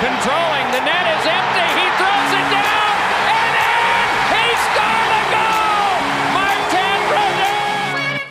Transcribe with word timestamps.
controlling. 0.00 0.66
The 0.72 0.82
net 0.82 1.06
is 1.16 1.24
empty. 1.28 1.68
He 1.76 1.86
throws 2.00 2.30
it 2.40 2.46
down 2.50 2.92
and 3.36 3.52
in. 3.60 4.00
He 4.32 4.46
scored 4.64 5.08
the 5.12 5.22
goal. 5.28 5.94
Martin 6.36 6.98
Brodeur. 7.10 8.24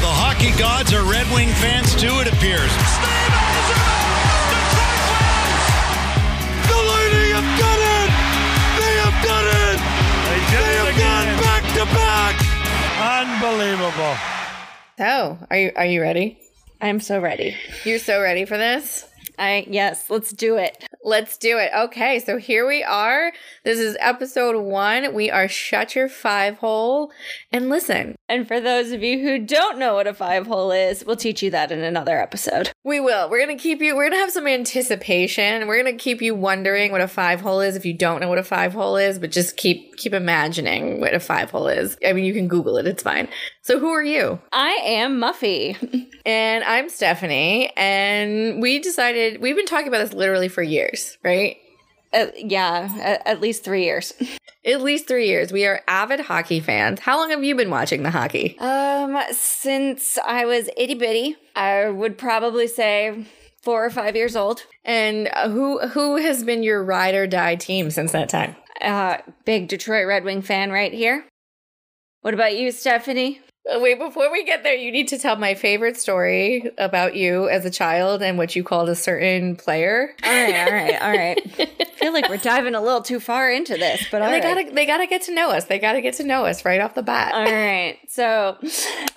The 0.00 0.12
hockey 0.12 0.52
gods 0.58 0.92
are 0.92 1.04
Red 1.04 1.28
Wing 1.34 1.48
fans 1.60 1.92
too, 1.96 2.14
it 2.24 2.28
appears. 2.32 2.72
The 6.68 6.78
Lightning 6.88 7.30
have 7.36 7.50
done 7.60 7.82
it! 8.00 8.10
They 8.80 8.94
have 9.04 9.18
done 9.24 9.46
it! 9.68 9.78
They 10.30 10.40
did 10.48 10.62
They 10.64 10.72
it 10.72 10.80
have 10.80 10.94
again. 10.94 11.24
gone 11.26 11.40
back 11.44 11.64
to 11.76 11.84
back! 11.92 12.34
Unbelievable. 13.20 14.14
So, 14.98 15.38
are 15.50 15.56
you 15.58 15.72
are 15.76 15.86
you 15.86 16.00
ready? 16.00 16.38
I'm 16.80 17.00
so 17.00 17.20
ready. 17.20 17.56
You're 17.84 17.98
so 17.98 18.20
ready 18.22 18.44
for 18.46 18.56
this? 18.56 19.04
I 19.40 19.66
yes, 19.68 20.10
let's 20.10 20.32
do 20.32 20.58
it. 20.58 20.84
Let's 21.02 21.38
do 21.38 21.56
it. 21.56 21.70
Okay, 21.74 22.18
so 22.18 22.36
here 22.36 22.68
we 22.68 22.84
are. 22.84 23.32
This 23.64 23.78
is 23.78 23.96
episode 23.98 24.60
one. 24.62 25.14
We 25.14 25.30
are 25.30 25.48
shut 25.48 25.96
your 25.96 26.10
five 26.10 26.58
hole 26.58 27.10
and 27.50 27.70
listen. 27.70 28.16
And 28.28 28.46
for 28.46 28.60
those 28.60 28.92
of 28.92 29.02
you 29.02 29.20
who 29.20 29.38
don't 29.38 29.78
know 29.78 29.94
what 29.94 30.06
a 30.06 30.12
five 30.12 30.46
hole 30.46 30.70
is, 30.70 31.06
we'll 31.06 31.16
teach 31.16 31.42
you 31.42 31.50
that 31.52 31.72
in 31.72 31.80
another 31.80 32.20
episode. 32.20 32.72
We 32.82 32.98
will. 32.98 33.28
We're 33.28 33.40
gonna 33.40 33.58
keep 33.58 33.82
you. 33.82 33.94
We're 33.94 34.08
gonna 34.08 34.22
have 34.22 34.30
some 34.30 34.46
anticipation. 34.46 35.66
We're 35.66 35.76
gonna 35.76 35.98
keep 35.98 36.22
you 36.22 36.34
wondering 36.34 36.92
what 36.92 37.02
a 37.02 37.08
five 37.08 37.42
hole 37.42 37.60
is 37.60 37.76
if 37.76 37.84
you 37.84 37.92
don't 37.92 38.20
know 38.20 38.28
what 38.28 38.38
a 38.38 38.42
five 38.42 38.72
hole 38.72 38.96
is, 38.96 39.18
but 39.18 39.30
just 39.30 39.58
keep 39.58 39.96
keep 39.98 40.14
imagining 40.14 40.98
what 40.98 41.12
a 41.12 41.20
five 41.20 41.50
hole 41.50 41.68
is. 41.68 41.98
I 42.06 42.14
mean, 42.14 42.24
you 42.24 42.32
can 42.32 42.48
Google 42.48 42.78
it. 42.78 42.86
It's 42.86 43.02
fine. 43.02 43.28
So, 43.62 43.78
who 43.78 43.90
are 43.90 44.02
you? 44.02 44.40
I 44.52 44.70
am 44.82 45.20
Muffy. 45.20 45.76
And 46.26 46.62
I'm 46.64 46.90
Stephanie. 46.90 47.72
And 47.78 48.60
we 48.60 48.78
decided 48.78 49.40
we've 49.40 49.56
been 49.56 49.64
talking 49.64 49.88
about 49.88 50.00
this 50.00 50.12
literally 50.12 50.48
for 50.48 50.62
years, 50.62 51.16
right? 51.24 51.56
Uh, 52.12 52.26
yeah, 52.36 52.90
at, 53.00 53.26
at 53.26 53.40
least 53.40 53.64
three 53.64 53.84
years. 53.84 54.12
At 54.62 54.82
least 54.82 55.08
three 55.08 55.26
years. 55.26 55.52
We 55.52 55.64
are 55.64 55.80
avid 55.88 56.20
hockey 56.20 56.60
fans. 56.60 57.00
How 57.00 57.16
long 57.16 57.30
have 57.30 57.42
you 57.42 57.54
been 57.54 57.70
watching 57.70 58.02
the 58.02 58.10
hockey? 58.10 58.58
Um, 58.58 59.18
since 59.32 60.18
I 60.18 60.44
was 60.44 60.68
itty 60.76 60.96
bitty, 60.96 61.36
I 61.56 61.88
would 61.88 62.18
probably 62.18 62.66
say 62.66 63.24
four 63.62 63.82
or 63.82 63.88
five 63.88 64.16
years 64.16 64.36
old. 64.36 64.66
And 64.84 65.28
who 65.46 65.78
who 65.88 66.16
has 66.16 66.44
been 66.44 66.62
your 66.62 66.84
ride 66.84 67.14
or 67.14 67.26
die 67.26 67.54
team 67.54 67.90
since 67.90 68.12
that 68.12 68.28
time? 68.28 68.54
Uh, 68.82 69.18
big 69.46 69.68
Detroit 69.68 70.06
Red 70.06 70.24
Wing 70.24 70.42
fan 70.42 70.70
right 70.70 70.92
here. 70.92 71.24
What 72.20 72.34
about 72.34 72.54
you, 72.54 72.70
Stephanie? 72.70 73.40
Uh, 73.68 73.78
Wait, 73.78 73.98
before 73.98 74.32
we 74.32 74.44
get 74.44 74.62
there, 74.62 74.74
you 74.74 74.90
need 74.90 75.08
to 75.08 75.18
tell 75.18 75.36
my 75.36 75.54
favorite 75.54 75.96
story 75.96 76.70
about 76.78 77.14
you 77.14 77.48
as 77.48 77.64
a 77.64 77.70
child 77.70 78.22
and 78.22 78.38
what 78.38 78.56
you 78.56 78.64
called 78.64 78.88
a 78.88 78.94
certain 78.94 79.54
player. 79.54 80.14
All 80.24 80.30
right, 80.30 80.54
all 80.54 80.72
right, 80.72 81.02
all 81.02 81.10
right. 81.10 81.78
I 81.80 81.84
feel 81.96 82.12
like 82.14 82.30
we're 82.30 82.38
diving 82.38 82.74
a 82.74 82.80
little 82.80 83.02
too 83.02 83.20
far 83.20 83.50
into 83.50 83.76
this, 83.76 84.06
but 84.10 84.22
all 84.22 84.28
they 84.28 84.40
right. 84.40 84.64
gotta 84.64 84.74
they 84.74 84.86
gotta 84.86 85.06
get 85.06 85.22
to 85.22 85.34
know 85.34 85.50
us. 85.50 85.66
They 85.66 85.78
gotta 85.78 86.00
get 86.00 86.14
to 86.14 86.24
know 86.24 86.46
us 86.46 86.64
right 86.64 86.80
off 86.80 86.94
the 86.94 87.02
bat. 87.02 87.34
All 87.34 87.44
right. 87.44 87.98
So, 88.08 88.56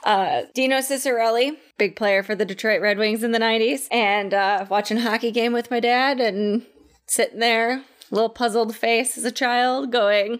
uh, 0.03 0.41
Dino 0.53 0.79
Ciccarelli, 0.79 1.55
big 1.77 1.95
player 1.95 2.21
for 2.21 2.35
the 2.35 2.45
Detroit 2.45 2.81
Red 2.81 2.97
Wings 2.97 3.23
in 3.23 3.31
the 3.31 3.39
90s, 3.39 3.87
and 3.91 4.33
uh, 4.33 4.65
watching 4.69 4.97
a 4.97 5.01
hockey 5.01 5.31
game 5.31 5.53
with 5.53 5.71
my 5.71 5.79
dad 5.79 6.19
and 6.19 6.65
sitting 7.07 7.39
there, 7.39 7.83
little 8.11 8.29
puzzled 8.29 8.75
face 8.75 9.17
as 9.17 9.23
a 9.23 9.31
child, 9.31 9.91
going, 9.91 10.39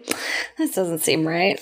This 0.57 0.75
doesn't 0.75 0.99
seem 0.99 1.25
right. 1.25 1.59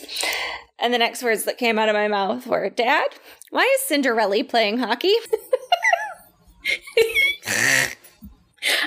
And 0.82 0.94
the 0.94 0.98
next 0.98 1.22
words 1.24 1.44
that 1.44 1.58
came 1.58 1.78
out 1.78 1.90
of 1.90 1.94
my 1.96 2.08
mouth 2.08 2.48
were, 2.48 2.70
Dad, 2.70 3.08
why 3.52 3.64
is 3.76 3.82
Cinderella 3.88 4.44
playing 4.44 4.80
hockey? 4.80 5.14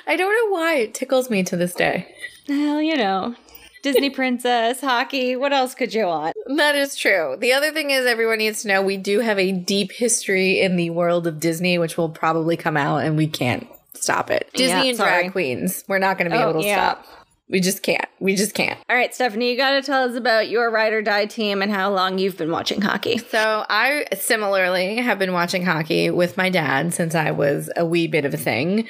I 0.07 0.17
don't 0.17 0.33
know 0.51 0.55
why 0.55 0.77
it 0.77 0.95
tickles 0.95 1.31
me 1.31 1.43
to 1.45 1.57
this 1.57 1.75
day. 1.75 2.13
Well, 2.49 2.81
you 2.81 2.97
know, 2.97 3.35
Disney 3.83 4.11
princess, 4.11 4.81
hockey, 4.81 5.35
what 5.37 5.53
else 5.53 5.75
could 5.75 5.93
you 5.95 6.07
want? 6.07 6.37
That 6.57 6.75
is 6.75 6.97
true. 6.97 7.37
The 7.39 7.53
other 7.53 7.73
thing 7.73 7.91
is, 7.91 8.07
everyone 8.07 8.39
needs 8.39 8.63
to 8.63 8.69
know 8.69 8.83
we 8.83 8.97
do 8.97 9.21
have 9.21 9.39
a 9.39 9.53
deep 9.53 9.93
history 9.93 10.61
in 10.61 10.77
the 10.77 10.91
world 10.91 11.27
of 11.27 11.41
Disney, 11.41 11.79
which 11.79 11.97
will 11.97 12.09
probably 12.09 12.57
come 12.57 12.77
out, 12.77 12.99
and 12.99 13.17
we 13.17 13.27
can't 13.27 13.67
stop 13.95 14.31
it. 14.31 14.49
Disney 14.55 14.83
Yeah, 14.85 14.89
and 14.91 14.97
sorry. 14.97 15.11
drag 15.23 15.33
queens. 15.33 15.85
We're 15.89 15.99
not 15.99 16.19
going 16.19 16.31
to 16.31 16.37
be 16.37 16.43
Oh, 16.43 16.51
able 16.51 16.61
to 16.61 16.67
yeah. 16.67 16.93
stop. 16.93 17.07
We 17.55 17.61
just 17.61 17.85
can't. 17.85 18.09
We 18.19 18.35
just 18.35 18.53
can't. 18.53 18.81
All 18.91 18.97
right, 18.97 19.15
Stephanie, 19.15 19.49
you 19.49 19.57
got 19.57 19.81
to 19.81 19.83
tell 19.83 20.11
us 20.11 20.17
about 20.17 20.49
your 20.49 20.73
ride 20.73 20.93
or 20.93 21.03
die 21.03 21.27
team 21.27 21.63
and 21.63 21.71
how 21.71 21.89
long 21.93 22.19
you've 22.19 22.37
been 22.37 22.51
watching 22.51 22.81
hockey. 22.81 23.19
So 23.19 23.65
I 23.71 24.07
similarly 24.17 24.97
have 24.97 25.21
been 25.21 25.33
watching 25.33 25.65
hockey 25.65 26.11
with 26.11 26.37
my 26.37 26.51
dad 26.51 26.93
since 26.93 27.15
I 27.15 27.31
was 27.31 27.71
a 27.77 27.87
wee 27.87 28.09
bit 28.09 28.25
of 28.25 28.35
a 28.35 28.37
thing. 28.37 28.89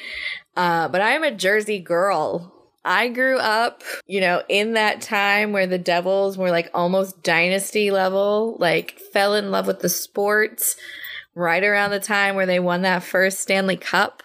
Uh, 0.56 0.88
but 0.88 1.02
I'm 1.02 1.24
a 1.24 1.30
Jersey 1.30 1.78
girl. 1.78 2.54
I 2.86 3.08
grew 3.08 3.36
up, 3.36 3.82
you 4.06 4.22
know, 4.22 4.42
in 4.48 4.72
that 4.72 5.02
time 5.02 5.52
where 5.52 5.66
the 5.66 5.76
Devils 5.76 6.38
were 6.38 6.50
like 6.50 6.70
almost 6.72 7.22
dynasty 7.22 7.90
level, 7.90 8.56
like 8.60 8.98
fell 9.12 9.34
in 9.34 9.50
love 9.50 9.66
with 9.66 9.80
the 9.80 9.90
sports 9.90 10.76
right 11.34 11.62
around 11.62 11.90
the 11.90 12.00
time 12.00 12.34
where 12.34 12.46
they 12.46 12.60
won 12.60 12.80
that 12.80 13.02
first 13.02 13.40
Stanley 13.40 13.76
Cup. 13.76 14.22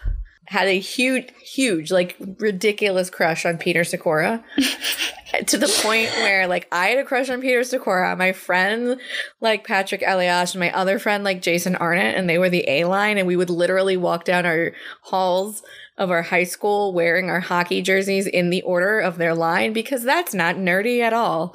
Had 0.50 0.66
a 0.66 0.80
huge, 0.80 1.28
huge, 1.40 1.92
like 1.92 2.16
ridiculous 2.38 3.08
crush 3.08 3.46
on 3.46 3.56
Peter 3.56 3.82
Sykora 3.82 4.42
to 5.46 5.56
the 5.56 5.80
point 5.82 6.10
where 6.16 6.48
like 6.48 6.66
I 6.72 6.88
had 6.88 6.98
a 6.98 7.04
crush 7.04 7.30
on 7.30 7.40
Peter 7.40 7.60
Sykora, 7.60 8.18
my 8.18 8.32
friend 8.32 9.00
like 9.40 9.64
Patrik 9.64 10.02
Elias, 10.04 10.54
and 10.54 10.60
my 10.60 10.72
other 10.72 10.98
friend 10.98 11.22
like 11.22 11.40
Jason 11.40 11.76
Arnott, 11.76 12.16
and 12.16 12.28
they 12.28 12.36
were 12.36 12.48
the 12.48 12.68
A 12.68 12.84
line, 12.84 13.16
and 13.16 13.28
we 13.28 13.36
would 13.36 13.50
literally 13.50 13.96
walk 13.96 14.24
down 14.24 14.44
our 14.44 14.72
halls 15.02 15.62
of 15.96 16.10
our 16.10 16.22
high 16.22 16.44
school 16.44 16.92
wearing 16.92 17.30
our 17.30 17.40
hockey 17.40 17.80
jerseys 17.80 18.26
in 18.26 18.50
the 18.50 18.62
order 18.62 18.98
of 18.98 19.18
their 19.18 19.34
line 19.34 19.72
because 19.72 20.02
that's 20.02 20.34
not 20.34 20.56
nerdy 20.56 21.00
at 21.00 21.12
all. 21.12 21.54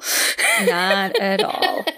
Not 0.64 1.20
at 1.20 1.44
all. 1.44 1.84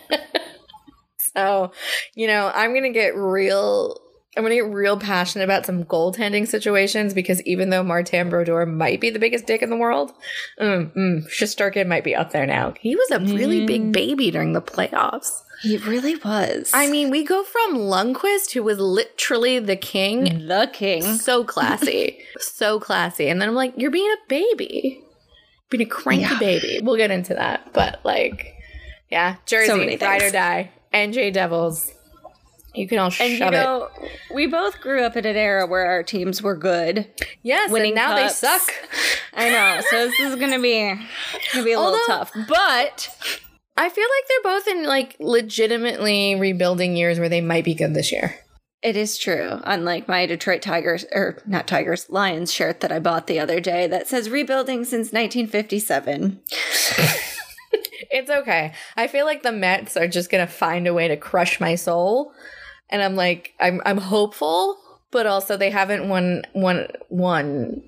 So, 1.36 1.70
you 2.16 2.26
know, 2.26 2.50
I'm 2.52 2.74
gonna 2.74 2.90
get 2.90 3.14
real. 3.14 3.96
I'm 4.38 4.44
gonna 4.44 4.54
get 4.54 4.70
real 4.70 4.96
passionate 4.96 5.42
about 5.42 5.66
some 5.66 5.84
goaltending 5.84 6.46
situations 6.46 7.12
because 7.12 7.42
even 7.42 7.70
though 7.70 7.82
Martin 7.82 8.30
Brodeur 8.30 8.66
might 8.66 9.00
be 9.00 9.10
the 9.10 9.18
biggest 9.18 9.46
dick 9.46 9.62
in 9.62 9.68
the 9.68 9.76
world, 9.76 10.12
mm, 10.60 10.92
mm, 10.94 11.86
might 11.88 12.04
be 12.04 12.14
up 12.14 12.30
there 12.30 12.46
now. 12.46 12.72
He 12.80 12.94
was 12.94 13.10
a 13.10 13.18
really 13.18 13.66
big 13.66 13.90
baby 13.92 14.30
during 14.30 14.52
the 14.52 14.62
playoffs. 14.62 15.42
He 15.62 15.76
really 15.78 16.14
was. 16.14 16.70
I 16.72 16.86
mean, 16.88 17.10
we 17.10 17.24
go 17.24 17.42
from 17.42 17.78
Lundqvist, 17.78 18.52
who 18.52 18.62
was 18.62 18.78
literally 18.78 19.58
the 19.58 19.74
king, 19.74 20.46
the 20.46 20.70
king. 20.72 21.02
so 21.02 21.42
classy, 21.42 22.20
so 22.38 22.78
classy, 22.78 23.28
and 23.28 23.42
then 23.42 23.48
I'm 23.48 23.56
like, 23.56 23.74
you're 23.76 23.90
being 23.90 24.08
a 24.08 24.28
baby, 24.28 25.02
being 25.68 25.82
a 25.82 25.86
cranky 25.86 26.22
Yeah. 26.22 26.38
baby. 26.38 26.78
We'll 26.80 26.96
get 26.96 27.10
into 27.10 27.34
that, 27.34 27.72
but 27.72 27.98
like, 28.04 28.54
yeah, 29.10 29.34
Jersey, 29.46 29.74
many 29.74 29.96
ride 29.96 30.22
or 30.22 30.30
die, 30.30 30.70
NJ 30.94 31.32
Devils. 31.32 31.92
You 32.74 32.86
can 32.86 32.98
all 32.98 33.06
And 33.06 33.14
shove 33.14 33.52
you 33.52 33.58
it. 33.58 33.62
know, 33.62 33.88
we 34.32 34.46
both 34.46 34.80
grew 34.80 35.02
up 35.02 35.16
in 35.16 35.24
an 35.26 35.36
era 35.36 35.66
where 35.66 35.86
our 35.86 36.02
teams 36.02 36.42
were 36.42 36.56
good. 36.56 37.06
Yes, 37.42 37.70
winning 37.70 37.88
and 37.92 37.96
now 37.96 38.16
cups. 38.16 38.40
they 38.40 38.46
suck. 38.48 38.70
I 39.34 39.48
know, 39.50 39.80
so 39.90 40.06
this 40.06 40.20
is 40.20 40.36
gonna 40.36 40.60
be 40.60 40.94
gonna 41.52 41.64
be 41.64 41.72
a 41.72 41.80
little 41.80 41.98
tough. 42.06 42.30
But 42.48 43.10
I 43.76 43.88
feel 43.88 44.04
like 44.04 44.24
they're 44.28 44.52
both 44.52 44.68
in 44.68 44.84
like 44.84 45.16
legitimately 45.18 46.34
rebuilding 46.36 46.96
years 46.96 47.18
where 47.18 47.28
they 47.28 47.40
might 47.40 47.64
be 47.64 47.74
good 47.74 47.94
this 47.94 48.12
year. 48.12 48.36
it 48.82 48.96
is 48.96 49.16
true. 49.18 49.60
Unlike 49.64 50.06
my 50.06 50.26
Detroit 50.26 50.62
Tigers 50.62 51.04
or 51.12 51.42
not 51.46 51.66
Tigers, 51.66 52.08
Lions 52.10 52.52
shirt 52.52 52.80
that 52.80 52.92
I 52.92 52.98
bought 53.00 53.26
the 53.26 53.40
other 53.40 53.60
day 53.60 53.86
that 53.88 54.06
says 54.08 54.28
rebuilding 54.30 54.84
since 54.84 55.10
1957. 55.12 56.40
It's 58.10 58.30
okay. 58.30 58.72
I 58.96 59.06
feel 59.06 59.26
like 59.26 59.42
the 59.42 59.52
Mets 59.52 59.94
are 59.96 60.08
just 60.08 60.30
gonna 60.30 60.46
find 60.46 60.86
a 60.86 60.94
way 60.94 61.08
to 61.08 61.16
crush 61.16 61.60
my 61.60 61.74
soul, 61.74 62.32
and 62.90 63.02
I'm 63.02 63.14
like, 63.16 63.52
I'm 63.60 63.80
I'm 63.84 63.98
hopeful, 63.98 64.76
but 65.10 65.26
also 65.26 65.56
they 65.56 65.70
haven't 65.70 66.08
won 66.08 66.42
won 66.54 66.88
won. 67.08 67.82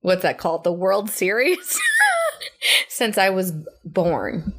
What's 0.00 0.22
that 0.22 0.38
called? 0.38 0.64
The 0.64 0.72
World 0.72 1.10
Series 1.10 1.78
since 2.88 3.18
I 3.18 3.30
was 3.30 3.52
born. 3.84 4.54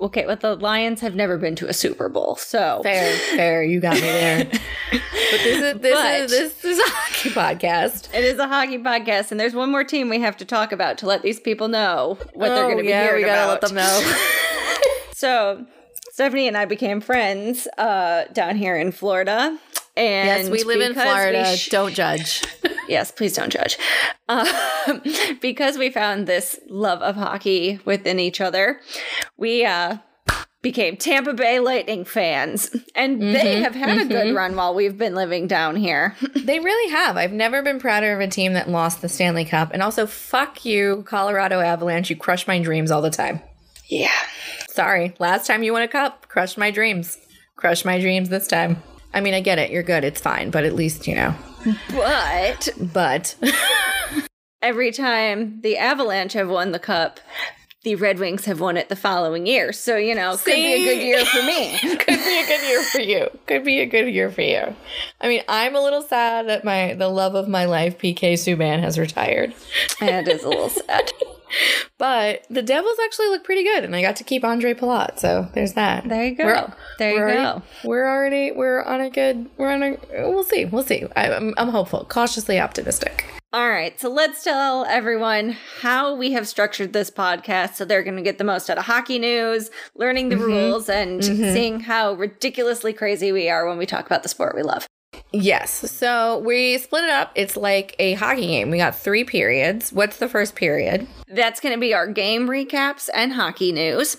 Okay, 0.00 0.24
but 0.26 0.40
the 0.40 0.56
Lions 0.56 1.00
have 1.02 1.14
never 1.14 1.36
been 1.38 1.54
to 1.56 1.68
a 1.68 1.72
Super 1.72 2.08
Bowl, 2.08 2.36
so 2.36 2.80
Fair, 2.82 3.14
fair. 3.36 3.62
You 3.62 3.80
got 3.80 3.94
me 3.94 4.00
there. 4.00 4.44
but 4.90 5.00
this 5.30 5.62
is 5.74 5.80
this 5.80 5.94
But- 5.94 6.20
is 6.20 6.30
this 6.30 6.64
is 6.64 6.78
a 6.78 6.82
hockey 6.86 7.30
podcast. 7.30 8.12
it 8.14 8.24
is 8.24 8.38
a 8.38 8.48
hockey 8.48 8.78
podcast, 8.78 9.30
and 9.30 9.38
there's 9.38 9.54
one 9.54 9.70
more 9.70 9.84
team 9.84 10.08
we 10.08 10.20
have 10.20 10.36
to 10.38 10.44
talk 10.44 10.72
about 10.72 10.98
to 10.98 11.06
let 11.06 11.22
these 11.22 11.38
people 11.38 11.68
know 11.68 12.18
what 12.32 12.48
they're 12.48 12.64
Oh, 12.64 12.68
going 12.68 12.78
to 12.78 12.82
be 12.82 12.88
yeah, 12.88 13.04
hearing 13.04 13.22
we 13.22 13.26
gotta 13.28 13.52
about. 13.52 13.62
let 13.62 13.68
them 13.68 13.76
know. 13.76 14.14
So 15.14 15.64
Stephanie 16.14 16.46
and 16.46 16.56
I 16.56 16.64
became 16.64 17.00
friends 17.00 17.66
uh, 17.76 18.26
down 18.32 18.54
here 18.54 18.76
in 18.76 18.92
Florida. 18.92 19.58
And 19.96 20.42
yes, 20.44 20.48
we 20.48 20.62
live 20.62 20.80
in 20.80 20.94
Florida. 20.94 21.56
sh- 21.56 21.70
Don't 21.70 21.92
judge. 21.92 22.40
yes, 22.88 23.10
please 23.10 23.34
don't 23.34 23.50
judge. 23.50 23.76
Um, 24.28 24.46
because 25.40 25.76
we 25.76 25.90
found 25.90 26.28
this 26.28 26.60
love 26.68 27.02
of 27.02 27.16
hockey 27.16 27.80
within 27.84 28.20
each 28.20 28.40
other, 28.40 28.80
we 29.36 29.64
uh, 29.64 29.96
became 30.62 30.96
Tampa 30.96 31.32
Bay 31.34 31.58
Lightning 31.58 32.04
fans. 32.04 32.70
And 32.94 33.20
they 33.20 33.60
have 33.62 33.74
had 33.74 33.98
a 33.98 34.04
good 34.04 34.36
run 34.36 34.54
while 34.54 34.72
we've 34.72 34.96
been 34.96 35.16
living 35.16 35.48
down 35.48 35.74
here. 35.74 36.14
They 36.44 36.60
really 36.60 36.92
have. 36.92 37.16
I've 37.16 37.32
never 37.32 37.60
been 37.60 37.80
prouder 37.80 38.12
of 38.14 38.20
a 38.20 38.28
team 38.28 38.52
that 38.52 38.68
lost 38.70 39.02
the 39.02 39.08
Stanley 39.08 39.44
Cup. 39.46 39.72
And 39.72 39.82
also, 39.82 40.06
fuck 40.06 40.64
you, 40.64 41.02
Colorado 41.08 41.58
Avalanche. 41.58 42.08
You 42.08 42.14
crush 42.16 42.46
my 42.46 42.60
dreams 42.60 42.92
all 42.92 43.02
the 43.02 43.10
time. 43.10 43.40
yeah. 43.88 44.12
Sorry. 44.74 45.14
Last 45.20 45.46
time 45.46 45.62
you 45.62 45.72
won 45.72 45.82
a 45.82 45.88
cup, 45.88 46.26
crushed 46.26 46.58
my 46.58 46.72
dreams. 46.72 47.16
Crush 47.54 47.84
my 47.84 48.00
dreams 48.00 48.28
this 48.28 48.48
time. 48.48 48.82
I 49.12 49.20
mean, 49.20 49.32
I 49.32 49.40
get 49.40 49.60
it. 49.60 49.70
You're 49.70 49.84
good. 49.84 50.02
It's 50.02 50.20
fine. 50.20 50.50
But 50.50 50.64
at 50.64 50.74
least, 50.74 51.06
you 51.06 51.14
know. 51.14 51.32
But 51.90 52.68
But 52.92 53.36
every 54.62 54.90
time 54.90 55.60
the 55.60 55.78
Avalanche 55.78 56.32
have 56.32 56.48
won 56.48 56.72
the 56.72 56.80
cup, 56.80 57.20
the 57.84 57.94
Red 57.94 58.18
Wings 58.18 58.46
have 58.46 58.58
won 58.58 58.76
it 58.76 58.88
the 58.88 58.96
following 58.96 59.46
year. 59.46 59.72
So, 59.72 59.96
you 59.96 60.12
know, 60.12 60.36
could 60.36 60.54
be 60.54 60.72
a 60.72 60.84
good 60.84 61.02
year 61.02 61.24
for 61.24 61.42
me. 61.44 61.78
could 61.96 62.06
be 62.06 62.40
a 62.40 62.46
good 62.46 62.68
year 62.68 62.82
for 62.82 63.00
you. 63.00 63.28
Could 63.46 63.64
be 63.64 63.78
a 63.78 63.86
good 63.86 64.12
year 64.12 64.32
for 64.32 64.42
you. 64.42 64.74
I 65.20 65.28
mean, 65.28 65.42
I'm 65.48 65.76
a 65.76 65.80
little 65.80 66.02
sad 66.02 66.48
that 66.48 66.64
my 66.64 66.94
the 66.94 67.08
love 67.08 67.36
of 67.36 67.46
my 67.46 67.66
life, 67.66 67.96
PK 67.98 68.32
Subban, 68.32 68.80
has 68.80 68.98
retired. 68.98 69.54
and 70.00 70.26
it's 70.26 70.42
a 70.42 70.48
little 70.48 70.68
sad. 70.70 71.12
But 71.98 72.46
the 72.50 72.62
Devils 72.62 72.96
actually 73.04 73.28
look 73.28 73.44
pretty 73.44 73.62
good, 73.62 73.84
and 73.84 73.94
I 73.94 74.02
got 74.02 74.16
to 74.16 74.24
keep 74.24 74.44
Andre 74.44 74.74
Palat, 74.74 75.18
so 75.18 75.48
there's 75.54 75.74
that. 75.74 76.08
There 76.08 76.24
you 76.24 76.34
go. 76.34 76.44
We're- 76.44 76.72
there 76.98 77.10
you 77.12 77.20
we're 77.20 77.34
go. 77.34 77.42
already, 77.42 77.62
we're 77.84 78.08
already 78.08 78.52
we're 78.52 78.82
on 78.82 79.00
a 79.00 79.10
good 79.10 79.48
we're 79.56 79.70
on 79.70 79.82
a 79.82 79.96
we'll 80.30 80.44
see 80.44 80.64
we'll 80.64 80.84
see 80.84 81.04
I, 81.16 81.32
I'm 81.32 81.54
I'm 81.56 81.68
hopeful 81.68 82.04
cautiously 82.04 82.60
optimistic. 82.60 83.24
All 83.52 83.68
right, 83.68 83.98
so 84.00 84.08
let's 84.08 84.42
tell 84.42 84.84
everyone 84.86 85.56
how 85.80 86.16
we 86.16 86.32
have 86.32 86.48
structured 86.48 86.92
this 86.92 87.08
podcast 87.08 87.74
so 87.74 87.84
they're 87.84 88.02
going 88.02 88.16
to 88.16 88.22
get 88.22 88.38
the 88.38 88.42
most 88.42 88.68
out 88.68 88.78
of 88.78 88.84
hockey 88.84 89.16
news, 89.20 89.70
learning 89.94 90.28
the 90.28 90.34
mm-hmm. 90.34 90.44
rules, 90.44 90.88
and 90.88 91.20
mm-hmm. 91.20 91.52
seeing 91.52 91.78
how 91.78 92.14
ridiculously 92.14 92.92
crazy 92.92 93.30
we 93.30 93.48
are 93.48 93.64
when 93.68 93.78
we 93.78 93.86
talk 93.86 94.06
about 94.06 94.24
the 94.24 94.28
sport 94.28 94.56
we 94.56 94.62
love. 94.62 94.88
Yes, 95.32 95.90
so 95.90 96.38
we 96.38 96.78
split 96.78 97.04
it 97.04 97.10
up. 97.10 97.32
It's 97.34 97.56
like 97.56 97.96
a 97.98 98.14
hockey 98.14 98.46
game. 98.46 98.70
We 98.70 98.78
got 98.78 98.96
three 98.96 99.24
periods. 99.24 99.92
What's 99.92 100.18
the 100.18 100.28
first 100.28 100.54
period? 100.54 101.06
That's 101.28 101.60
going 101.60 101.74
to 101.74 101.80
be 101.80 101.94
our 101.94 102.06
game 102.06 102.48
recaps 102.48 103.08
and 103.14 103.32
hockey 103.32 103.72
news. 103.72 104.16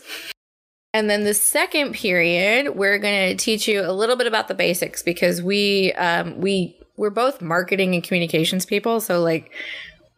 And 0.93 1.09
then 1.09 1.23
the 1.25 1.33
second 1.33 1.93
period, 1.93 2.75
we're 2.75 2.97
going 2.99 3.35
to 3.35 3.43
teach 3.43 3.67
you 3.67 3.81
a 3.81 3.91
little 3.91 4.15
bit 4.15 4.27
about 4.27 4.47
the 4.47 4.53
basics 4.53 5.03
because 5.03 5.41
we 5.41 5.91
um, 5.93 6.39
we 6.39 6.77
we're 6.97 7.09
both 7.09 7.41
marketing 7.41 7.93
and 7.93 8.03
communications 8.03 8.65
people. 8.65 9.01
So 9.01 9.21
like, 9.21 9.51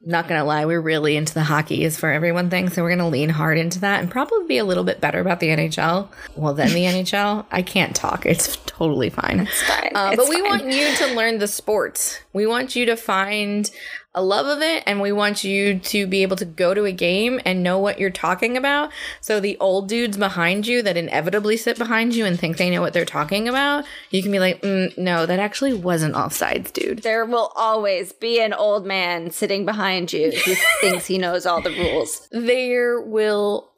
not 0.05 0.27
gonna 0.27 0.45
lie, 0.45 0.65
we're 0.65 0.81
really 0.81 1.17
into 1.17 1.33
the 1.33 1.43
hockey 1.43 1.83
is 1.83 1.97
for 1.97 2.11
everyone 2.11 2.49
thing. 2.49 2.69
So 2.69 2.83
we're 2.83 2.91
gonna 2.91 3.09
lean 3.09 3.29
hard 3.29 3.57
into 3.57 3.79
that 3.79 3.99
and 3.99 4.11
probably 4.11 4.45
be 4.47 4.57
a 4.57 4.65
little 4.65 4.83
bit 4.83 5.01
better 5.01 5.19
about 5.19 5.39
the 5.39 5.47
NHL. 5.47 6.09
Well, 6.35 6.53
then 6.53 6.73
the 6.73 6.83
NHL, 6.85 7.45
I 7.51 7.61
can't 7.61 7.95
talk. 7.95 8.25
It's 8.25 8.57
totally 8.77 9.09
fine. 9.09 9.41
It's 9.41 9.61
fine. 9.63 9.91
Uh, 9.95 10.09
It's 10.13 10.17
but 10.17 10.29
we 10.29 10.41
fine. 10.41 10.49
want 10.49 10.65
you 10.71 10.95
to 10.95 11.13
learn 11.15 11.39
the 11.39 11.47
sport. 11.47 12.23
We 12.33 12.45
want 12.47 12.75
you 12.75 12.85
to 12.85 12.95
find 12.95 13.69
a 14.15 14.21
love 14.23 14.47
of 14.47 14.61
it, 14.63 14.81
and 14.87 14.99
we 14.99 15.11
want 15.11 15.43
you 15.43 15.77
to 15.77 16.07
be 16.07 16.23
able 16.23 16.35
to 16.37 16.45
go 16.45 16.73
to 16.73 16.85
a 16.85 16.91
game 16.91 17.39
and 17.45 17.61
know 17.61 17.77
what 17.77 17.99
you're 17.99 18.09
talking 18.09 18.57
about. 18.57 18.89
So 19.21 19.39
the 19.39 19.57
old 19.59 19.87
dudes 19.87 20.17
behind 20.17 20.65
you 20.65 20.81
that 20.81 20.97
inevitably 20.97 21.55
sit 21.57 21.77
behind 21.77 22.15
you 22.15 22.25
and 22.25 22.39
think 22.39 22.57
they 22.57 22.71
know 22.71 22.81
what 22.81 22.93
they're 22.93 23.05
talking 23.05 23.47
about, 23.47 23.85
you 24.09 24.23
can 24.23 24.31
be 24.31 24.39
like, 24.39 24.61
mm, 24.63 24.97
"No, 24.97 25.27
that 25.27 25.39
actually 25.39 25.73
wasn't 25.73 26.15
offsides, 26.15 26.73
dude." 26.73 27.03
There 27.03 27.25
will 27.25 27.51
always 27.55 28.11
be 28.11 28.39
an 28.41 28.53
old 28.53 28.87
man 28.87 29.29
sitting 29.29 29.65
behind 29.65 30.11
you 30.11 30.31
who 30.31 30.55
thinks 30.81 31.05
he 31.05 31.19
knows 31.19 31.45
all 31.45 31.61
the 31.61 31.71
rules. 31.71 32.27
There 32.31 32.99
will 32.99 33.69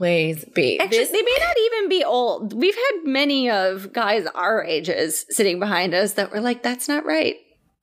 always 0.00 0.44
be. 0.46 0.78
Actually, 0.78 0.98
This- 0.98 1.10
they 1.10 1.22
may 1.22 1.36
not 1.40 1.56
even 1.58 1.88
be 1.88 2.04
old. 2.04 2.52
We've 2.54 2.74
had 2.74 3.04
many 3.04 3.50
of 3.50 3.92
guys 3.92 4.26
our 4.34 4.64
ages 4.64 5.26
sitting 5.30 5.58
behind 5.58 5.94
us 5.94 6.14
that 6.14 6.30
were 6.30 6.40
like, 6.40 6.62
that's 6.62 6.88
not 6.88 7.04
right. 7.04 7.36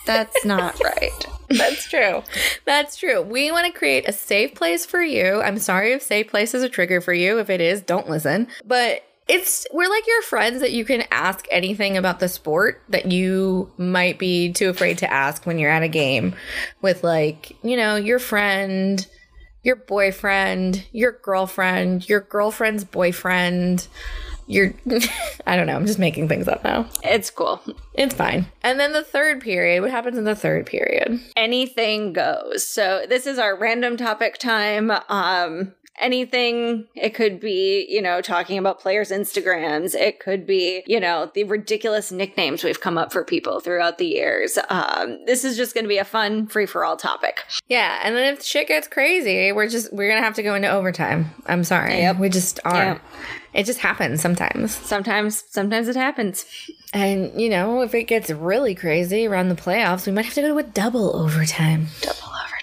That's 0.06 0.45
not 0.45 0.79
right. 0.83 1.25
That's 1.50 1.89
true. 1.89 2.23
That's 2.65 2.97
true. 2.97 3.21
We 3.21 3.51
want 3.51 3.71
to 3.71 3.77
create 3.77 4.07
a 4.07 4.13
safe 4.13 4.56
place 4.56 4.85
for 4.85 5.01
you. 5.01 5.41
I'm 5.41 5.57
sorry 5.59 5.94
if 5.94 6.01
safe 6.01 6.27
place 6.29 6.53
is 6.53 6.63
a 6.63 6.69
trigger 6.69 7.01
for 7.01 7.13
you. 7.13 7.39
If 7.39 7.50
it 7.50 7.62
is, 7.62 7.81
don't 7.81 8.09
listen. 8.09 8.47
But 8.65 9.01
it's 9.27 9.65
we're 9.73 9.89
like 9.89 10.06
your 10.06 10.21
friends 10.21 10.61
that 10.61 10.71
you 10.71 10.85
can 10.85 11.03
ask 11.09 11.47
anything 11.50 11.97
about 11.97 12.19
the 12.19 12.27
sport 12.27 12.83
that 12.89 13.11
you 13.11 13.71
might 13.77 14.19
be 14.19 14.53
too 14.53 14.69
afraid 14.69 15.00
to 15.00 15.11
ask 15.11 15.47
when 15.47 15.57
you're 15.57 15.71
at 15.71 15.81
a 15.81 15.88
game 15.88 16.35
with 16.83 17.03
like, 17.03 17.51
you 17.63 17.75
know, 17.75 17.95
your 17.95 18.19
friend, 18.19 19.07
your 19.65 19.75
boyfriend, 19.75 20.85
your 20.91 21.12
girlfriend, 21.12 22.07
your 22.07 22.21
girlfriend's 22.21 22.85
boyfriend. 22.85 23.88
Your 24.47 24.75
I 25.47 25.56
don't 25.56 25.65
know, 25.65 25.75
I'm 25.75 25.88
just 25.88 25.97
making 25.97 26.27
things 26.27 26.47
up 26.47 26.63
now. 26.63 26.88
It's 27.03 27.31
cool. 27.31 27.59
It's 27.95 28.13
fine. 28.13 28.45
And 28.62 28.79
then 28.79 28.94
the 28.94 29.03
third 29.03 29.41
period, 29.41 29.81
what 29.81 29.89
happens 29.89 30.19
in 30.19 30.23
the 30.23 30.35
third 30.35 30.67
period? 30.67 31.19
Anything 31.35 32.13
goes. 32.13 32.65
So 32.65 33.06
this 33.09 33.25
is 33.25 33.39
our 33.39 33.57
random 33.57 33.97
topic 33.97 34.38
time. 34.38 34.91
Um, 35.09 35.73
anything. 36.00 36.88
It 36.95 37.13
could 37.13 37.39
be, 37.39 37.86
you 37.89 38.01
know, 38.01 38.21
talking 38.21 38.57
about 38.57 38.80
players' 38.80 39.12
Instagrams. 39.12 39.95
It 39.95 40.19
could 40.19 40.45
be, 40.45 40.83
you 40.88 41.00
know, 41.00 41.31
the 41.33 41.44
ridiculous 41.44 42.12
nicknames 42.12 42.63
we've 42.63 42.81
come 42.81 42.97
up 42.97 43.12
for 43.12 43.24
people 43.24 43.59
throughout 43.59 43.97
the 43.97 44.07
years. 44.07 44.57
Um, 44.69 45.24
this 45.25 45.44
is 45.44 45.57
just 45.57 45.74
going 45.74 45.86
to 45.86 45.89
be 45.89 45.97
a 45.97 46.06
fun 46.06 46.47
free 46.47 46.65
for 46.65 46.83
all 46.86 46.97
topic. 46.97 47.44
Yeah, 47.68 48.00
and 48.03 48.15
then 48.15 48.33
if 48.33 48.44
shit 48.44 48.68
gets 48.68 48.88
crazy, 48.88 49.51
we're 49.51 49.68
just 49.68 49.92
we're 49.94 50.09
gonna 50.09 50.24
have 50.24 50.36
to 50.36 50.44
go 50.44 50.56
into 50.56 50.69
overtime. 50.69 51.25
I'm 51.45 51.63
sorry. 51.63 51.97
Yep. 51.97 52.19
We 52.19 52.30
just 52.30 52.59
are. 52.65 52.83
Yep. 52.83 53.01
It 53.53 53.65
just 53.65 53.80
happens 53.80 54.21
sometimes. 54.21 54.75
Sometimes, 54.75 55.44
sometimes 55.50 55.88
it 55.88 55.95
happens. 55.95 56.45
And 56.94 57.39
you 57.39 57.50
know, 57.50 57.81
if 57.81 57.94
it 57.94 58.03
gets 58.03 58.30
really 58.30 58.75
crazy 58.75 59.27
around 59.27 59.50
the 59.50 59.56
playoffs, 59.56 60.06
we 60.06 60.12
might 60.13 60.25
have 60.25 60.33
to 60.36 60.42
go 60.42 60.47
to 60.50 60.57
a 60.57 60.63
double 60.63 61.15
overtime. 61.15 61.88
Double 62.01 62.19
overtime. 62.24 62.55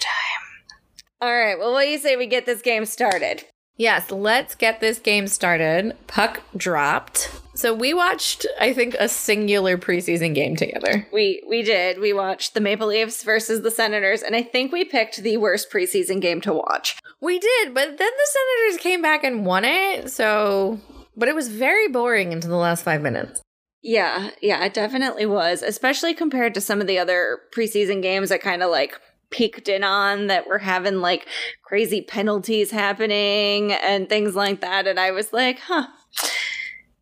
All 1.22 1.32
right. 1.32 1.56
Well, 1.56 1.70
what 1.70 1.84
do 1.84 1.88
you 1.88 1.98
say 1.98 2.16
we 2.16 2.26
get 2.26 2.46
this 2.46 2.62
game 2.62 2.84
started? 2.84 3.44
Yes, 3.76 4.10
let's 4.10 4.56
get 4.56 4.80
this 4.80 4.98
game 4.98 5.28
started. 5.28 5.96
Puck 6.08 6.42
dropped. 6.56 7.30
So 7.54 7.72
we 7.72 7.94
watched, 7.94 8.44
I 8.60 8.72
think, 8.72 8.96
a 8.98 9.08
singular 9.08 9.78
preseason 9.78 10.34
game 10.34 10.56
together. 10.56 11.06
We 11.12 11.40
we 11.48 11.62
did. 11.62 12.00
We 12.00 12.12
watched 12.12 12.54
the 12.54 12.60
Maple 12.60 12.88
Leafs 12.88 13.22
versus 13.22 13.62
the 13.62 13.70
Senators, 13.70 14.22
and 14.22 14.34
I 14.34 14.42
think 14.42 14.72
we 14.72 14.84
picked 14.84 15.22
the 15.22 15.36
worst 15.36 15.70
preseason 15.70 16.20
game 16.20 16.40
to 16.40 16.52
watch. 16.52 16.98
We 17.20 17.38
did, 17.38 17.72
but 17.72 17.98
then 17.98 17.98
the 17.98 18.26
Senators 18.26 18.82
came 18.82 19.00
back 19.00 19.22
and 19.22 19.46
won 19.46 19.64
it. 19.64 20.10
So, 20.10 20.80
but 21.16 21.28
it 21.28 21.36
was 21.36 21.46
very 21.46 21.86
boring 21.86 22.32
into 22.32 22.48
the 22.48 22.56
last 22.56 22.82
five 22.82 23.00
minutes. 23.00 23.40
Yeah, 23.80 24.30
yeah, 24.40 24.64
it 24.64 24.74
definitely 24.74 25.26
was, 25.26 25.62
especially 25.62 26.14
compared 26.14 26.54
to 26.54 26.60
some 26.60 26.80
of 26.80 26.88
the 26.88 26.98
other 26.98 27.40
preseason 27.54 28.02
games 28.02 28.30
that 28.30 28.42
kind 28.42 28.62
of 28.62 28.70
like 28.70 28.98
peeked 29.32 29.68
in 29.68 29.82
on 29.82 30.28
that 30.28 30.46
were 30.46 30.58
having 30.58 31.00
like 31.00 31.26
crazy 31.62 32.00
penalties 32.00 32.70
happening 32.70 33.72
and 33.72 34.08
things 34.08 34.36
like 34.36 34.60
that. 34.60 34.86
And 34.86 35.00
I 35.00 35.10
was 35.10 35.32
like, 35.32 35.58
huh, 35.58 35.88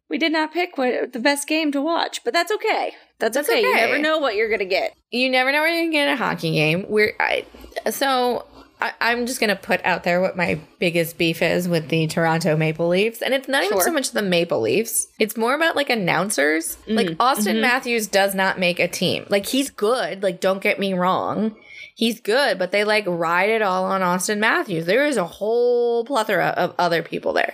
we 0.08 0.16
did 0.16 0.32
not 0.32 0.52
pick 0.52 0.78
what, 0.78 1.12
the 1.12 1.18
best 1.18 1.46
game 1.46 1.70
to 1.72 1.82
watch, 1.82 2.24
but 2.24 2.32
that's 2.32 2.52
okay. 2.52 2.94
That's, 3.18 3.36
That's 3.36 3.50
okay. 3.50 3.60
You 3.60 3.74
never 3.74 3.98
know 3.98 4.16
what 4.16 4.34
you're 4.34 4.48
going 4.48 4.60
to 4.60 4.64
get. 4.64 4.94
you 5.10 5.28
never 5.28 5.52
know 5.52 5.60
where 5.60 5.68
you're 5.68 5.82
going 5.82 5.90
to 5.90 5.96
get 5.98 6.08
a 6.08 6.16
hockey 6.16 6.52
game. 6.52 6.86
We're 6.88 7.12
I, 7.20 7.44
so 7.90 8.46
I, 8.80 8.92
I'm 9.00 9.26
just 9.26 9.40
gonna 9.40 9.56
put 9.56 9.84
out 9.84 10.04
there 10.04 10.20
what 10.20 10.36
my 10.36 10.58
biggest 10.78 11.18
beef 11.18 11.42
is 11.42 11.68
with 11.68 11.88
the 11.88 12.06
Toronto 12.06 12.56
Maple 12.56 12.88
Leafs, 12.88 13.20
and 13.20 13.34
it's 13.34 13.48
not 13.48 13.64
even 13.64 13.80
so 13.80 13.92
much 13.92 14.12
the 14.12 14.22
Maple 14.22 14.60
Leafs. 14.60 15.08
It's 15.18 15.36
more 15.36 15.54
about 15.54 15.76
like 15.76 15.90
announcers. 15.90 16.78
Like 16.86 17.08
mm-hmm. 17.08 17.20
Austin 17.20 17.56
mm-hmm. 17.56 17.62
Matthews 17.62 18.06
does 18.06 18.34
not 18.34 18.58
make 18.58 18.80
a 18.80 18.88
team. 18.88 19.26
Like 19.28 19.46
he's 19.46 19.70
good. 19.70 20.22
Like 20.22 20.40
don't 20.40 20.62
get 20.62 20.78
me 20.78 20.94
wrong. 20.94 21.56
He's 22.00 22.18
good, 22.18 22.58
but 22.58 22.72
they 22.72 22.82
like 22.82 23.04
ride 23.06 23.50
it 23.50 23.60
all 23.60 23.84
on 23.84 24.00
Austin 24.02 24.40
Matthews. 24.40 24.86
There 24.86 25.04
is 25.04 25.18
a 25.18 25.26
whole 25.26 26.02
plethora 26.06 26.54
of 26.56 26.74
other 26.78 27.02
people 27.02 27.34
there. 27.34 27.52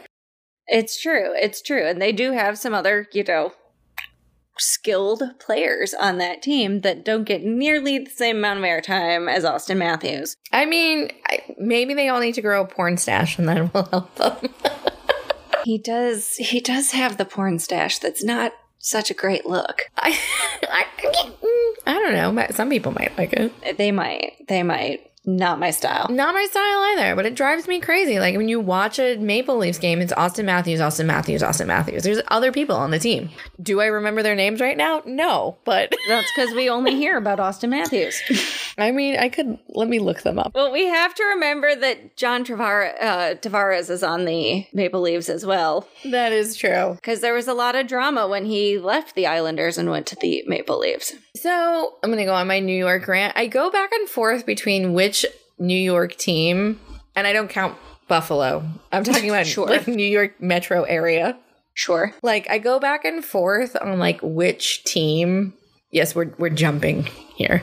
It's 0.69 1.03
true. 1.03 1.33
It's 1.35 1.61
true. 1.61 1.85
And 1.85 2.01
they 2.01 2.13
do 2.13 2.31
have 2.31 2.57
some 2.57 2.73
other, 2.73 3.09
you 3.13 3.25
know, 3.25 3.55
skilled 4.57 5.25
players 5.41 5.95
on 5.95 6.19
that 6.19 6.43
team 6.43 6.83
that 6.83 7.05
don't 7.05 7.25
get 7.25 7.43
nearly 7.43 7.99
the 7.99 8.11
same 8.11 8.37
amount 8.37 8.61
of 8.61 8.65
airtime 8.65 9.29
as 9.29 9.45
Austin 9.45 9.79
Matthews. 9.79 10.37
I 10.53 10.65
mean, 10.65 11.11
I, 11.29 11.41
maybe 11.59 11.95
they 11.95 12.09
all 12.09 12.21
need 12.21 12.37
to 12.37 12.43
grow 12.43 12.63
a 12.63 12.69
porn 12.69 12.99
stash, 12.99 13.41
and 13.41 13.49
then 13.49 13.73
we'll 13.75 13.87
help 13.87 14.15
them. 14.15 14.37
He 15.65 15.79
does 15.79 16.37
he 16.37 16.61
does 16.61 16.93
have 16.93 17.17
the 17.17 17.25
porn 17.25 17.59
stash 17.59 17.99
that's 17.99 18.23
not 18.23 18.53
such 18.87 19.11
a 19.11 19.15
great 19.15 19.45
look. 19.47 19.91
I, 19.99 20.17
I, 20.63 20.87
I 21.87 21.93
don't 21.93 22.37
know. 22.37 22.47
Some 22.51 22.71
people 22.71 22.93
might 22.93 23.17
like 23.19 23.33
it. 23.33 23.77
They 23.77 23.91
might. 23.91 24.35
They 24.49 24.63
might. 24.63 25.11
Not 25.29 25.59
my 25.59 25.71
style. 25.73 26.07
Not 26.09 26.35
my 26.35 26.47
style 26.49 26.81
either, 26.93 27.17
but 27.17 27.27
it 27.27 27.35
drives 27.35 27.67
me 27.67 27.81
crazy. 27.81 28.21
Like 28.21 28.37
when 28.37 28.49
you 28.49 28.61
watch 28.61 29.01
a 29.01 29.17
Maple 29.17 29.57
Leafs 29.59 29.79
game, 29.79 30.01
it's 30.01 30.13
Austin 30.13 30.47
Matthews, 30.47 30.81
Austin 30.81 31.09
Matthews, 31.09 31.43
Austin 31.43 31.67
Matthews. 31.67 32.05
There's 32.05 32.21
other 32.29 32.53
people 32.53 32.77
on 32.77 32.93
the 32.93 32.99
team. 33.01 33.31
Do 33.61 33.81
I 33.81 33.87
remember 33.87 34.23
their 34.23 34.37
names 34.37 34.61
right 34.61 34.77
now? 34.77 35.03
No, 35.05 35.59
but 35.65 35.93
That's 36.09 36.31
because 36.37 36.55
we 36.55 36.71
only 36.71 36.95
hear 36.95 37.17
about 37.17 37.41
Austin 37.41 37.71
Matthews. 37.71 38.21
I 38.79 38.93
mean, 38.93 39.17
I 39.19 39.29
could 39.29 39.59
let 39.71 39.89
me 39.89 39.99
look 39.99 40.23
them 40.23 40.39
up. 40.39 40.53
Well, 40.55 40.71
we 40.71 40.87
have 40.87 41.15
to 41.17 41.25
remember 41.25 41.75
that 41.75 42.17
John 42.17 42.45
Travar- 42.45 42.95
uh, 43.03 43.35
Tavares 43.37 43.91
is 43.91 44.05
on 44.05 44.27
the 44.27 44.67
Maple 44.73 45.01
Leafs 45.01 45.29
as 45.29 45.45
well, 45.45 45.89
That 46.05 46.31
is 46.33 46.55
true. 46.57 46.93
because 46.95 47.21
there 47.21 47.35
was 47.35 47.49
a 47.49 47.55
lot 47.55 47.75
of 47.75 47.89
drama 47.89 48.29
when 48.29 48.45
he 48.45 48.79
left 48.79 49.15
the 49.17 49.27
Islanders 49.27 49.77
and 49.77 49.91
went 49.91 50.07
to 50.09 50.17
the 50.21 50.45
Maple 50.47 50.79
Leafs. 50.79 51.15
So 51.35 51.95
I'm 52.03 52.11
gonna 52.11 52.25
go 52.25 52.35
on 52.35 52.47
my 52.47 52.61
New 52.61 52.77
York 52.77 53.09
rant. 53.09 53.33
I 53.37 53.47
go 53.47 53.71
back 53.71 53.91
and 53.93 54.09
forth 54.09 54.47
between 54.47 54.93
which 54.95 55.16
New 55.59 55.79
York 55.79 56.17
team, 56.17 56.81
and 57.15 57.27
I 57.27 57.33
don't 57.33 57.49
count 57.49 57.77
Buffalo. 58.09 58.65
I'm 58.93 59.05
talking 59.05 59.31
about 59.31 59.47
Sure. 59.47 59.67
like 59.67 59.87
New 59.89 60.07
York 60.07 60.41
metro 60.41 60.83
area. 60.83 61.39
Sure. 61.75 62.13
Like 62.23 62.49
I 62.51 62.59
go 62.59 62.79
back 62.81 63.05
and 63.05 63.25
forth 63.25 63.77
on 63.81 63.99
like 63.99 64.21
which 64.23 64.85
team. 64.85 65.55
Yes, 65.91 66.15
we're 66.15 66.31
we're 66.39 66.51
jumping 66.51 67.05
here. 67.37 67.63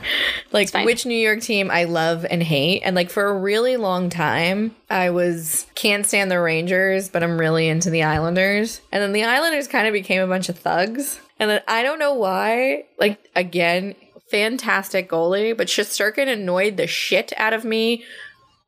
Like 0.52 0.72
which 0.84 1.04
New 1.04 1.16
York 1.16 1.40
team 1.40 1.70
I 1.70 1.84
love 1.84 2.24
and 2.28 2.42
hate. 2.42 2.82
And 2.84 2.94
like 2.96 3.10
for 3.10 3.26
a 3.26 3.36
really 3.38 3.76
long 3.76 4.08
time, 4.10 4.74
I 4.88 5.10
was 5.10 5.66
can't 5.74 6.06
stand 6.06 6.30
the 6.30 6.40
Rangers, 6.40 7.08
but 7.08 7.22
I'm 7.22 7.38
really 7.38 7.68
into 7.68 7.90
the 7.90 8.02
Islanders. 8.04 8.80
And 8.92 9.02
then 9.02 9.12
the 9.12 9.24
Islanders 9.24 9.66
kind 9.68 9.86
of 9.86 9.92
became 9.92 10.22
a 10.22 10.26
bunch 10.28 10.48
of 10.48 10.58
thugs. 10.58 11.20
And 11.40 11.50
then 11.50 11.60
I 11.66 11.82
don't 11.82 11.98
know 11.98 12.14
why. 12.14 12.84
Like 12.98 13.18
again, 13.34 13.94
fantastic 14.34 15.08
goalie, 15.08 15.56
but 15.56 15.68
Shesterkin 15.68 16.26
annoyed 16.26 16.76
the 16.76 16.88
shit 16.88 17.32
out 17.36 17.52
of 17.52 17.64
me 17.64 18.02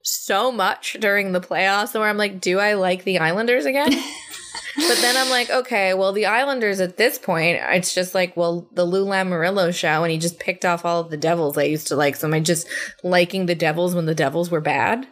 so 0.00 0.52
much 0.52 0.96
during 1.00 1.32
the 1.32 1.40
playoffs 1.40 1.92
where 1.92 2.08
I'm 2.08 2.16
like, 2.16 2.40
do 2.40 2.60
I 2.60 2.74
like 2.74 3.02
the 3.02 3.18
Islanders 3.18 3.66
again? 3.66 3.90
but 4.76 4.98
then 5.00 5.16
I'm 5.16 5.28
like, 5.28 5.50
okay, 5.50 5.92
well, 5.92 6.12
the 6.12 6.26
Islanders 6.26 6.78
at 6.78 6.98
this 6.98 7.18
point, 7.18 7.58
it's 7.60 7.92
just 7.92 8.14
like, 8.14 8.36
well, 8.36 8.68
the 8.74 8.84
Lou 8.84 9.04
Lamoriello 9.04 9.74
show, 9.74 10.04
and 10.04 10.12
he 10.12 10.18
just 10.18 10.38
picked 10.38 10.64
off 10.64 10.84
all 10.84 11.00
of 11.00 11.10
the 11.10 11.16
Devils 11.16 11.58
I 11.58 11.64
used 11.64 11.88
to 11.88 11.96
like. 11.96 12.14
So 12.14 12.28
am 12.28 12.34
I 12.34 12.38
just 12.38 12.68
liking 13.02 13.46
the 13.46 13.56
Devils 13.56 13.92
when 13.92 14.06
the 14.06 14.14
Devils 14.14 14.52
were 14.52 14.60
bad? 14.60 15.08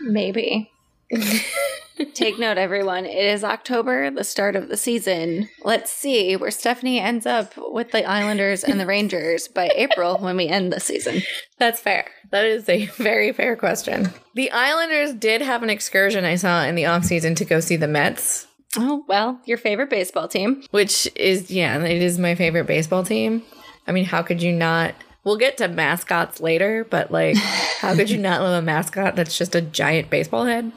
Maybe. 0.00 0.70
Take 2.14 2.38
note, 2.38 2.58
everyone. 2.58 3.06
It 3.06 3.24
is 3.24 3.42
October, 3.42 4.10
the 4.10 4.24
start 4.24 4.54
of 4.54 4.68
the 4.68 4.76
season. 4.76 5.48
Let's 5.64 5.90
see 5.90 6.36
where 6.36 6.50
Stephanie 6.50 6.98
ends 7.00 7.24
up 7.24 7.54
with 7.56 7.90
the 7.92 8.04
Islanders 8.04 8.64
and 8.64 8.78
the 8.78 8.86
Rangers 8.86 9.48
by 9.48 9.70
April 9.74 10.18
when 10.18 10.36
we 10.36 10.46
end 10.48 10.72
the 10.72 10.80
season. 10.80 11.22
That's 11.58 11.80
fair. 11.80 12.06
That 12.30 12.44
is 12.44 12.68
a 12.68 12.86
very 12.86 13.32
fair 13.32 13.56
question. 13.56 14.10
The 14.34 14.50
Islanders 14.50 15.14
did 15.14 15.40
have 15.40 15.62
an 15.62 15.70
excursion 15.70 16.24
I 16.24 16.34
saw 16.34 16.64
in 16.64 16.74
the 16.74 16.82
offseason 16.82 17.34
to 17.36 17.44
go 17.44 17.60
see 17.60 17.76
the 17.76 17.88
Mets, 17.88 18.46
Oh, 18.78 19.04
well, 19.08 19.40
your 19.46 19.56
favorite 19.56 19.88
baseball 19.88 20.28
team. 20.28 20.62
which 20.70 21.08
is, 21.16 21.50
yeah, 21.50 21.82
it 21.82 22.02
is 22.02 22.18
my 22.18 22.34
favorite 22.34 22.66
baseball 22.66 23.04
team. 23.04 23.42
I 23.86 23.92
mean, 23.92 24.04
how 24.04 24.22
could 24.22 24.42
you 24.42 24.52
not? 24.52 24.94
We'll 25.26 25.36
get 25.36 25.56
to 25.56 25.66
mascots 25.66 26.40
later, 26.40 26.86
but 26.88 27.10
like, 27.10 27.36
how 27.36 27.96
could 27.96 28.08
you 28.08 28.16
not 28.18 28.42
love 28.42 28.62
a 28.62 28.64
mascot 28.64 29.16
that's 29.16 29.36
just 29.36 29.56
a 29.56 29.60
giant 29.60 30.08
baseball 30.08 30.46
head? 30.46 30.72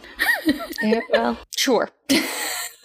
Yeah, 0.82 1.02
well, 1.12 1.38
sure. 1.58 1.90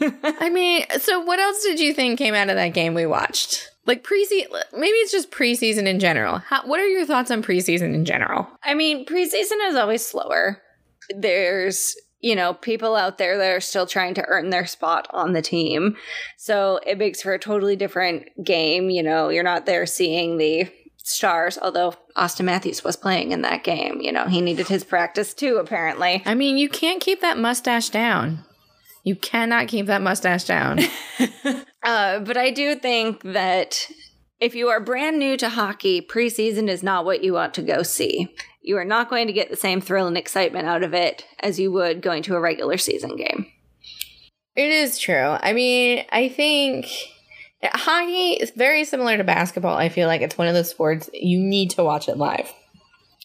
I 0.01 0.51
mean, 0.51 0.85
so 0.99 1.21
what 1.21 1.39
else 1.39 1.63
did 1.63 1.79
you 1.79 1.95
think 1.95 2.19
came 2.19 2.35
out 2.35 2.51
of 2.51 2.57
that 2.57 2.75
game 2.75 2.93
we 2.93 3.07
watched? 3.07 3.71
Like 3.87 4.03
preseason, 4.03 4.47
maybe 4.73 4.97
it's 4.97 5.13
just 5.13 5.31
preseason 5.31 5.87
in 5.87 6.01
general. 6.01 6.39
How, 6.39 6.67
what 6.67 6.81
are 6.81 6.89
your 6.89 7.07
thoughts 7.07 7.31
on 7.31 7.41
preseason 7.41 7.95
in 7.95 8.05
general? 8.05 8.49
I 8.65 8.75
mean, 8.75 9.07
preseason 9.07 9.65
is 9.69 9.77
always 9.77 10.05
slower. 10.05 10.61
There's, 11.17 11.95
you 12.21 12.35
know, 12.35 12.55
people 12.55 12.97
out 12.97 13.19
there 13.19 13.39
that 13.39 13.53
are 13.53 13.61
still 13.61 13.87
trying 13.87 14.15
to 14.15 14.25
earn 14.27 14.51
their 14.51 14.67
spot 14.67 15.07
on 15.11 15.35
the 15.35 15.43
team. 15.43 15.97
So 16.37 16.81
it 16.85 16.99
makes 16.99 17.23
for 17.23 17.33
a 17.33 17.39
totally 17.39 17.77
different 17.77 18.25
game. 18.43 18.91
You 18.91 19.05
know, 19.05 19.29
you're 19.29 19.45
not 19.45 19.67
there 19.67 19.87
seeing 19.87 20.37
the 20.39 20.69
stars, 21.05 21.59
although 21.61 21.95
Austin 22.17 22.47
Matthews 22.47 22.83
was 22.83 22.97
playing 22.97 23.33
in 23.33 23.43
that 23.43 23.63
game. 23.63 24.01
You 24.01 24.11
know, 24.11 24.27
he 24.27 24.41
needed 24.41 24.69
his 24.69 24.85
practice 24.85 25.35
too, 25.35 25.57
apparently. 25.57 26.23
I 26.27 26.35
mean, 26.35 26.57
you 26.57 26.69
can't 26.69 27.01
keep 27.01 27.21
that 27.21 27.39
mustache 27.39 27.91
down. 27.91 28.45
You 29.05 29.15
cannot 29.15 29.69
keep 29.69 29.87
that 29.87 30.03
mustache 30.03 30.45
down. 30.45 30.81
Uh, 31.85 32.19
but 32.21 32.39
I 32.39 32.51
do 32.51 32.75
think 32.77 33.21
that 33.25 33.91
if 34.41 34.55
you 34.55 34.69
are 34.69 34.81
brand 34.81 35.19
new 35.19 35.37
to 35.37 35.51
hockey, 35.51 36.01
preseason 36.01 36.67
is 36.67 36.83
not 36.83 37.05
what 37.05 37.23
you 37.23 37.35
want 37.35 37.53
to 37.55 37.63
go 37.63 37.83
see. 37.83 38.35
You 38.63 38.79
are 38.79 38.87
not 38.87 39.11
going 39.11 39.27
to 39.27 39.35
get 39.35 39.51
the 39.51 39.57
same 39.57 39.83
thrill 39.83 40.07
and 40.07 40.17
excitement 40.17 40.67
out 40.67 40.83
of 40.83 40.95
it 40.95 41.27
as 41.41 41.61
you 41.61 41.71
would 41.73 42.01
going 42.01 42.23
to 42.23 42.37
a 42.37 42.41
regular 42.41 42.79
season 42.79 43.17
game. 43.17 43.47
it 44.57 44.71
is 44.71 44.99
true. 44.99 45.37
I 45.41 45.53
mean, 45.53 46.07
I 46.11 46.31
think 46.31 46.87
hockey 47.73 48.33
is 48.33 48.51
very 48.51 48.85
similar 48.85 49.17
to 49.17 49.25
basketball. 49.25 49.77
I 49.77 49.89
feel 49.89 50.09
like 50.09 50.21
it's 50.21 50.37
one 50.37 50.49
of 50.49 50.55
those 50.55 50.71
sports 50.71 51.09
you 51.13 51.39
need 51.39 51.71
to 51.71 51.85
watch 51.85 52.09
it 52.09 52.17
live. 52.17 52.53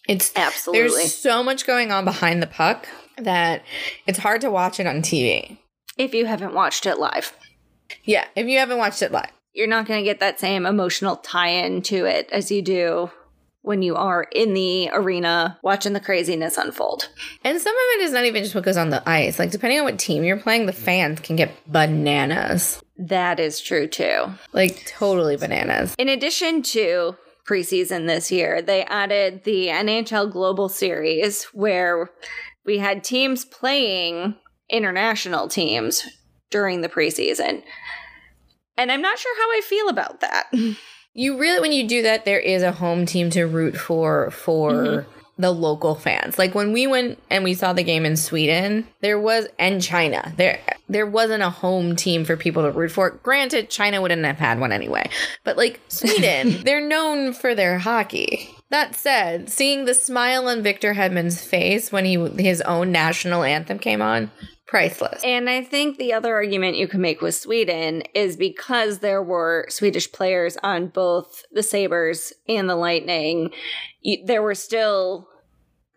It's 0.07 0.31
Absolutely. 0.35 0.89
there's 0.89 1.15
so 1.15 1.43
much 1.43 1.67
going 1.67 1.91
on 1.91 2.05
behind 2.05 2.41
the 2.41 2.47
puck 2.47 2.87
that 3.17 3.63
it's 4.07 4.17
hard 4.17 4.41
to 4.41 4.49
watch 4.49 4.79
it 4.79 4.87
on 4.87 5.01
TV. 5.01 5.57
if 5.97 6.13
you 6.13 6.25
haven't 6.25 6.53
watched 6.53 6.85
it 6.85 6.97
live. 6.97 7.33
Yeah, 8.03 8.25
if 8.35 8.47
you 8.47 8.57
haven't 8.59 8.77
watched 8.77 9.01
it 9.01 9.11
live. 9.11 9.31
You're 9.53 9.67
not 9.67 9.87
going 9.87 9.99
to 9.99 10.05
get 10.05 10.19
that 10.19 10.39
same 10.39 10.65
emotional 10.65 11.17
tie 11.17 11.49
in 11.49 11.81
to 11.83 12.05
it 12.05 12.29
as 12.31 12.51
you 12.51 12.61
do 12.61 13.11
when 13.61 13.81
you 13.81 13.95
are 13.95 14.23
in 14.31 14.53
the 14.53 14.89
arena 14.93 15.59
watching 15.63 15.93
the 15.93 15.99
craziness 15.99 16.57
unfold. 16.57 17.09
And 17.43 17.59
some 17.59 17.73
of 17.73 17.81
it 17.95 18.01
is 18.03 18.13
not 18.13 18.25
even 18.25 18.43
just 18.43 18.55
what 18.55 18.63
goes 18.63 18.77
on 18.77 18.89
the 18.89 19.07
ice. 19.07 19.37
Like 19.37 19.51
depending 19.51 19.79
on 19.79 19.85
what 19.85 19.99
team 19.99 20.23
you're 20.23 20.37
playing, 20.37 20.65
the 20.65 20.73
fans 20.73 21.19
can 21.19 21.35
get 21.35 21.51
bananas. 21.67 22.81
That 22.99 23.39
is 23.39 23.61
true 23.61 23.87
too. 23.87 24.25
Like 24.51 24.85
totally 24.85 25.37
bananas. 25.37 25.95
In 25.97 26.09
addition 26.09 26.61
to 26.63 27.15
preseason 27.47 28.07
this 28.07 28.29
year, 28.29 28.61
they 28.61 28.83
added 28.83 29.45
the 29.45 29.67
NHL 29.67 30.29
Global 30.31 30.67
Series 30.67 31.45
where 31.45 32.09
we 32.65 32.77
had 32.77 33.03
teams 33.03 33.45
playing 33.45 34.35
international 34.69 35.47
teams 35.47 36.03
during 36.51 36.81
the 36.81 36.89
preseason. 36.89 37.63
And 38.77 38.91
I'm 38.91 39.01
not 39.01 39.17
sure 39.17 39.35
how 39.37 39.57
I 39.57 39.61
feel 39.61 39.87
about 39.87 40.19
that. 40.19 40.51
You 41.13 41.39
really 41.39 41.59
when 41.59 41.71
you 41.71 41.87
do 41.87 42.03
that, 42.03 42.25
there 42.25 42.39
is 42.39 42.61
a 42.61 42.71
home 42.71 43.05
team 43.05 43.29
to 43.31 43.45
root 43.45 43.75
for 43.75 44.29
for 44.29 44.71
mm-hmm. 44.71 45.18
The 45.39 45.51
local 45.51 45.95
fans. 45.95 46.37
Like 46.37 46.53
when 46.53 46.73
we 46.73 46.85
went 46.85 47.17
and 47.29 47.43
we 47.43 47.53
saw 47.53 47.71
the 47.71 47.81
game 47.81 48.05
in 48.05 48.17
Sweden, 48.17 48.85
there 49.01 49.17
was 49.17 49.47
and 49.57 49.81
China. 49.81 50.33
There 50.35 50.59
there 50.89 51.07
wasn't 51.07 51.43
a 51.43 51.49
home 51.49 51.95
team 51.95 52.25
for 52.25 52.35
people 52.35 52.63
to 52.63 52.71
root 52.71 52.91
for. 52.91 53.11
Granted, 53.11 53.69
China 53.69 54.01
wouldn't 54.01 54.25
have 54.25 54.37
had 54.37 54.59
one 54.59 54.73
anyway. 54.73 55.09
But 55.45 55.55
like 55.55 55.79
Sweden, 55.87 56.61
they're 56.63 56.85
known 56.85 57.33
for 57.33 57.55
their 57.55 57.79
hockey. 57.79 58.49
That 58.69 58.95
said, 58.95 59.49
seeing 59.49 59.85
the 59.85 59.95
smile 59.95 60.47
on 60.47 60.61
Victor 60.61 60.93
Hedman's 60.93 61.43
face 61.43 61.91
when 61.91 62.05
he 62.05 62.17
his 62.43 62.61
own 62.61 62.91
national 62.91 63.43
anthem 63.43 63.79
came 63.79 64.01
on, 64.01 64.29
priceless. 64.69 65.21
And 65.23 65.49
I 65.49 65.63
think 65.63 65.97
the 65.97 66.13
other 66.13 66.33
argument 66.33 66.77
you 66.77 66.87
can 66.87 67.01
make 67.01 67.21
with 67.21 67.35
Sweden 67.35 68.03
is 68.13 68.37
because 68.37 68.99
there 68.99 69.23
were 69.23 69.65
Swedish 69.67 70.11
players 70.11 70.57
on 70.63 70.87
both 70.87 71.43
the 71.51 71.63
Sabres 71.63 72.31
and 72.47 72.69
the 72.69 72.75
Lightning, 72.75 73.51
there 74.25 74.43
were 74.43 74.55
still 74.55 75.27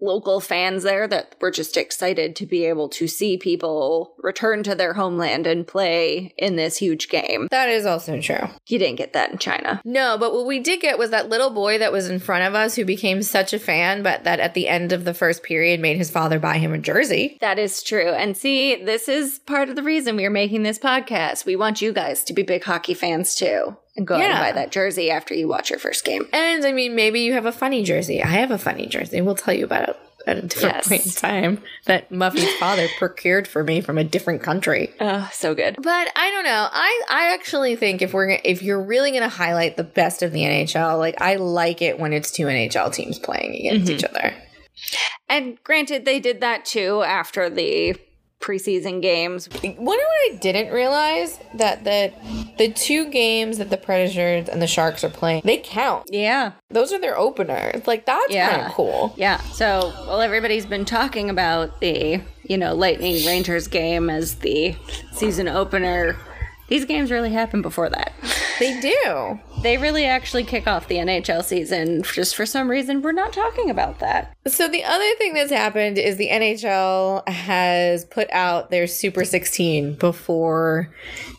local 0.02 0.40
fans 0.40 0.82
there 0.82 1.06
that 1.06 1.37
were 1.40 1.50
just 1.50 1.76
excited 1.76 2.37
to 2.37 2.44
be 2.44 2.64
able 2.64 2.88
to 2.88 3.06
see 3.06 3.38
people 3.38 4.14
return 4.18 4.62
to 4.64 4.75
their 4.75 4.94
homeland 4.94 5.47
and 5.47 5.66
play 5.66 6.35
in 6.37 6.56
this 6.56 6.76
huge 6.76 7.09
game. 7.09 7.49
That 7.50 7.68
is 7.68 7.87
also 7.87 8.21
true. 8.21 8.49
You 8.66 8.78
didn't 8.78 8.97
get 8.97 9.12
that 9.12 9.30
in 9.30 9.38
China. 9.38 9.80
No, 9.85 10.18
but 10.18 10.35
what 10.35 10.47
we 10.47 10.59
did 10.59 10.80
get 10.80 10.99
was 10.99 11.11
that 11.11 11.28
little 11.28 11.50
boy 11.50 11.78
that 11.78 11.92
was 11.92 12.11
in 12.11 12.18
front 12.18 12.44
of 12.44 12.54
us 12.54 12.75
who 12.75 12.85
became 12.85 13.23
such 13.23 13.52
a 13.52 13.59
fan, 13.59 14.02
but 14.02 14.25
that 14.25 14.40
at 14.40 14.54
the 14.54 14.68
end 14.68 14.92
of 14.92 15.04
the 15.04 15.14
first 15.14 15.42
period 15.42 15.80
made 15.80 15.97
his 15.97 16.11
father 16.11 16.38
buy 16.38 16.59
him 16.59 16.73
a 16.73 16.78
jersey. 16.78 17.38
That 17.40 17.59
is 17.59 17.82
true. 17.82 18.11
And 18.11 18.37
see, 18.37 18.82
this 18.85 19.09
is 19.09 19.38
part 19.40 19.68
of 19.68 19.76
the 19.76 19.82
reason 19.82 20.16
we 20.16 20.26
are 20.26 20.30
making 20.30 20.64
this 20.64 20.78
podcast. 20.78 21.47
We 21.47 21.56
want 21.56 21.80
you 21.80 21.92
guys 21.92 22.25
to 22.25 22.32
be 22.32 22.42
big 22.42 22.64
hockey 22.64 22.94
fans 22.94 23.35
too 23.35 23.76
and 23.96 24.06
go 24.06 24.14
out 24.14 24.22
and 24.22 24.32
buy 24.32 24.52
that 24.52 24.72
jersey 24.72 25.11
after 25.11 25.34
you 25.34 25.49
watch 25.49 25.70
your 25.70 25.78
first 25.78 26.04
game. 26.04 26.26
And 26.32 26.64
I 26.64 26.72
mean, 26.72 26.94
maybe 26.94 27.20
you 27.20 27.34
have 27.34 27.46
a 27.46 27.52
funny 27.52 27.82
jersey. 27.82 28.22
I 28.22 28.28
have 28.28 28.50
a 28.50 28.58
funny 28.58 28.87
jersey. 28.87 29.20
We'll 29.20 29.34
tell 29.34 29.54
you 29.54 29.64
about 29.64 29.88
it 29.90 29.96
at 30.26 30.38
a 30.38 30.42
different 30.42 30.76
Yes. 30.76 30.88
point 30.88 31.06
in 31.06 31.12
time 31.12 31.62
that 31.87 32.11
Muffy's 32.11 32.52
father 32.54 32.87
procured 32.99 33.49
for 33.49 33.64
me 33.64 33.80
from 33.80 33.99
a 33.99 34.04
different 34.04 34.42
country. 34.42 34.92
Oh, 35.00 35.28
so 35.32 35.54
good. 35.54 35.76
But 35.82 36.08
I 36.14 36.30
don't 36.30 36.44
know. 36.44 36.68
I 36.70 37.02
I 37.11 37.34
actually 37.34 37.76
think 37.76 38.02
if 38.02 38.14
we're 38.14 38.38
if 38.44 38.62
you're 38.62 38.82
really 38.82 39.11
going 39.11 39.22
to 39.22 39.28
highlight 39.28 39.76
the 39.76 39.84
best 39.84 40.22
of 40.22 40.32
the 40.32 40.40
NHL, 40.40 40.99
like 40.99 41.20
I 41.20 41.37
like 41.37 41.82
it 41.82 41.99
when 41.99 42.12
it's 42.12 42.30
two 42.30 42.46
NHL 42.46 42.92
teams 42.94 43.18
playing 43.18 43.54
against 43.54 43.90
each 43.90 44.02
mm-hmm. 44.02 44.16
other. 44.16 44.34
And 45.28 45.62
granted, 45.64 46.04
they 46.04 46.20
did 46.20 46.40
that 46.40 46.64
too 46.64 47.02
after 47.02 47.49
the 47.49 47.96
preseason 48.42 49.00
games. 49.00 49.49
Wonder 49.62 49.78
what 49.80 49.99
I 50.32 50.37
didn't 50.40 50.72
realize 50.72 51.38
that 51.54 51.84
the 51.84 52.12
the 52.58 52.68
two 52.72 53.08
games 53.11 53.58
that 53.58 53.70
the 53.70 53.76
Predators 53.76 54.49
and 54.49 54.61
the 54.61 54.66
Sharks 54.66 55.02
are 55.04 55.08
playing, 55.08 55.42
they 55.44 55.58
count. 55.58 56.06
Yeah. 56.11 56.52
Those 56.68 56.92
are 56.92 57.00
their 57.00 57.16
openers. 57.16 57.87
Like 57.87 58.04
that's 58.04 58.32
Yeah. 58.32 58.50
kind 58.50 58.66
of 58.66 58.72
cool. 58.72 59.14
Yeah. 59.16 59.40
So, 59.52 59.92
well, 60.06 60.20
everybody's 60.20 60.66
been 60.66 60.84
talking 60.84 61.30
about 61.30 61.80
the, 61.80 62.20
you 62.42 62.58
know, 62.58 62.75
Lightning 62.75 63.25
Rangers 63.25 63.68
game 63.68 64.11
as 64.11 64.37
the 64.37 64.75
season 65.12 65.49
opener. 65.49 66.16
These 66.73 66.87
games 66.87 67.11
really 67.11 67.29
happen 67.29 67.61
before 67.61 67.91
that. 67.91 68.14
They 68.59 68.81
do. 68.81 69.38
They 69.62 69.76
really 69.76 70.07
actually 70.07 70.45
kick 70.45 70.67
off 70.67 70.88
the 70.88 70.95
NHL 70.95 71.45
season. 71.45 72.02
Just 72.02 72.35
for 72.35 72.47
some 72.47 72.71
reason, 72.71 73.02
we're 73.02 73.12
not 73.12 73.31
talking 73.31 73.69
about 73.69 73.99
that. 73.99 74.35
So 74.47 74.69
the 74.69 74.83
other 74.83 75.14
thing 75.17 75.35
that's 75.35 75.50
happened 75.52 75.99
is 75.99 76.17
the 76.17 76.31
NHL 76.31 77.29
has 77.29 78.07
put 78.07 78.31
out 78.33 78.71
their 78.71 78.87
Super 78.87 79.26
16 79.26 79.97
before 79.97 80.95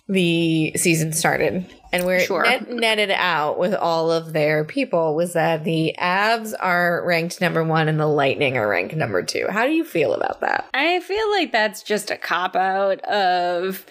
the 0.08 0.72
season 0.76 1.14
started. 1.14 1.66
And 1.92 2.06
where 2.06 2.20
Sure. 2.20 2.46
it 2.46 2.70
net- 2.70 2.70
netted 2.70 3.10
out 3.12 3.58
with 3.58 3.74
all 3.74 4.12
of 4.12 4.34
their 4.34 4.64
people 4.64 5.16
was 5.16 5.34
that 5.34 5.64
the 5.64 5.96
Avs 6.00 6.54
are 6.60 7.04
ranked 7.06 7.42
number 7.42 7.64
one 7.64 7.88
and 7.90 8.00
the 8.00 8.06
Lightning 8.06 8.56
are 8.56 8.68
ranked 8.68 8.96
number 8.96 9.24
two. 9.24 9.48
How 9.50 9.66
do 9.66 9.72
you 9.72 9.84
feel 9.84 10.14
about 10.14 10.42
that? 10.42 10.68
I 10.76 11.00
feel 11.00 11.32
like 11.32 11.52
that's 11.52 11.82
just 11.82 12.12
a 12.12 12.18
cop 12.18 12.56
out 12.56 13.00
of 13.06 13.84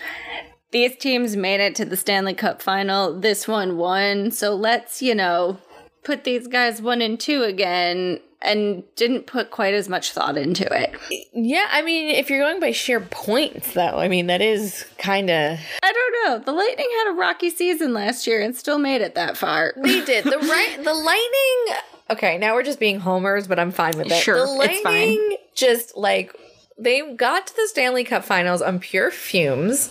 these 0.72 0.96
teams 0.96 1.36
made 1.36 1.60
it 1.60 1.74
to 1.76 1.84
the 1.84 1.96
Stanley 1.96 2.34
Cup 2.34 2.60
final. 2.60 3.18
This 3.18 3.46
one 3.46 3.76
won. 3.76 4.30
So 4.30 4.54
let's, 4.54 5.00
you 5.00 5.14
know, 5.14 5.58
put 6.02 6.24
these 6.24 6.48
guys 6.48 6.82
one 6.82 7.00
and 7.00 7.20
two 7.20 7.42
again 7.42 8.20
and 8.40 8.82
didn't 8.96 9.26
put 9.26 9.50
quite 9.50 9.74
as 9.74 9.88
much 9.88 10.10
thought 10.12 10.36
into 10.36 10.66
it. 10.72 10.92
Yeah, 11.32 11.68
I 11.70 11.82
mean, 11.82 12.10
if 12.10 12.28
you're 12.28 12.40
going 12.40 12.58
by 12.58 12.72
sheer 12.72 13.00
points, 13.00 13.74
though, 13.74 13.98
I 13.98 14.08
mean, 14.08 14.26
that 14.26 14.42
is 14.42 14.84
kind 14.98 15.30
of. 15.30 15.58
I 15.82 15.92
don't 15.92 16.12
know. 16.24 16.38
The 16.44 16.52
Lightning 16.52 16.88
had 16.98 17.12
a 17.12 17.14
rocky 17.14 17.50
season 17.50 17.92
last 17.92 18.26
year 18.26 18.40
and 18.40 18.56
still 18.56 18.78
made 18.78 19.00
it 19.00 19.14
that 19.14 19.36
far. 19.36 19.74
They 19.76 20.04
did. 20.04 20.24
The 20.24 20.38
right, 20.38 20.76
the 20.82 20.94
Lightning. 20.94 21.76
Okay, 22.10 22.36
now 22.38 22.54
we're 22.54 22.64
just 22.64 22.80
being 22.80 22.98
homers, 22.98 23.46
but 23.46 23.58
I'm 23.60 23.70
fine 23.70 23.96
with 23.96 24.10
it. 24.10 24.22
Sure, 24.22 24.44
the 24.44 24.62
it's 24.64 24.80
fine. 24.80 24.92
Lightning 24.92 25.36
just 25.54 25.96
like 25.96 26.34
they 26.82 27.14
got 27.14 27.46
to 27.46 27.56
the 27.56 27.68
Stanley 27.68 28.04
Cup 28.04 28.24
Finals 28.24 28.62
on 28.62 28.78
pure 28.78 29.10
fumes. 29.10 29.88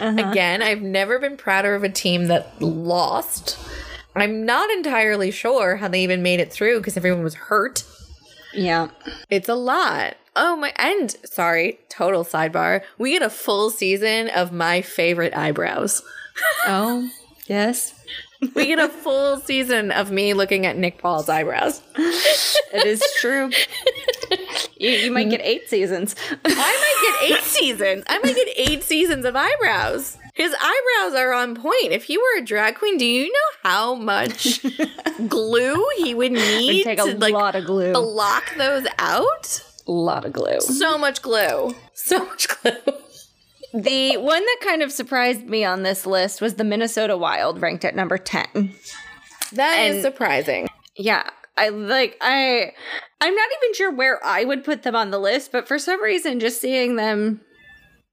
Uh-huh. 0.00 0.30
Again, 0.30 0.62
I've 0.62 0.82
never 0.82 1.18
been 1.18 1.36
prouder 1.36 1.74
of 1.74 1.84
a 1.84 1.88
team 1.88 2.26
that 2.26 2.60
lost. 2.62 3.58
I'm 4.14 4.44
not 4.44 4.70
entirely 4.70 5.30
sure 5.30 5.76
how 5.76 5.88
they 5.88 6.02
even 6.02 6.22
made 6.22 6.40
it 6.40 6.52
through 6.52 6.78
because 6.78 6.96
everyone 6.96 7.22
was 7.22 7.34
hurt. 7.34 7.84
Yeah. 8.52 8.88
It's 9.30 9.48
a 9.48 9.54
lot. 9.54 10.16
Oh 10.34 10.56
my! 10.56 10.72
And 10.76 11.14
sorry, 11.24 11.80
total 11.88 12.24
sidebar. 12.24 12.82
We 12.96 13.12
get 13.12 13.22
a 13.22 13.30
full 13.30 13.70
season 13.70 14.28
of 14.28 14.52
my 14.52 14.82
favorite 14.82 15.36
eyebrows. 15.36 16.02
Oh, 16.68 17.10
yes. 17.48 17.94
We 18.54 18.66
get 18.66 18.78
a 18.78 18.88
full 18.88 19.38
season 19.40 19.90
of 19.90 20.12
me 20.12 20.34
looking 20.34 20.66
at 20.66 20.76
Nick 20.76 20.98
Paul's 20.98 21.28
eyebrows. 21.28 21.82
It 21.96 22.86
is 22.86 23.02
true. 23.20 23.50
you, 24.76 24.90
you 24.90 25.12
might 25.12 25.30
get 25.30 25.40
mm. 25.40 25.46
eight 25.46 25.68
seasons. 25.68 26.14
I 26.44 26.48
might 26.48 27.28
get 27.30 27.38
eight 27.38 27.44
seasons. 27.44 28.04
I 28.08 28.18
might 28.18 28.34
get 28.34 28.48
eight 28.56 28.82
seasons 28.82 29.24
of 29.24 29.34
eyebrows. 29.36 30.16
His 30.34 30.54
eyebrows 30.54 31.18
are 31.18 31.32
on 31.32 31.54
point. 31.56 31.90
If 31.90 32.04
he 32.04 32.16
were 32.16 32.38
a 32.38 32.44
drag 32.44 32.76
queen, 32.76 32.96
do 32.96 33.04
you 33.04 33.24
know 33.24 33.70
how 33.70 33.94
much 33.96 34.60
glue 35.28 35.84
he 35.96 36.14
would 36.14 36.32
need 36.32 36.84
take 36.84 37.00
a 37.00 37.04
to 37.12 37.18
like 37.18 37.34
lot 37.34 37.56
of 37.56 37.64
glue. 37.64 37.92
block 37.92 38.54
those 38.56 38.86
out? 38.98 39.62
A 39.86 39.90
lot 39.90 40.24
of 40.24 40.32
glue. 40.32 40.60
So 40.60 40.96
much 40.98 41.22
glue. 41.22 41.74
So 41.94 42.24
much 42.24 42.46
glue. 42.62 42.94
The 43.74 44.16
one 44.16 44.44
that 44.44 44.58
kind 44.62 44.82
of 44.82 44.92
surprised 44.92 45.44
me 45.46 45.64
on 45.64 45.82
this 45.82 46.06
list 46.06 46.40
was 46.40 46.54
the 46.54 46.64
Minnesota 46.64 47.16
Wild, 47.16 47.60
ranked 47.60 47.84
at 47.84 47.94
number 47.96 48.16
10. 48.16 48.72
That 49.52 49.78
is 49.80 49.96
And- 49.96 50.02
surprising. 50.02 50.68
Yeah, 50.96 51.28
I 51.56 51.68
like 51.70 52.16
I 52.20 52.72
I'm 53.20 53.34
not 53.34 53.48
even 53.62 53.74
sure 53.74 53.90
where 53.92 54.24
I 54.24 54.44
would 54.44 54.64
put 54.64 54.82
them 54.82 54.94
on 54.94 55.10
the 55.10 55.18
list, 55.18 55.50
but 55.52 55.66
for 55.66 55.78
some 55.78 56.02
reason 56.02 56.38
just 56.40 56.60
seeing 56.60 56.96
them 56.96 57.40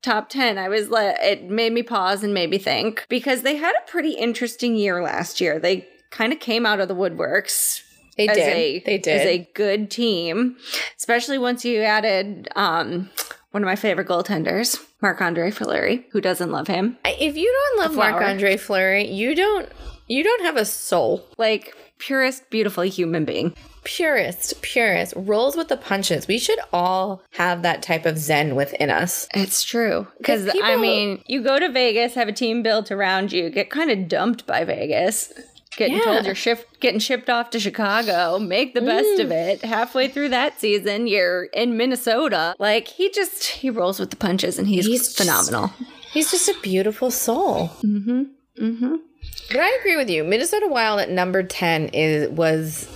top 0.02 0.30
10, 0.30 0.58
I 0.58 0.70
was 0.70 0.90
like 0.90 1.16
it 1.20 1.44
made 1.50 1.74
me 1.74 1.84
pause 1.84 2.24
and 2.24 2.34
made 2.34 2.50
me 2.50 2.58
think 2.58 3.06
because 3.10 3.42
they 3.44 3.56
had 3.56 3.74
a 3.76 3.90
pretty 3.90 4.12
interesting 4.14 4.76
year 4.76 5.02
last 5.04 5.40
year. 5.42 5.60
They 5.60 5.88
kind 6.12 6.32
of 6.34 6.40
came 6.40 6.66
out 6.66 6.80
of 6.80 6.88
the 6.88 6.96
woodworks 6.96 7.82
They 8.18 8.28
did. 8.28 8.38
a 8.40 8.80
they 8.86 8.98
did. 8.98 9.22
as 9.22 9.26
a 9.28 9.50
good 9.54 9.92
team, 9.92 10.58
especially 10.98 11.38
once 11.38 11.66
you 11.66 11.82
added 11.82 12.48
um 12.56 13.10
one 13.52 13.64
of 13.64 13.68
my 13.68 13.76
favorite 13.76 14.08
goaltenders, 14.08 14.84
Marc 15.02 15.22
Andre 15.22 15.50
Fleury. 15.50 16.06
Who 16.12 16.20
doesn't 16.20 16.52
love 16.52 16.68
him? 16.68 16.98
if 17.06 17.38
you 17.38 17.52
don't 17.78 17.86
love. 17.88 17.96
Marc 17.96 18.22
Andre 18.22 18.58
Fleury, 18.58 19.08
you 19.08 19.34
don't 19.36 19.70
you 20.08 20.24
don't 20.24 20.44
have 20.44 20.58
a 20.58 20.66
soul. 20.66 21.26
Like 21.38 21.76
purest, 21.98 22.50
beautiful 22.50 22.84
human 22.84 23.24
being. 23.26 23.56
Purist, 23.86 24.62
purist, 24.62 25.14
rolls 25.16 25.56
with 25.56 25.70
the 25.70 25.78
punches. 25.78 26.28
We 26.28 26.38
should 26.40 26.60
all 26.74 27.22
have 27.34 27.62
that 27.62 27.82
type 27.82 28.06
of 28.06 28.18
zen 28.18 28.56
within 28.56 28.90
us. 28.90 29.28
It's 29.34 29.64
true. 29.64 30.08
Because, 30.18 30.50
I 30.62 30.76
mean, 30.76 31.24
you 31.28 31.42
go 31.42 31.60
to 31.60 31.70
Vegas, 31.72 32.16
have 32.16 32.28
a 32.28 32.34
team 32.34 32.62
built 32.64 32.92
around 32.92 33.32
you, 33.32 33.50
get 33.50 33.70
kind 33.70 33.92
of 33.92 34.08
dumped 34.08 34.46
by 34.48 34.64
Vegas, 34.66 35.32
getting 35.78 35.98
Yeah. 35.98 36.04
told 36.04 36.26
you're 36.26 36.36
shift, 36.36 36.80
getting 36.80 37.00
shipped 37.00 37.30
off 37.30 37.52
to 37.52 37.60
Chicago, 37.60 38.40
make 38.40 38.74
the 38.74 38.82
best 38.82 39.20
of 39.20 39.30
it. 39.32 39.64
Halfway 39.64 40.08
through 40.08 40.30
that 40.30 40.60
season, 40.60 41.06
you're 41.08 41.44
in 41.46 41.78
Minnesota. 41.78 42.56
Like, 42.58 42.88
he 42.88 43.12
just, 43.12 43.46
he 43.46 43.70
rolls 43.70 44.00
with 44.00 44.10
the 44.10 44.16
punches 44.18 44.58
and 44.58 44.68
he's, 44.68 44.86
He's 44.88 45.02
just- 45.14 45.18
phenomenal. 45.18 45.72
He's 46.12 46.32
just 46.32 46.50
a 46.50 46.56
beautiful 46.64 47.12
soul. 47.12 47.68
Mm-hmm. 47.84 48.24
Mm-hmm. 48.60 48.96
But 49.50 49.60
I 49.60 49.78
agree 49.80 49.96
with 49.98 50.10
you. 50.10 50.24
Minnesota 50.24 50.68
Wild 50.70 51.02
at 51.02 51.10
number 51.12 51.44
ten 51.44 51.90
is 51.90 52.30
was. 52.30 52.90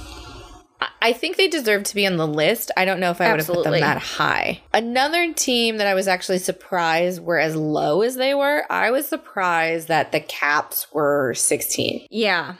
I- 1.01 1.13
think 1.13 1.37
they 1.37 1.47
deserve 1.47 1.83
to 1.83 1.95
be 1.95 2.05
on 2.05 2.17
the 2.17 2.27
list. 2.27 2.71
I 2.77 2.85
don't 2.85 2.99
know 2.99 3.11
if 3.11 3.19
I 3.19 3.29
would 3.31 3.39
have 3.39 3.47
put 3.47 3.63
them 3.63 3.79
that 3.79 3.97
high. 3.97 4.61
Another 4.73 5.33
team 5.33 5.77
that 5.77 5.87
I 5.87 5.93
was 5.93 6.07
actually 6.07 6.37
surprised 6.37 7.21
were 7.21 7.39
as 7.39 7.55
low 7.55 8.01
as 8.01 8.15
they 8.15 8.33
were. 8.33 8.63
I 8.69 8.91
was 8.91 9.07
surprised 9.07 9.87
that 9.87 10.11
the 10.11 10.19
Caps 10.19 10.87
were 10.93 11.33
16. 11.33 12.07
Yeah. 12.09 12.55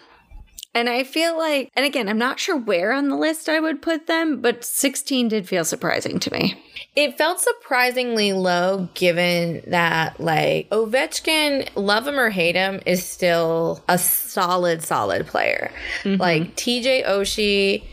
And 0.76 0.88
I 0.88 1.04
feel 1.04 1.38
like, 1.38 1.72
and 1.76 1.86
again, 1.86 2.08
I'm 2.08 2.20
not 2.20 2.40
sure 2.40 2.56
where 2.56 2.92
on 2.92 3.10
the 3.10 3.16
list 3.16 3.50
I 3.50 3.60
would 3.60 3.82
put 3.82 4.06
them, 4.08 4.40
but 4.40 4.64
16 4.64 5.28
did 5.28 5.48
feel 5.48 5.66
surprising 5.66 6.20
to 6.20 6.32
me. 6.32 6.64
It 6.96 7.18
felt 7.18 7.40
surprisingly 7.40 8.34
low 8.34 8.88
given 8.94 9.64
that, 9.68 10.20
like, 10.20 10.70
Ovechkin, 10.70 11.70
love 11.76 12.08
him 12.08 12.20
or 12.20 12.30
hate 12.30 12.56
him, 12.56 12.82
is 12.86 13.04
still 13.06 13.84
a 13.88 13.98
solid, 13.98 14.84
solid 14.84 15.26
player. 15.26 15.72
Mm-hmm. 16.04 16.22
Like, 16.22 16.56
TJ 16.56 17.06
Oshie, 17.06 17.84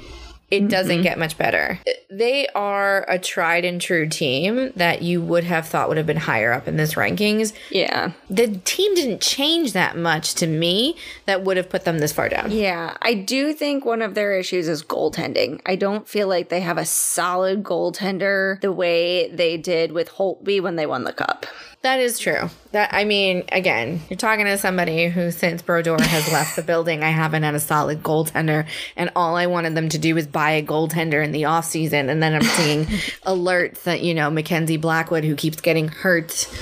it 0.51 0.69
doesn't 0.69 0.97
mm-hmm. 0.97 1.03
get 1.03 1.19
much 1.19 1.37
better. 1.37 1.81
They 2.09 2.47
are 2.49 3.05
a 3.09 3.19
tried 3.19 3.65
and 3.65 3.81
true 3.81 4.09
team 4.09 4.73
that 4.77 5.03
you 5.03 5.21
would 5.21 5.45
have 5.45 5.67
thought 5.67 5.89
would 5.89 5.97
have 5.97 6.07
been 6.07 6.17
higher 6.17 6.53
up 6.53 6.69
in 6.69 6.77
this 6.77 6.95
rankings. 6.95 7.53
Yeah. 7.71 8.13
The 8.31 8.49
team 8.59 8.95
didn't 8.95 9.21
change 9.21 9.73
that 9.73 9.97
much 9.97 10.35
to 10.35 10.47
me 10.47 10.97
that 11.25 11.43
would 11.43 11.57
have 11.57 11.69
put 11.69 11.85
them 11.85 11.99
this 11.99 12.13
far 12.13 12.29
down. 12.29 12.53
Yeah, 12.53 12.97
I 13.03 13.15
do 13.15 13.53
think 13.53 13.85
one 13.85 14.03
of 14.03 14.15
their 14.15 14.39
issues 14.39 14.69
is 14.69 14.85
goaltending. 14.85 15.61
I 15.67 15.75
don't 15.75 16.07
feel 16.07 16.29
like 16.29 16.49
they 16.49 16.61
have 16.61 16.79
a 16.79 16.87
solid 16.87 17.65
goaltender 17.65 18.61
the 18.61 18.73
way 18.73 19.29
they 19.31 19.57
did 19.57 19.91
with 19.91 20.11
Holtby 20.11 20.61
when 20.63 20.77
they 20.77 20.87
won 20.87 21.05
the 21.05 21.13
cup. 21.13 21.47
That 21.87 22.01
is 22.01 22.19
true. 22.19 22.51
That 22.73 22.93
I 22.93 23.05
mean, 23.05 23.45
again, 23.53 24.01
you're 24.11 24.17
talking 24.17 24.47
to 24.47 24.59
somebody 24.59 25.07
who, 25.07 25.31
since 25.31 25.63
Brodeur 25.63 26.03
has 26.03 26.33
left 26.33 26.57
the 26.57 26.63
building, 26.63 27.05
I 27.05 27.11
haven't 27.11 27.45
had 27.45 27.55
a 27.55 27.61
solid 27.61 28.03
goaltender, 28.03 28.67
and 28.97 29.13
all 29.15 29.37
I 29.37 29.47
wanted 29.47 29.77
them 29.77 29.89
to 29.91 29.99
do 29.99 30.17
was 30.17 30.27
buy 30.27 30.51
a 30.51 30.65
goaltender 30.65 31.25
in 31.25 31.31
the 31.31 31.45
off 31.45 31.65
season, 31.65 32.09
and 32.09 32.21
then 32.21 32.35
I'm 32.35 32.43
seeing 32.43 32.85
alerts 33.25 33.85
that 33.85 34.03
you 34.03 34.15
know 34.15 34.31
Mackenzie 34.31 34.79
Blackwood, 34.79 35.23
who 35.23 35.37
keeps 35.37 35.61
getting 35.61 35.87
hurt, 35.87 36.53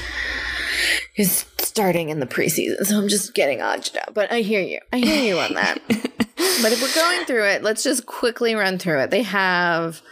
is 1.16 1.46
starting 1.56 2.10
in 2.10 2.20
the 2.20 2.26
preseason. 2.26 2.84
So 2.84 2.98
I'm 2.98 3.08
just 3.08 3.32
getting 3.32 3.60
odged 3.60 3.96
out. 3.96 4.12
But 4.12 4.30
I 4.30 4.42
hear 4.42 4.60
you. 4.60 4.80
I 4.92 4.98
hear 4.98 5.24
you 5.24 5.38
on 5.38 5.54
that. 5.54 5.78
but 5.88 6.70
if 6.70 6.82
we're 6.82 7.02
going 7.02 7.24
through 7.24 7.46
it, 7.46 7.62
let's 7.62 7.82
just 7.82 8.04
quickly 8.04 8.54
run 8.54 8.76
through 8.76 9.00
it. 9.00 9.10
They 9.10 9.22
have 9.22 10.02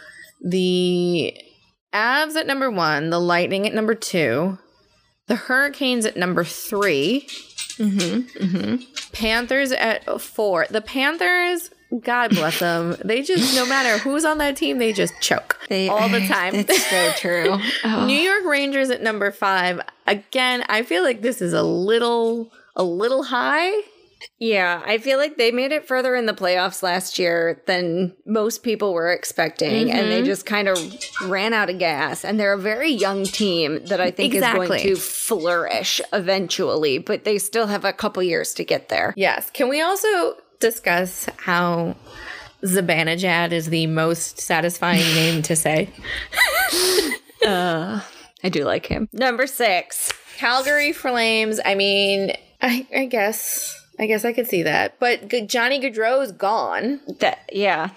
the 0.41 1.37
Avs 1.93 2.35
at 2.35 2.47
number 2.47 2.71
one, 2.71 3.11
the 3.11 3.19
Lightning 3.19 3.67
at 3.67 3.75
number 3.75 3.93
two, 3.93 4.57
the 5.27 5.35
Hurricanes 5.35 6.05
at 6.05 6.17
number 6.17 6.43
3 6.43 7.21
mm-hmm. 7.27 8.45
Mm-hmm. 8.45 8.83
Panthers 9.13 9.71
at 9.71 10.21
four. 10.21 10.65
The 10.69 10.81
Panthers, 10.81 11.69
God 12.01 12.31
bless 12.31 12.59
them. 12.59 12.95
They 13.03 13.21
just, 13.21 13.55
no 13.55 13.65
matter 13.65 13.97
who's 13.99 14.25
on 14.25 14.39
that 14.39 14.57
team, 14.57 14.79
they 14.79 14.91
just 14.91 15.13
choke 15.21 15.59
They 15.69 15.87
all 15.87 16.09
the 16.09 16.25
time. 16.27 16.55
It's 16.55 16.89
so 16.89 17.11
true. 17.17 17.59
Oh. 17.85 18.05
New 18.05 18.19
York 18.19 18.45
Rangers 18.45 18.89
at 18.89 19.01
number 19.01 19.31
five. 19.31 19.81
Again, 20.07 20.63
I 20.69 20.83
feel 20.83 21.03
like 21.03 21.21
this 21.21 21.41
is 21.41 21.53
a 21.53 21.63
little, 21.63 22.51
a 22.75 22.83
little 22.83 23.23
high. 23.23 23.71
Yeah, 24.39 24.81
I 24.85 24.97
feel 24.97 25.17
like 25.17 25.37
they 25.37 25.51
made 25.51 25.71
it 25.71 25.87
further 25.87 26.15
in 26.15 26.25
the 26.25 26.33
playoffs 26.33 26.83
last 26.83 27.17
year 27.17 27.61
than 27.67 28.15
most 28.25 28.63
people 28.63 28.93
were 28.93 29.11
expecting, 29.11 29.89
and 29.91 30.11
they 30.11 30.17
mm-hmm. 30.17 30.25
just 30.25 30.45
kind 30.45 30.67
of 30.67 30.77
ran 31.25 31.53
out 31.53 31.69
of 31.69 31.79
gas. 31.79 32.23
And 32.25 32.39
they're 32.39 32.53
a 32.53 32.59
very 32.59 32.91
young 32.91 33.23
team 33.23 33.85
that 33.85 34.01
I 34.01 34.11
think 34.11 34.33
is 34.33 34.41
going 34.41 34.79
to 34.81 34.95
flourish 34.95 36.01
eventually, 36.11 36.97
but 36.97 37.23
they 37.23 37.37
still 37.37 37.67
have 37.67 37.85
a 37.85 37.93
couple 37.93 38.23
years 38.23 38.53
to 38.55 38.63
get 38.63 38.89
there. 38.89 39.13
Yes. 39.17 39.49
Can 39.49 39.69
we 39.69 39.81
also 39.81 40.35
discuss 40.59 41.27
how 41.37 41.95
Zibanejad 42.63 43.51
is 43.51 43.67
the 43.67 43.87
most 43.87 44.39
satisfying 44.39 44.99
name 45.15 45.41
to 45.43 45.55
say? 45.55 45.89
Uh, 47.45 47.99
I 48.41 48.47
do 48.47 48.63
like 48.63 48.85
him. 48.85 49.09
Number 49.11 49.47
six. 49.47 50.13
Calgary 50.37 50.93
Flames. 50.93 51.59
I 51.63 51.75
mean, 51.75 52.31
I, 52.61 52.87
I 52.95 53.05
guess 53.05 53.82
I 53.99 54.07
guess 54.07 54.25
I 54.25 54.33
could 54.33 54.47
see 54.47 54.63
that. 54.63 54.99
But 54.99 55.27
Johnny 55.47 55.79
Gaudreau's 55.79 56.31
gone. 56.31 56.99
That 57.19 57.49
yeah. 57.53 57.89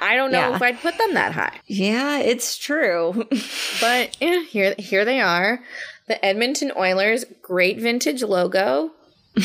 I 0.00 0.16
don't 0.16 0.32
know 0.32 0.50
Yeah. 0.50 0.56
if 0.56 0.62
I'd 0.62 0.80
put 0.80 0.98
them 0.98 1.14
that 1.14 1.32
high. 1.32 1.58
Yeah, 1.66 2.18
it's 2.18 2.56
true. 2.58 3.26
But 3.80 4.16
yeah, 4.20 4.42
here 4.42 4.74
here 4.78 5.04
they 5.04 5.20
are. 5.20 5.60
The 6.06 6.22
Edmonton 6.24 6.70
Oilers, 6.76 7.24
great 7.42 7.78
vintage 7.78 8.22
logo. 8.22 8.90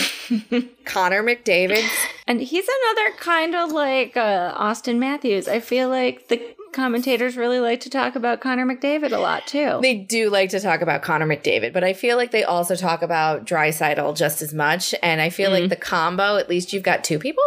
Connor 0.86 1.24
McDavid. 1.24 1.88
And 2.30 2.40
he's 2.40 2.68
another 2.68 3.18
kind 3.18 3.56
of 3.56 3.72
like 3.72 4.16
uh, 4.16 4.54
Austin 4.56 5.00
Matthews. 5.00 5.48
I 5.48 5.60
feel 5.60 5.90
like 5.90 6.28
the 6.28 6.40
commentators 6.74 7.36
really 7.36 7.60
like 7.60 7.80
to 7.80 7.90
talk 7.90 8.16
about 8.16 8.40
Connor 8.40 8.68
McDavid 8.68 9.12
a 9.12 9.18
lot 9.18 9.48
too. 9.48 9.80
They 9.82 9.96
do 9.96 10.30
like 10.30 10.52
to 10.52 10.60
talk 10.60 10.82
about 10.82 11.02
Connor 11.02 11.26
McDavid, 11.26 11.74
but 11.74 11.84
I 11.84 11.94
feel 11.94 12.18
like 12.18 12.30
they 12.30 12.44
also 12.44 12.76
talk 12.76 13.02
about 13.02 13.46
Draisaitl 13.46 14.16
just 14.16 14.44
as 14.44 14.54
much. 14.54 14.94
And 15.02 15.20
I 15.22 15.32
feel 15.32 15.50
like 15.50 15.70
the 15.70 15.76
combo, 15.76 16.38
at 16.38 16.48
least 16.48 16.72
you've 16.72 16.84
got 16.84 17.04
two 17.04 17.18
people. 17.18 17.44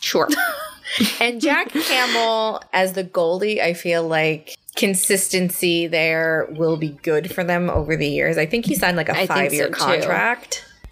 sure. 0.00 0.28
And 1.20 1.40
Jack 1.40 1.68
Campbell 1.72 2.64
as 2.72 2.94
the 2.94 3.04
goalie, 3.04 3.60
I 3.60 3.74
feel 3.74 4.02
like 4.08 4.56
consistency 4.74 5.86
there 5.86 6.48
will 6.50 6.76
be 6.76 6.88
good 6.88 7.32
for 7.32 7.44
them 7.44 7.70
over 7.70 7.96
the 7.96 8.08
years. 8.08 8.36
I 8.36 8.46
think 8.46 8.66
he 8.66 8.74
signed 8.74 8.96
like 8.96 9.08
a 9.08 9.16
I 9.16 9.26
five 9.28 9.52
year 9.52 9.72
so, 9.72 10.00
too. 10.00 10.08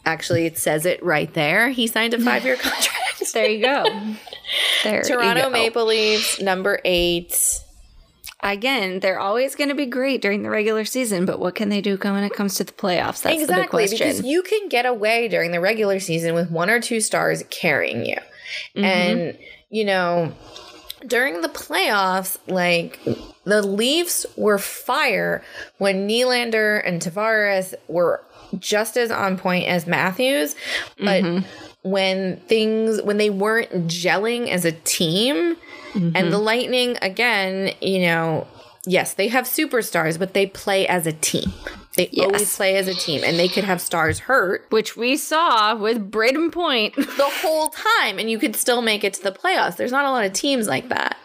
Actually, 0.05 0.47
it 0.47 0.57
says 0.57 0.87
it 0.87 1.03
right 1.03 1.33
there. 1.35 1.71
He 1.71 1.87
signed 1.87 2.15
a 2.15 2.21
five 2.21 2.45
year 2.45 2.57
contract. 2.61 3.33
there 3.33 3.49
you 3.49 3.63
go. 3.63 3.85
There 4.85 4.99
you 4.99 5.05
Toronto 5.05 5.43
go. 5.45 5.51
Maple 5.51 5.87
Leafs, 5.87 6.41
number 6.41 6.81
eight. 6.85 7.61
Again, 8.41 9.01
they're 9.01 9.19
always 9.19 9.57
going 9.57 9.69
to 9.69 9.75
be 9.75 9.87
great 9.87 10.23
during 10.23 10.45
the 10.45 10.51
regular 10.51 10.85
season, 10.85 11.27
but 11.27 11.41
what 11.41 11.57
can 11.57 11.71
they 11.71 11.81
do 11.81 11.97
when 11.97 12.23
it 12.23 12.33
comes 12.33 12.55
to 12.57 12.65
the 12.65 12.73
playoffs? 12.73 13.23
That's 13.23 13.23
the 13.23 13.31
big 13.31 13.41
exactly, 13.43 13.89
question. 13.89 13.99
because 13.99 14.23
you 14.23 14.43
can 14.43 14.69
get 14.69 14.87
away 14.87 15.27
during 15.27 15.51
the 15.51 15.61
regular 15.61 15.99
season 15.99 16.35
with 16.35 16.49
one 16.49 16.71
or 16.71 16.81
two 16.81 17.01
stars 17.01 17.43
carrying 17.51 18.07
you. 18.07 18.17
Mm-hmm. 18.77 18.85
And, 18.85 19.39
you 19.71 19.85
know, 19.85 20.33
during 21.05 21.41
the 21.41 21.49
playoffs, 21.49 22.39
like 22.47 23.01
the 23.45 23.63
Leafs 23.63 24.25
were 24.37 24.59
fire 24.59 25.43
when 25.79 26.09
Nylander 26.09 26.81
and 26.85 27.03
Tavares 27.03 27.75
were 27.89 28.23
just 28.59 28.97
as 28.97 29.11
on 29.11 29.37
point 29.39 29.67
as 29.69 29.87
Matthews, 29.87 30.55
but 30.99 31.23
Mm-hmm. 31.23 31.89
when 31.91 32.39
things 32.41 33.01
when 33.03 33.17
they 33.19 33.31
weren't 33.31 33.71
gelling 33.89 34.49
as 34.49 34.65
a 34.65 34.73
team 34.73 35.57
Mm-hmm. 35.95 36.11
and 36.17 36.31
the 36.33 36.39
Lightning 36.39 36.99
again, 37.01 37.73
you 37.81 38.01
know, 38.01 38.47
yes, 38.87 39.15
they 39.15 39.29
have 39.29 39.47
superstars, 39.47 40.19
but 40.19 40.35
they 40.35 40.47
play 40.47 40.87
as 40.87 41.07
a 41.07 41.13
team. 41.13 41.51
They 41.97 42.11
Yes. 42.13 42.27
always 42.27 42.57
play 42.57 42.77
as 42.77 42.89
a 42.89 42.95
team 42.95 43.23
and 43.25 43.39
they 43.39 43.49
could 43.49 43.65
have 43.65 43.81
stars 43.81 44.19
hurt 44.21 44.67
which 44.71 44.97
we 44.97 45.17
saw 45.17 45.75
with 45.75 46.11
Brayden 46.11 46.53
Point. 46.53 46.95
the 46.95 47.31
whole 47.43 47.69
time 47.71 48.19
and 48.19 48.31
you 48.31 48.39
could 48.39 48.55
still 48.55 48.83
make 48.83 49.03
it 49.03 49.15
to 49.15 49.23
the 49.25 49.33
playoffs. 49.33 49.77
There's 49.77 49.91
not 49.93 50.05
a 50.05 50.11
lot 50.11 50.25
of 50.27 50.33
teams 50.35 50.69
like 50.69 50.89
that. 50.91 51.17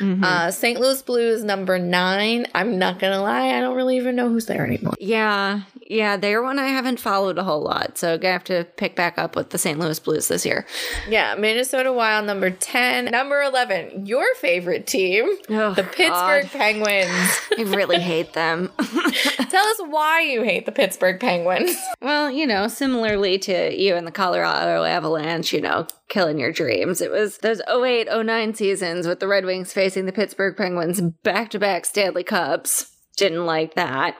Uh, 0.00 0.50
St. 0.50 0.78
Louis 0.80 1.02
Blues 1.02 1.42
number 1.44 1.78
nine. 1.78 2.46
I'm 2.54 2.78
not 2.78 2.98
gonna 2.98 3.20
lie, 3.22 3.48
I 3.56 3.60
don't 3.60 3.76
really 3.76 3.96
even 3.96 4.16
know 4.16 4.28
who's 4.28 4.46
there 4.46 4.64
anymore. 4.66 4.94
yeah, 5.00 5.62
yeah, 5.90 6.16
they're 6.18 6.42
one 6.42 6.58
I 6.58 6.66
haven't 6.68 7.00
followed 7.00 7.38
a 7.38 7.44
whole 7.44 7.62
lot, 7.62 7.96
so 7.98 8.18
gonna 8.18 8.32
have 8.32 8.44
to 8.44 8.64
pick 8.76 8.94
back 8.94 9.18
up 9.18 9.34
with 9.36 9.50
the 9.50 9.58
St. 9.58 9.78
Louis 9.78 9.98
Blues 9.98 10.28
this 10.28 10.44
year. 10.46 10.66
Yeah, 11.08 11.34
Minnesota 11.36 11.92
Wild 11.92 12.26
number 12.26 12.50
ten, 12.50 13.06
number 13.06 13.42
eleven. 13.42 14.06
Your 14.06 14.26
favorite 14.36 14.86
team, 14.86 15.24
Oh, 15.48 15.74
the 15.74 15.82
Pittsburgh 15.84 16.44
God. 16.44 16.50
Penguins. 16.52 17.40
I 17.58 17.62
really 17.62 17.98
hate 18.00 18.34
them. 18.34 18.70
Tell 19.50 19.66
us 19.66 19.80
why 19.86 20.20
you 20.20 20.42
hate 20.42 20.66
the 20.66 20.72
Pittsburgh 20.72 21.20
Penguins. 21.20 21.76
well, 22.02 22.30
you 22.30 22.46
know, 22.46 22.68
similarly 22.68 23.38
to 23.40 23.74
you 23.74 23.94
and 23.94 24.06
the 24.06 24.12
Colorado 24.12 24.84
Avalanche, 24.84 25.52
you 25.52 25.60
know, 25.60 25.86
killing 26.08 26.38
your 26.38 26.52
dreams. 26.52 27.00
It 27.00 27.10
was 27.10 27.38
those 27.38 27.60
08 27.68 28.08
09 28.10 28.54
seasons 28.54 29.06
with 29.06 29.20
the 29.20 29.28
Red 29.28 29.44
Wings 29.44 29.72
facing 29.72 30.06
the 30.06 30.12
Pittsburgh 30.12 30.56
Penguins 30.56 31.00
back 31.00 31.50
to 31.50 31.58
back 31.58 31.84
Stanley 31.84 32.24
Cups. 32.24 32.94
Didn't 33.16 33.46
like 33.46 33.74
that. 33.74 34.16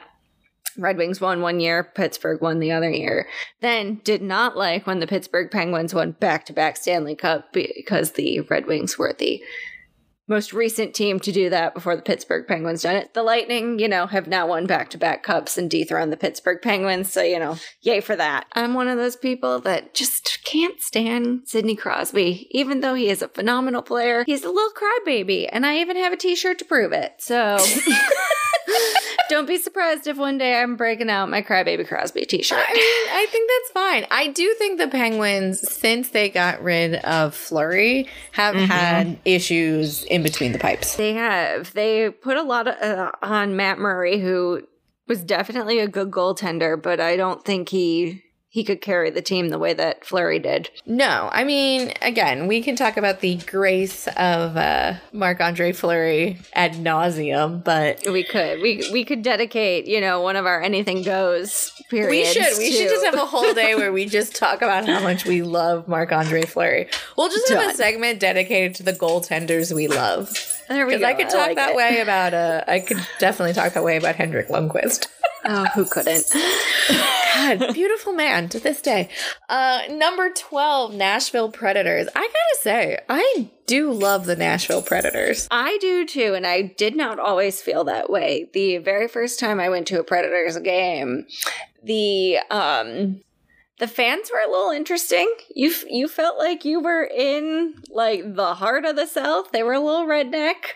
Red 0.76 0.96
Wings 0.96 1.20
won 1.20 1.42
one 1.42 1.58
year, 1.58 1.82
Pittsburgh 1.82 2.40
won 2.40 2.60
the 2.60 2.70
other 2.70 2.90
year. 2.90 3.28
Then 3.60 4.00
did 4.04 4.22
not 4.22 4.56
like 4.56 4.86
when 4.86 5.00
the 5.00 5.06
Pittsburgh 5.06 5.50
Penguins 5.50 5.92
won 5.92 6.12
back 6.12 6.46
to 6.46 6.52
back 6.52 6.76
Stanley 6.76 7.16
Cup 7.16 7.52
because 7.52 8.12
the 8.12 8.40
Red 8.40 8.66
Wings 8.66 8.96
were 8.96 9.14
the 9.18 9.42
most 10.28 10.52
recent 10.52 10.94
team 10.94 11.18
to 11.20 11.32
do 11.32 11.50
that 11.50 11.74
before 11.74 11.96
the 11.96 12.02
Pittsburgh 12.02 12.46
Penguins 12.46 12.82
done 12.82 12.96
it. 12.96 13.14
The 13.14 13.22
Lightning, 13.22 13.78
you 13.78 13.88
know, 13.88 14.06
have 14.06 14.28
now 14.28 14.46
won 14.46 14.66
back 14.66 14.90
to 14.90 14.98
back 14.98 15.22
cups 15.22 15.56
and 15.58 15.70
dethroned 15.70 16.12
the 16.12 16.16
Pittsburgh 16.16 16.60
Penguins. 16.62 17.10
So, 17.10 17.22
you 17.22 17.38
know, 17.38 17.56
yay 17.80 18.00
for 18.00 18.14
that. 18.16 18.46
I'm 18.52 18.74
one 18.74 18.88
of 18.88 18.98
those 18.98 19.16
people 19.16 19.58
that 19.60 19.94
just 19.94 20.44
can't 20.44 20.80
stand 20.80 21.42
Sidney 21.46 21.74
Crosby. 21.74 22.46
Even 22.50 22.80
though 22.80 22.94
he 22.94 23.08
is 23.08 23.22
a 23.22 23.28
phenomenal 23.28 23.82
player, 23.82 24.24
he's 24.24 24.44
a 24.44 24.50
little 24.50 24.72
crybaby. 24.72 25.48
And 25.50 25.64
I 25.64 25.78
even 25.78 25.96
have 25.96 26.12
a 26.12 26.16
t 26.16 26.36
shirt 26.36 26.58
to 26.58 26.64
prove 26.64 26.92
it. 26.92 27.14
So. 27.18 27.58
Don't 29.28 29.46
be 29.46 29.58
surprised 29.58 30.06
if 30.06 30.16
one 30.16 30.38
day 30.38 30.58
I'm 30.60 30.76
breaking 30.76 31.10
out 31.10 31.28
my 31.28 31.42
Crybaby 31.42 31.86
Crosby 31.86 32.24
t 32.24 32.42
shirt. 32.42 32.64
I 32.66 32.72
mean, 32.72 33.14
I 33.14 33.26
think 33.30 33.50
that's 33.50 33.72
fine. 33.72 34.06
I 34.10 34.28
do 34.28 34.54
think 34.58 34.78
the 34.78 34.88
Penguins, 34.88 35.60
since 35.70 36.10
they 36.10 36.30
got 36.30 36.62
rid 36.62 36.94
of 36.96 37.34
Fleury, 37.34 38.08
have 38.32 38.54
had 38.54 39.18
issues 39.24 40.04
in 40.04 40.22
between 40.22 40.52
the 40.52 40.58
pipes. 40.58 40.96
They 40.96 41.12
have. 41.14 41.74
They 41.74 42.10
put 42.10 42.36
a 42.36 42.42
lot 42.42 42.68
of, 42.68 42.74
uh, 42.82 43.12
on 43.22 43.54
Matt 43.56 43.78
Murray, 43.78 44.18
who 44.18 44.62
was 45.06 45.22
definitely 45.22 45.78
a 45.78 45.88
good 45.88 46.10
goaltender, 46.10 46.80
but 46.80 47.00
I 47.00 47.16
don't 47.16 47.44
think 47.44 47.68
he 47.68 48.22
he 48.58 48.64
could 48.64 48.80
carry 48.80 49.08
the 49.08 49.22
team 49.22 49.50
the 49.50 49.58
way 49.58 49.72
that 49.72 50.04
Fleury 50.04 50.40
did. 50.40 50.68
No, 50.84 51.28
I 51.30 51.44
mean, 51.44 51.92
again, 52.02 52.48
we 52.48 52.60
can 52.60 52.74
talk 52.74 52.96
about 52.96 53.20
the 53.20 53.36
grace 53.46 54.08
of 54.16 54.56
uh, 54.56 54.94
Marc 55.12 55.40
Andre 55.40 55.70
Fleury 55.70 56.38
ad 56.54 56.72
nauseum, 56.72 57.62
but 57.62 58.02
We 58.10 58.24
could 58.24 58.60
we 58.60 58.82
we 58.92 59.04
could 59.04 59.22
dedicate 59.22 59.86
you 59.86 60.00
know 60.00 60.20
one 60.22 60.34
of 60.34 60.44
our 60.44 60.60
anything 60.60 61.04
goes 61.04 61.70
periods. 61.88 62.34
we 62.36 62.42
should. 62.42 62.58
We 62.58 62.72
should 62.72 62.88
just 62.88 63.04
have 63.04 63.14
a 63.14 63.26
whole 63.26 63.54
day 63.54 63.76
where 63.76 63.92
we 63.92 64.06
just 64.06 64.34
talk 64.44 64.60
about 64.60 64.86
how 64.86 65.00
much 65.00 65.24
we 65.24 65.42
love 65.42 65.86
Marc 65.86 66.10
Andre 66.10 66.42
Fleury. 66.42 66.88
We'll 67.16 67.28
just 67.28 67.48
have 67.50 67.70
a 67.72 67.76
segment 67.76 68.18
dedicated 68.18 68.74
to 68.76 68.82
the 68.82 68.92
goaltenders 68.92 69.72
we 69.72 69.86
love. 69.86 70.34
There 70.68 70.86
we 70.86 70.92
Because 70.96 71.00
go. 71.02 71.06
I 71.08 71.14
could 71.14 71.28
talk 71.30 71.46
like 71.48 71.56
that 71.56 71.70
it. 71.70 71.76
way 71.76 72.00
about 72.00 72.34
uh, 72.34 72.64
I 72.68 72.80
could 72.80 72.98
definitely 73.18 73.54
talk 73.54 73.72
that 73.74 73.84
way 73.84 73.96
about 73.96 74.16
Hendrik 74.16 74.48
Lundqvist. 74.48 75.06
Oh, 75.44 75.64
who 75.66 75.84
couldn't? 75.84 76.26
God, 77.34 77.72
beautiful 77.72 78.12
man 78.12 78.48
to 78.48 78.58
this 78.58 78.82
day. 78.82 79.08
Uh, 79.48 79.82
number 79.88 80.30
12, 80.30 80.92
Nashville 80.94 81.50
Predators. 81.50 82.08
I 82.14 82.20
gotta 82.22 82.58
say, 82.60 82.98
I 83.08 83.48
do 83.66 83.92
love 83.92 84.26
the 84.26 84.34
Nashville 84.34 84.82
Predators. 84.82 85.46
I 85.50 85.78
do 85.80 86.04
too, 86.04 86.34
and 86.34 86.44
I 86.44 86.62
did 86.62 86.96
not 86.96 87.20
always 87.20 87.62
feel 87.62 87.84
that 87.84 88.10
way. 88.10 88.50
The 88.52 88.78
very 88.78 89.06
first 89.06 89.38
time 89.38 89.60
I 89.60 89.68
went 89.68 89.86
to 89.86 90.00
a 90.00 90.04
Predators 90.04 90.58
game, 90.58 91.26
the 91.84 92.38
um 92.50 93.20
the 93.78 93.88
fans 93.88 94.30
were 94.32 94.40
a 94.40 94.50
little 94.50 94.70
interesting. 94.70 95.32
You 95.54 95.72
you 95.88 96.08
felt 96.08 96.38
like 96.38 96.64
you 96.64 96.80
were 96.80 97.04
in 97.04 97.74
like 97.90 98.34
the 98.34 98.54
heart 98.54 98.84
of 98.84 98.96
the 98.96 99.06
South. 99.06 99.52
They 99.52 99.62
were 99.62 99.74
a 99.74 99.80
little 99.80 100.06
redneck. 100.06 100.74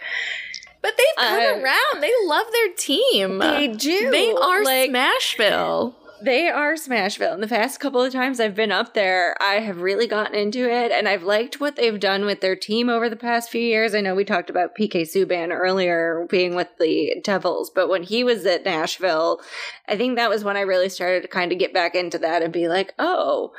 But 0.80 0.94
they've 0.96 1.16
come 1.24 1.40
Uh, 1.40 1.62
around. 1.62 2.00
They 2.00 2.12
love 2.24 2.46
their 2.52 2.72
team. 2.76 3.38
They 3.38 3.68
do. 3.68 4.10
They 4.10 4.32
are 4.32 4.64
Like- 4.64 4.90
Smashville. 4.90 5.94
They 6.22 6.48
are 6.48 6.74
Smashville. 6.74 7.34
And 7.34 7.42
the 7.42 7.48
past 7.48 7.80
couple 7.80 8.00
of 8.00 8.12
times 8.12 8.38
I've 8.38 8.54
been 8.54 8.70
up 8.70 8.94
there, 8.94 9.34
I 9.42 9.54
have 9.54 9.80
really 9.80 10.06
gotten 10.06 10.36
into 10.36 10.70
it 10.70 10.92
and 10.92 11.08
I've 11.08 11.24
liked 11.24 11.58
what 11.60 11.74
they've 11.74 11.98
done 11.98 12.24
with 12.24 12.40
their 12.40 12.54
team 12.54 12.88
over 12.88 13.08
the 13.08 13.16
past 13.16 13.50
few 13.50 13.60
years. 13.60 13.92
I 13.94 14.00
know 14.02 14.14
we 14.14 14.24
talked 14.24 14.48
about 14.48 14.76
PK 14.76 15.02
Subban 15.02 15.50
earlier 15.50 16.24
being 16.30 16.54
with 16.54 16.68
the 16.78 17.20
Devils, 17.24 17.70
but 17.74 17.88
when 17.88 18.04
he 18.04 18.22
was 18.22 18.46
at 18.46 18.64
Nashville, 18.64 19.40
I 19.88 19.96
think 19.96 20.14
that 20.16 20.30
was 20.30 20.44
when 20.44 20.56
I 20.56 20.60
really 20.60 20.88
started 20.88 21.22
to 21.22 21.28
kind 21.28 21.50
of 21.50 21.58
get 21.58 21.74
back 21.74 21.94
into 21.96 22.18
that 22.20 22.42
and 22.42 22.52
be 22.52 22.68
like, 22.68 22.94
oh, 23.00 23.52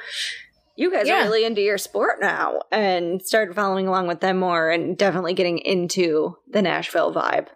you 0.78 0.90
guys 0.90 1.06
Yeah. 1.06 1.22
are 1.22 1.24
really 1.26 1.44
into 1.46 1.62
your 1.62 1.78
sport 1.78 2.20
now 2.22 2.62
and 2.72 3.22
started 3.22 3.56
following 3.56 3.88
along 3.88 4.08
with 4.08 4.22
them 4.22 4.38
more 4.40 4.70
and 4.70 4.98
definitely 4.98 5.34
getting 5.34 5.58
into 5.60 6.38
the 6.50 6.62
Nashville 6.62 7.14
vibe. 7.14 7.48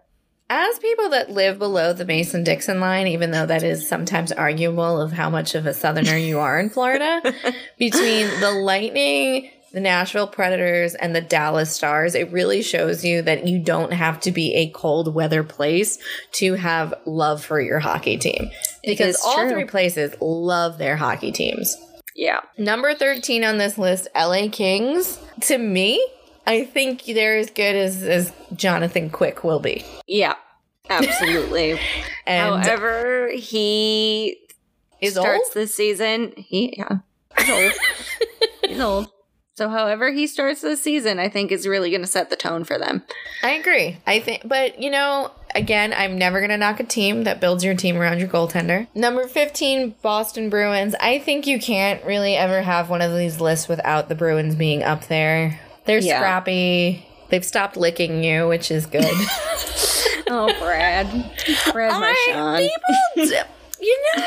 As 0.49 0.79
people 0.79 1.09
that 1.09 1.29
live 1.29 1.59
below 1.59 1.91
the 1.91 2.05
Mason 2.05 2.43
Dixon 2.45 2.79
line, 2.79 3.07
even 3.07 3.31
though 3.31 3.45
that 3.45 3.63
is 3.63 3.87
sometimes 3.87 4.31
arguable 4.31 5.01
of 5.01 5.11
how 5.11 5.29
much 5.29 5.55
of 5.55 5.65
a 5.65 5.73
southerner 5.73 6.15
you 6.15 6.39
are 6.39 6.57
in 6.57 6.69
Florida, 6.69 7.21
between 7.77 8.27
the 8.39 8.51
Lightning, 8.51 9.49
the 9.73 9.81
Nashville 9.81 10.27
Predators, 10.27 10.95
and 10.95 11.13
the 11.13 11.19
Dallas 11.19 11.75
Stars, 11.75 12.15
it 12.15 12.31
really 12.31 12.61
shows 12.61 13.03
you 13.03 13.21
that 13.23 13.45
you 13.45 13.59
don't 13.59 13.91
have 13.91 14.21
to 14.21 14.31
be 14.31 14.55
a 14.55 14.69
cold 14.69 15.13
weather 15.13 15.43
place 15.43 15.97
to 16.33 16.53
have 16.53 16.93
love 17.05 17.43
for 17.43 17.59
your 17.59 17.79
hockey 17.79 18.17
team. 18.17 18.49
Because 18.85 19.21
all 19.25 19.41
true. 19.41 19.49
three 19.49 19.65
places 19.65 20.15
love 20.21 20.77
their 20.77 20.95
hockey 20.95 21.33
teams. 21.33 21.75
Yeah. 22.15 22.39
Number 22.57 22.95
13 22.95 23.43
on 23.43 23.57
this 23.57 23.77
list, 23.77 24.07
LA 24.15 24.47
Kings. 24.49 25.19
To 25.41 25.57
me, 25.57 26.03
I 26.47 26.63
think 26.65 27.03
they're 27.05 27.37
as 27.37 27.51
good 27.51 27.75
as, 27.75 28.01
as 28.01 28.33
Jonathan 28.55 29.09
Quick 29.11 29.43
will 29.43 29.59
be. 29.59 29.85
Yeah. 30.07 30.35
Absolutely. 30.89 31.79
And 32.25 32.65
However, 32.65 33.29
he 33.33 34.37
is 34.99 35.13
starts 35.13 35.45
old? 35.47 35.53
this 35.53 35.73
season. 35.73 36.33
He 36.35 36.75
yeah, 36.77 36.97
he's 37.37 37.49
old. 37.49 37.71
getting 38.61 38.81
old. 38.81 39.07
So, 39.55 39.69
however 39.69 40.11
he 40.11 40.27
starts 40.27 40.59
this 40.59 40.83
season, 40.83 41.19
I 41.19 41.29
think 41.29 41.53
is 41.53 41.65
really 41.65 41.89
going 41.89 42.01
to 42.01 42.07
set 42.07 42.29
the 42.29 42.35
tone 42.35 42.65
for 42.65 42.77
them. 42.77 43.03
I 43.43 43.51
agree. 43.51 43.97
I 44.05 44.19
think, 44.19 44.41
but 44.45 44.81
you 44.81 44.91
know, 44.91 45.31
again, 45.55 45.93
I'm 45.93 46.17
never 46.17 46.39
going 46.41 46.49
to 46.49 46.57
knock 46.57 46.81
a 46.81 46.83
team 46.83 47.23
that 47.23 47.39
builds 47.39 47.63
your 47.63 47.75
team 47.75 47.95
around 47.95 48.19
your 48.19 48.27
goaltender. 48.27 48.87
Number 48.93 49.25
15, 49.25 49.95
Boston 50.01 50.49
Bruins. 50.49 50.93
I 50.99 51.19
think 51.19 51.47
you 51.47 51.59
can't 51.59 52.03
really 52.03 52.35
ever 52.35 52.61
have 52.61 52.89
one 52.89 53.01
of 53.01 53.15
these 53.17 53.39
lists 53.39 53.69
without 53.69 54.09
the 54.09 54.15
Bruins 54.15 54.55
being 54.55 54.83
up 54.83 55.07
there. 55.07 55.61
They're 55.87 55.99
Yeah. 55.99 56.19
scrappy. 56.19 57.03
They've 57.29 57.43
stopped 57.43 57.75
licking 57.75 58.23
you, 58.23 58.47
which 58.47 58.69
is 58.71 58.85
good. 58.85 59.05
Oh, 60.29 60.47
Brad, 60.59 61.07
Brad 61.71 61.91
I, 61.93 61.99
Marchand. 62.35 62.69
people, 63.15 63.43
you 63.79 64.03
know, 64.17 64.23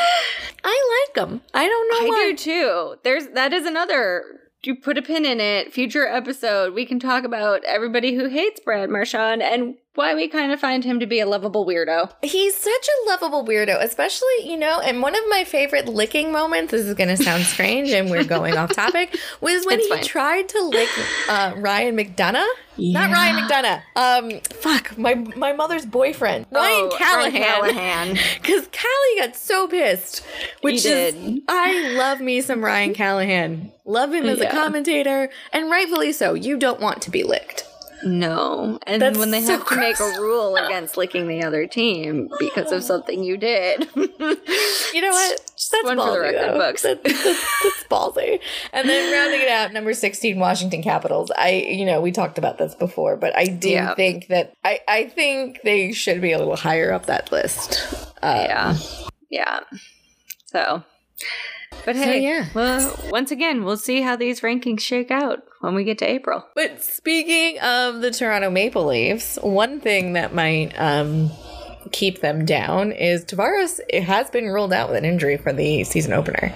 I 0.64 1.04
like 1.06 1.14
them. 1.14 1.42
I 1.52 1.66
don't 1.68 1.88
know 1.90 2.06
I 2.06 2.08
why. 2.08 2.30
do 2.30 2.36
too. 2.36 2.94
There's 3.02 3.26
that 3.34 3.52
is 3.52 3.66
another. 3.66 4.24
You 4.62 4.76
put 4.76 4.96
a 4.96 5.02
pin 5.02 5.26
in 5.26 5.40
it. 5.40 5.74
Future 5.74 6.06
episode, 6.06 6.72
we 6.72 6.86
can 6.86 7.00
talk 7.00 7.24
about 7.24 7.62
everybody 7.64 8.14
who 8.14 8.28
hates 8.30 8.60
Brad 8.60 8.88
Marchand 8.88 9.42
and 9.42 9.74
why 9.94 10.14
we 10.14 10.28
kind 10.28 10.52
of 10.52 10.60
find 10.60 10.84
him 10.84 11.00
to 11.00 11.06
be 11.06 11.18
a 11.20 11.26
lovable 11.26 11.66
weirdo. 11.66 12.12
He's 12.22 12.56
such 12.56 12.70
a 12.88 13.08
lovable 13.10 13.44
weirdo, 13.44 13.82
especially, 13.82 14.28
you 14.48 14.56
know, 14.56 14.80
and 14.80 15.02
one 15.02 15.14
of 15.16 15.22
my 15.28 15.44
favorite 15.44 15.86
licking 15.88 16.30
moments, 16.32 16.70
this 16.70 16.86
is 16.86 16.94
going 16.94 17.08
to 17.14 17.22
sound 17.22 17.42
strange 17.44 17.90
and 17.90 18.10
we're 18.10 18.24
going 18.24 18.56
off 18.56 18.72
topic, 18.72 19.18
was 19.40 19.66
when 19.66 19.78
It's 19.78 19.88
he 19.88 19.94
fine. 19.94 20.04
tried 20.04 20.48
to 20.50 20.62
lick 20.62 20.88
uh, 21.28 21.54
Ryan 21.56 21.96
McDonagh. 21.96 22.46
Not 22.78 23.10
Ryan 23.10 23.36
McDonagh. 23.36 23.82
Um, 23.96 24.40
fuck, 24.54 24.96
my 24.96 25.14
my 25.36 25.52
mother's 25.52 25.84
boyfriend. 25.84 26.46
Ryan 26.50 26.88
Oh, 26.90 26.96
Callahan. 26.96 28.16
Because 28.40 28.66
Callie 28.72 29.18
got 29.18 29.36
so 29.36 29.68
pissed. 29.68 30.24
Which 30.62 30.86
is, 30.86 31.12
did. 31.14 31.42
I 31.46 31.94
love 31.98 32.20
me 32.22 32.40
some 32.40 32.64
Ryan 32.64 32.94
Callahan. 32.94 33.70
Love 33.84 34.14
him 34.14 34.24
as 34.26 34.40
a 34.40 34.48
commentator, 34.48 35.28
and 35.52 35.70
rightfully 35.70 36.12
so. 36.12 36.32
You 36.32 36.56
don't 36.56 36.80
want 36.80 37.02
to 37.02 37.10
be 37.10 37.22
licked. 37.22 37.64
No. 38.04 38.78
And 38.86 39.00
That's 39.02 39.18
when 39.18 39.30
they 39.30 39.42
so 39.42 39.58
have 39.58 39.66
to 39.68 39.76
make 39.76 39.98
a 40.00 40.20
rule 40.20 40.56
against 40.56 40.96
licking 40.96 41.28
the 41.28 41.42
other 41.42 41.66
team 41.66 42.28
because 42.38 42.72
of 42.72 42.82
something 42.82 43.22
you 43.22 43.36
did. 43.36 43.88
You 44.92 45.02
know 45.02 45.10
what? 45.10 45.40
That's 45.70 45.84
one 45.84 45.98
for 45.98 46.10
the 46.12 46.20
record 46.20 46.50
though. 46.54 46.58
books. 46.58 46.82
That- 46.82 47.04
that's, 47.04 47.22
that's 47.22 47.84
ballsy. 47.90 48.40
And 48.72 48.88
then 48.88 49.12
rounding 49.12 49.40
it 49.40 49.48
out, 49.48 49.72
number 49.72 49.94
16, 49.94 50.36
Washington 50.38 50.82
Capitals. 50.82 51.30
I, 51.36 51.50
you 51.68 51.84
know, 51.84 52.00
we 52.00 52.10
talked 52.10 52.38
about 52.38 52.58
this 52.58 52.74
before, 52.74 53.16
but 53.16 53.36
I 53.38 53.44
do 53.44 53.70
Yeah. 53.70 53.94
think 53.94 54.26
that, 54.28 54.52
I, 54.64 54.80
I 54.88 55.04
think 55.06 55.60
they 55.62 55.92
should 55.92 56.20
be 56.20 56.32
a 56.32 56.38
little 56.38 56.56
higher 56.56 56.92
up 56.92 57.06
that 57.06 57.30
list. 57.30 57.80
Uh, 58.20 58.44
yeah. 58.48 58.76
Yeah. 59.30 59.60
So. 60.46 60.82
But 61.84 61.96
hey, 61.96 62.22
yeah. 62.22 62.46
well, 62.54 62.98
once 63.10 63.30
again, 63.30 63.64
we'll 63.64 63.76
see 63.76 64.02
how 64.02 64.14
these 64.16 64.40
rankings 64.42 64.80
shake 64.80 65.10
out 65.10 65.38
when 65.60 65.74
we 65.74 65.84
get 65.84 65.98
to 65.98 66.08
April. 66.10 66.44
But 66.54 66.82
speaking 66.82 67.58
of 67.60 68.02
the 68.02 68.10
Toronto 68.10 68.50
Maple 68.50 68.84
Leafs, 68.86 69.38
one 69.42 69.80
thing 69.80 70.12
that 70.12 70.34
might 70.34 70.78
um, 70.78 71.30
keep 71.90 72.20
them 72.20 72.44
down 72.44 72.92
is 72.92 73.24
Tavares 73.24 73.80
it 73.88 74.02
has 74.02 74.28
been 74.30 74.46
ruled 74.46 74.72
out 74.72 74.88
with 74.90 74.98
an 74.98 75.04
injury 75.04 75.36
for 75.38 75.52
the 75.52 75.84
season 75.84 76.12
opener. 76.12 76.52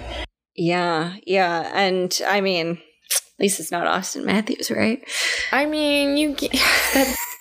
Yeah, 0.57 1.15
yeah, 1.27 1.71
and 1.75 2.21
I 2.29 2.41
mean, 2.41 2.73
at 2.73 3.41
least 3.41 3.59
it's 3.61 3.73
not 3.73 3.87
Austin 3.87 4.25
Matthews, 4.27 4.71
right? 4.71 5.03
I 5.53 5.67
mean, 5.67 6.17
you 6.17 6.35
get, 6.35 6.51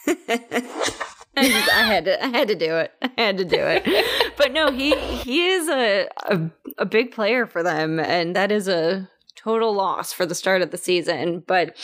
I, 0.07 1.47
just- 1.47 1.69
I 1.73 1.83
had 1.83 2.05
to, 2.05 2.23
I 2.23 2.27
had 2.29 2.47
to 2.47 2.55
do 2.55 2.75
it. 2.77 2.91
I 3.01 3.12
had 3.17 3.38
to 3.38 3.45
do 3.45 3.57
it. 3.59 4.05
But 4.38 4.51
no, 4.51 4.71
he 4.71 4.95
he 4.95 5.45
is 5.47 5.69
a, 5.69 6.07
a 6.27 6.49
a 6.77 6.86
big 6.86 7.12
player 7.12 7.45
for 7.45 7.63
them, 7.63 7.99
and 7.99 8.36
that 8.36 8.51
is 8.51 8.67
a 8.67 9.09
total 9.36 9.73
loss 9.73 10.13
for 10.13 10.25
the 10.25 10.36
start 10.36 10.62
of 10.62 10.71
the 10.71 10.77
season. 10.77 11.43
But 11.45 11.75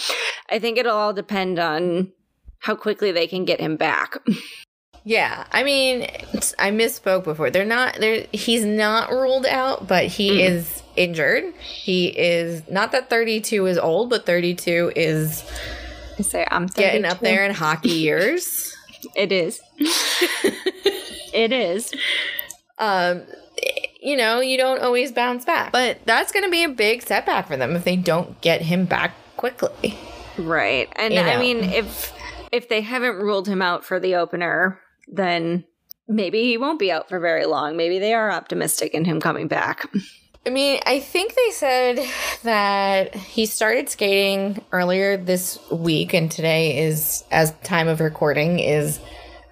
I 0.49 0.60
think 0.60 0.78
it'll 0.78 0.95
all 0.95 1.13
depend 1.13 1.60
on 1.60 2.12
how 2.60 2.75
quickly 2.75 3.12
they 3.12 3.28
can 3.28 3.45
get 3.45 3.60
him 3.60 3.75
back. 3.75 4.17
Yeah, 5.04 5.45
I 5.52 5.63
mean, 5.63 6.04
I 6.60 6.71
misspoke 6.71 7.23
before. 7.23 7.49
They're 7.49 7.65
not. 7.65 7.95
They're 7.99 8.28
he's 8.32 8.65
not 8.65 9.12
ruled 9.12 9.45
out, 9.45 9.88
but 9.88 10.06
he 10.06 10.41
is 10.43 10.84
injured. 10.95 11.54
He 11.56 12.08
is 12.08 12.62
not 12.69 12.91
that 12.91 13.10
thirty 13.10 13.39
two 13.39 13.65
is 13.65 13.78
old, 13.78 14.10
but 14.10 14.25
thirty 14.25 14.54
two 14.54 14.91
is 14.95 15.43
I 16.19 16.21
say 16.21 16.45
I'm 16.52 16.67
getting 16.67 17.06
up 17.06 17.21
there 17.21 17.45
in 17.45 17.54
hockey 17.54 17.89
years. 17.91 18.75
It 19.15 19.32
is. 19.32 19.62
it 19.80 21.54
is. 21.54 21.91
Um, 22.78 23.23
you 24.00 24.16
know, 24.16 24.40
you 24.40 24.58
don't 24.58 24.82
always 24.82 25.12
bounce 25.12 25.46
back, 25.46 25.72
but 25.72 26.00
that's 26.06 26.32
going 26.32 26.46
to 26.46 26.52
be 26.52 26.64
a 26.64 26.70
big 26.70 27.02
setback 27.04 27.48
for 27.48 27.58
them 27.58 27.76
if 27.76 27.84
they 27.84 27.96
don't 27.96 28.40
get 28.42 28.62
him 28.62 28.86
back 28.86 29.14
quickly. 29.38 29.98
Right. 30.38 30.92
And 30.96 31.14
You 31.14 31.20
I 31.20 31.38
mean 31.38 31.64
if 31.64 32.14
if 32.52 32.70
they 32.70 32.82
haven't 32.82 33.16
ruled 33.16 33.48
him 33.48 33.62
out 33.62 33.84
for 33.84 34.00
the 34.00 34.16
opener, 34.16 34.80
then 35.08 35.66
maybe 36.08 36.44
he 36.44 36.58
won't 36.58 36.80
be 36.80 36.92
out 36.92 37.10
for 37.10 37.20
very 37.20 37.46
long. 37.46 37.78
Maybe 37.78 38.00
they 38.00 38.14
are 38.14 38.32
optimistic 38.32 38.94
in 38.94 39.06
him 39.06 39.20
coming 39.20 39.48
back. 39.48 39.90
I 40.46 40.52
mean, 40.52 40.80
I 40.86 41.00
think 41.00 41.36
they 41.36 41.52
said 41.52 42.00
that 42.44 43.14
he 43.14 43.46
started 43.46 43.90
skating 43.90 44.64
earlier 44.72 45.18
this 45.18 45.60
week, 45.70 46.14
and 46.14 46.32
today 46.32 46.80
is, 46.80 47.26
as 47.30 47.52
time 47.64 47.90
of 47.90 48.00
recording, 48.00 48.60
is 48.60 49.00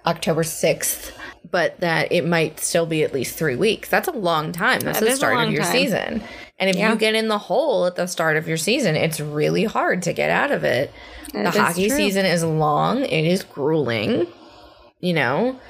October 0.06 0.42
6th, 0.42 1.12
but 1.50 1.78
that 1.80 2.12
it 2.12 2.26
might 2.26 2.60
still 2.60 2.86
be 2.86 3.02
at 3.02 3.12
least 3.12 3.36
three 3.38 3.56
weeks. 3.56 3.88
That's 3.88 4.08
a 4.08 4.12
long 4.12 4.52
time. 4.52 4.80
That's 4.80 5.00
That 5.00 5.08
the 5.10 5.16
start 5.16 5.46
of 5.46 5.52
your 5.52 5.62
time. 5.62 5.72
season. 5.72 6.22
And 6.58 6.68
if 6.70 6.76
Yeah. 6.76 6.92
you 6.92 6.98
get 6.98 7.14
in 7.14 7.28
the 7.28 7.38
hole 7.38 7.86
at 7.86 7.96
the 7.96 8.06
start 8.06 8.36
of 8.36 8.48
your 8.48 8.56
season, 8.56 8.96
it's 8.96 9.20
really 9.20 9.64
hard 9.64 10.02
to 10.02 10.12
get 10.12 10.30
out 10.30 10.50
of 10.50 10.64
it. 10.64 10.90
That 11.32 11.52
the 11.54 11.60
hockey 11.62 11.88
true. 11.88 11.96
season 11.96 12.26
is 12.26 12.42
long, 12.42 13.04
it 13.04 13.24
is 13.24 13.42
grueling. 13.44 14.26
You 15.00 15.12
know, 15.14 15.60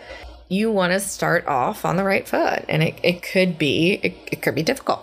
you 0.48 0.70
want 0.72 0.92
to 0.94 1.00
start 1.00 1.46
off 1.46 1.84
on 1.84 1.96
the 1.96 2.04
right 2.04 2.26
foot, 2.26 2.64
and 2.68 2.82
it, 2.82 2.94
it 3.02 3.22
could 3.22 3.58
be 3.58 4.00
it, 4.02 4.14
it 4.32 4.42
could 4.42 4.54
be 4.54 4.62
difficult 4.62 5.02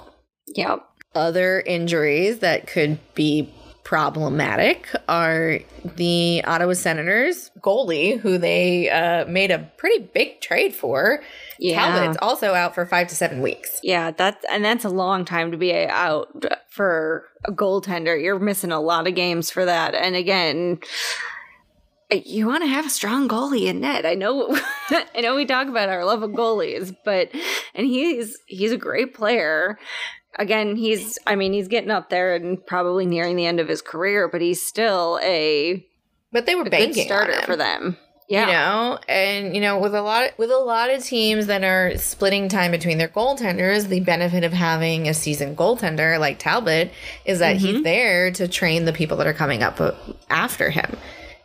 Yep. 0.56 0.80
other 1.14 1.60
injuries 1.60 2.40
that 2.40 2.66
could 2.66 2.98
be 3.14 3.54
problematic 3.86 4.90
are 5.08 5.60
the 5.96 6.44
Ottawa 6.44 6.74
Senators 6.74 7.52
goalie, 7.62 8.20
who 8.20 8.38
they 8.38 8.90
uh, 8.90 9.26
made 9.26 9.52
a 9.52 9.60
pretty 9.78 10.10
big 10.14 10.42
trade 10.42 10.74
for. 10.74 11.24
Yeah. 11.60 11.86
Talbot's 11.86 12.18
also 12.20 12.54
out 12.54 12.76
for 12.76 12.86
five 12.88 13.08
to 13.08 13.16
seven 13.16 13.42
weeks. 13.42 13.80
Yeah, 13.84 14.12
that's 14.12 14.44
and 14.52 14.66
that's 14.66 14.84
a 14.84 14.90
long 14.90 15.24
time 15.24 15.52
to 15.52 15.58
be 15.58 15.74
out 15.86 16.46
for 16.70 17.26
a 17.46 17.52
goaltender. 17.52 18.22
You're 18.22 18.40
missing 18.40 18.72
a 18.72 18.82
lot 18.82 19.08
of 19.08 19.16
games 19.16 19.52
for 19.52 19.64
that. 19.64 19.94
And 19.94 20.16
again, 20.16 20.80
you 22.12 22.48
want 22.48 22.64
to 22.64 22.68
have 22.68 22.88
a 22.88 22.90
strong 22.90 23.30
goalie 23.30 23.68
in 23.68 23.82
net. 23.82 24.06
I 24.06 24.16
know 24.16 24.50
I 24.90 25.22
know 25.22 25.36
we 25.36 25.46
talk 25.46 25.68
about 25.68 25.90
our 25.90 26.06
love 26.06 26.24
of 26.24 26.32
goalies, 26.32 26.96
but 27.06 27.30
and 27.76 27.86
he's 27.86 28.38
he's 28.48 28.72
a 28.72 28.78
great 28.78 29.14
player. 29.14 29.78
Again, 30.38 30.76
he's 30.76 31.18
I 31.26 31.36
mean, 31.36 31.54
he's 31.54 31.68
getting 31.68 31.92
up 31.92 32.10
there 32.10 32.36
and 32.36 32.64
probably 32.66 33.06
nearing 33.06 33.36
the 33.36 33.46
end 33.46 33.60
of 33.60 33.68
his 33.68 33.82
career, 33.82 34.28
but 34.28 34.42
he's 34.42 34.62
still 34.66 35.20
a, 35.24 35.86
But 36.32 36.46
they 36.46 36.56
were 36.56 36.62
a 36.62 36.66
good 36.66 36.72
banking 36.72 37.06
starter 37.06 37.42
for 37.44 37.56
them. 37.56 37.98
Yeah. 38.28 38.48
You 38.48 38.54
know, 38.54 39.00
and 39.08 39.56
you 39.56 39.62
know, 39.62 39.78
with 39.78 39.94
a 39.94 40.02
lot 40.02 40.32
with 40.40 40.50
a 40.50 40.58
lot 40.58 40.90
of 40.90 41.04
teams 41.04 41.46
that 41.46 41.64
are 41.64 41.96
splitting 41.98 42.50
time 42.50 42.72
between 42.72 42.98
their 42.98 43.08
goaltenders, 43.08 43.88
the 43.88 44.00
benefit 44.00 44.44
of 44.44 44.52
having 44.52 45.08
a 45.08 45.14
seasoned 45.14 45.58
goaltender 45.58 46.20
like 46.20 46.40
Talbot 46.40 46.92
is 47.26 47.38
that 47.40 47.58
Mm-hmm. 47.58 47.66
he's 47.66 47.84
there 47.84 48.32
to 48.32 48.48
train 48.48 48.86
the 48.86 48.94
people 48.94 49.16
that 49.18 49.28
are 49.28 49.34
coming 49.34 49.62
up 49.62 49.80
after 50.30 50.72
him. 50.72 50.98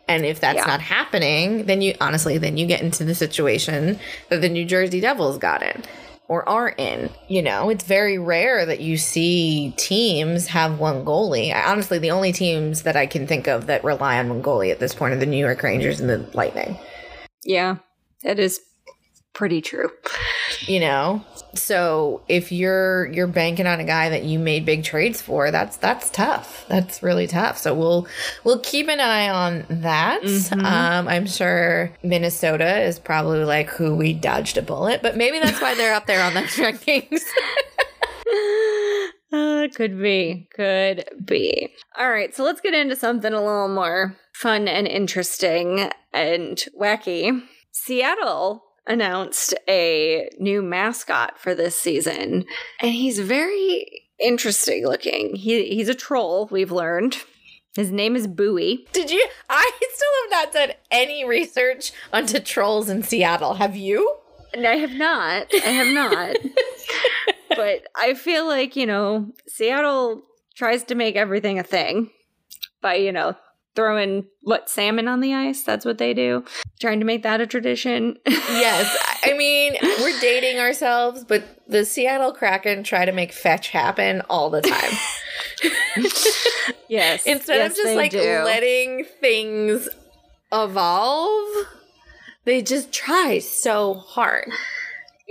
And 0.08 0.24
if 0.24 0.40
that's 0.40 0.56
Yeah. 0.56 0.64
not 0.64 0.80
happening, 0.80 1.66
then 1.66 1.82
you 1.82 1.94
honestly 2.00 2.38
then 2.38 2.56
you 2.56 2.66
get 2.66 2.80
into 2.80 3.04
the 3.04 3.14
situation 3.14 4.00
that 4.30 4.40
the 4.40 4.48
New 4.48 4.64
Jersey 4.64 5.00
Devils 5.00 5.36
got 5.36 5.62
in 5.62 5.82
or 6.30 6.48
are 6.48 6.68
in. 6.68 7.10
You 7.26 7.42
know, 7.42 7.70
it's 7.70 7.82
very 7.82 8.16
rare 8.16 8.64
that 8.64 8.78
you 8.78 8.96
see 8.96 9.74
teams 9.76 10.46
have 10.46 10.78
one 10.78 11.04
goalie. 11.04 11.52
I, 11.52 11.72
honestly, 11.72 11.98
the 11.98 12.12
only 12.12 12.30
teams 12.30 12.84
that 12.84 12.94
I 12.94 13.06
can 13.06 13.26
think 13.26 13.48
of 13.48 13.66
that 13.66 13.82
rely 13.82 14.16
on 14.16 14.28
one 14.28 14.40
goalie 14.40 14.70
at 14.70 14.78
this 14.78 14.94
point 14.94 15.12
are 15.12 15.18
the 15.18 15.26
New 15.26 15.44
York 15.44 15.60
Rangers 15.64 15.98
and 15.98 16.08
the 16.08 16.24
Lightning. 16.32 16.78
Yeah. 17.44 17.78
That 18.22 18.38
is 18.38 18.60
pretty 19.32 19.60
true. 19.60 19.90
You 20.68 20.78
know, 20.78 21.24
so 21.54 22.22
if 22.28 22.52
you're 22.52 23.06
you're 23.12 23.26
banking 23.26 23.66
on 23.66 23.80
a 23.80 23.84
guy 23.84 24.08
that 24.08 24.24
you 24.24 24.38
made 24.38 24.64
big 24.64 24.84
trades 24.84 25.20
for, 25.20 25.50
that's 25.50 25.76
that's 25.76 26.10
tough. 26.10 26.64
That's 26.68 27.02
really 27.02 27.26
tough. 27.26 27.58
So 27.58 27.74
we'll 27.74 28.06
we'll 28.44 28.60
keep 28.60 28.88
an 28.88 29.00
eye 29.00 29.28
on 29.28 29.64
that. 29.68 30.24
Um, 30.52 31.08
I'm 31.08 31.26
sure 31.26 31.92
Minnesota 32.02 32.80
is 32.82 32.98
probably 32.98 33.44
like 33.44 33.68
who 33.70 33.94
we 33.94 34.12
dodged 34.12 34.58
a 34.58 34.62
bullet, 34.62 35.02
but 35.02 35.16
maybe 35.16 35.38
that's 35.40 35.60
why 35.60 35.74
they're 35.74 35.94
up 35.94 36.06
there 36.06 36.22
on 36.22 36.34
the 36.34 36.40
rankings. 36.42 37.22
Uh, 39.32 39.68
could 39.74 39.96
be. 40.00 40.48
Could 40.56 41.04
be. 41.24 41.72
All 41.96 42.10
right, 42.10 42.34
so 42.34 42.42
let's 42.42 42.60
get 42.60 42.74
into 42.74 42.96
something 42.96 43.32
a 43.32 43.40
little 43.40 43.68
more 43.68 44.16
fun 44.32 44.66
and 44.66 44.88
interesting 44.88 45.88
and 46.12 46.64
wacky. 46.78 47.40
Seattle 47.70 48.64
announced 48.86 49.54
a 49.68 50.30
new 50.38 50.62
mascot 50.62 51.38
for 51.38 51.54
this 51.54 51.76
season, 51.76 52.44
and 52.80 52.92
he's 52.92 53.18
very 53.18 54.04
interesting 54.18 54.86
looking. 54.86 55.34
He 55.34 55.74
he's 55.74 55.88
a 55.88 55.94
troll. 55.94 56.48
We've 56.50 56.72
learned. 56.72 57.18
His 57.76 57.92
name 57.92 58.16
is 58.16 58.26
Buoy. 58.26 58.86
Did 58.92 59.10
you? 59.10 59.24
I 59.50 59.70
still 59.78 60.08
have 60.22 60.44
not 60.44 60.52
done 60.52 60.76
any 60.90 61.24
research 61.24 61.92
onto 62.12 62.40
trolls 62.40 62.88
in 62.88 63.02
Seattle. 63.02 63.54
Have 63.54 63.76
you? 63.76 64.16
And 64.52 64.66
I 64.66 64.76
have 64.76 64.92
not. 64.92 65.46
I 65.54 65.68
have 65.68 65.94
not. 65.94 66.36
but 67.56 67.86
I 67.94 68.14
feel 68.14 68.46
like, 68.46 68.74
you 68.74 68.86
know, 68.86 69.30
Seattle 69.46 70.22
tries 70.56 70.82
to 70.84 70.96
make 70.96 71.14
everything 71.14 71.60
a 71.60 71.62
thing 71.62 72.10
by, 72.82 72.96
you 72.96 73.12
know, 73.12 73.36
throwing 73.74 74.26
what 74.42 74.68
salmon 74.68 75.08
on 75.08 75.20
the 75.20 75.34
ice. 75.34 75.62
That's 75.62 75.84
what 75.84 75.98
they 75.98 76.14
do. 76.14 76.44
Trying 76.80 77.00
to 77.00 77.06
make 77.06 77.22
that 77.22 77.40
a 77.40 77.46
tradition. 77.46 78.18
Yes. 78.26 78.96
I 79.24 79.34
mean, 79.34 79.76
we're 79.82 80.18
dating 80.20 80.58
ourselves, 80.58 81.24
but 81.24 81.44
the 81.68 81.84
Seattle 81.84 82.32
Kraken 82.32 82.82
try 82.82 83.04
to 83.04 83.12
make 83.12 83.32
fetch 83.32 83.70
happen 83.70 84.22
all 84.28 84.50
the 84.50 84.62
time. 84.62 84.92
yes. 86.88 87.22
Instead 87.26 87.56
yes, 87.56 87.72
of 87.72 87.76
just 87.76 87.96
like 87.96 88.10
do. 88.12 88.18
letting 88.18 89.04
things 89.20 89.88
evolve, 90.52 91.66
they 92.44 92.62
just 92.62 92.92
try 92.92 93.38
so 93.38 93.94
hard. 93.94 94.50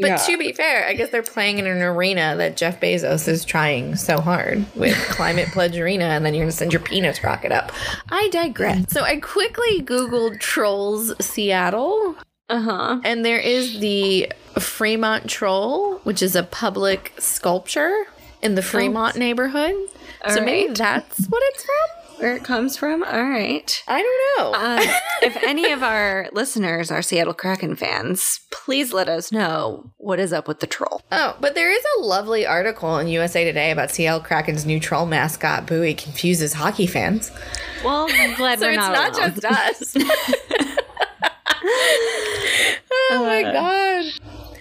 But 0.02 0.08
Yeah. 0.08 0.16
to 0.18 0.38
be 0.38 0.52
fair, 0.54 0.86
I 0.88 0.94
guess 0.94 1.10
they're 1.10 1.22
playing 1.24 1.60
in 1.60 1.66
an 1.68 1.82
arena 1.82 2.36
that 2.38 2.56
Jeff 2.58 2.80
Bezos 2.80 3.28
is 3.28 3.44
trying 3.46 3.96
so 3.96 4.20
hard 4.22 4.66
with 4.76 4.96
Climate 5.10 5.50
Pledge 5.50 5.78
Arena, 5.78 6.06
and 6.06 6.26
then 6.26 6.34
you're 6.34 6.44
gonna 6.46 6.52
send 6.52 6.72
your 6.74 6.80
penis 6.82 7.24
rocket 7.24 7.52
up. 7.52 7.72
I 8.10 8.30
digress. 8.32 8.92
So 8.92 9.04
I 9.04 9.18
quickly 9.20 9.82
Googled 9.82 10.40
Trolls 10.40 11.14
Seattle, 11.24 12.16
Uh-huh. 12.50 13.00
and 13.04 13.26
there 13.26 13.40
is 13.40 13.80
the 13.80 14.32
Fremont 14.60 15.30
Troll, 15.30 16.00
which 16.04 16.22
is 16.22 16.36
a 16.36 16.44
public 16.44 17.14
sculpture 17.20 18.06
in 18.42 18.56
the 18.56 18.62
Fremont 18.62 19.16
neighborhood. 19.18 19.74
All 20.26 20.32
so 20.34 20.42
maybe 20.42 20.74
that's 20.74 21.26
what 21.28 21.42
it's 21.48 21.64
from? 21.64 21.99
Where 22.20 22.36
it 22.36 22.44
comes 22.44 22.76
from? 22.76 23.02
All 23.04 23.24
right. 23.30 23.82
I 23.88 24.02
don't 24.02 24.38
know. 24.38 24.52
Uh, 24.60 24.94
if 25.24 25.38
any 25.44 25.72
of 25.72 25.82
our 25.84 26.28
listeners 26.34 26.92
are 26.92 27.02
Seattle 27.02 27.34
Kraken 27.34 27.76
fans, 27.78 28.42
please 28.52 28.92
let 28.92 29.08
us 29.08 29.32
know 29.32 29.90
what 29.98 30.20
is 30.20 30.34
up 30.34 30.46
with 30.48 30.60
the 30.60 30.68
troll. 30.68 31.02
Oh, 31.14 31.38
but 31.40 31.56
there 31.56 31.72
is 31.72 31.84
a 31.98 32.02
lovely 32.02 32.46
article 32.46 32.98
in 32.98 33.08
USA 33.08 33.46
Today 33.46 33.72
about 33.72 33.90
Seattle 33.92 34.20
Kraken's 34.20 34.66
new 34.66 34.82
troll 34.82 35.06
mascot, 35.06 35.66
Buoy, 35.66 35.94
confuses 35.94 36.54
hockey 36.54 36.88
fans. 36.88 37.32
Well, 37.86 38.08
I'm 38.12 38.34
glad 38.38 38.60
So 38.60 38.66
we're 38.66 38.72
it's 38.74 38.78
not, 38.80 38.94
not, 38.94 39.18
alone. 39.18 39.32
just 39.36 39.46
us. 39.46 39.96
oh 43.12 43.24
my 43.26 43.44
Uh. 43.44 43.54
god. 43.54 44.14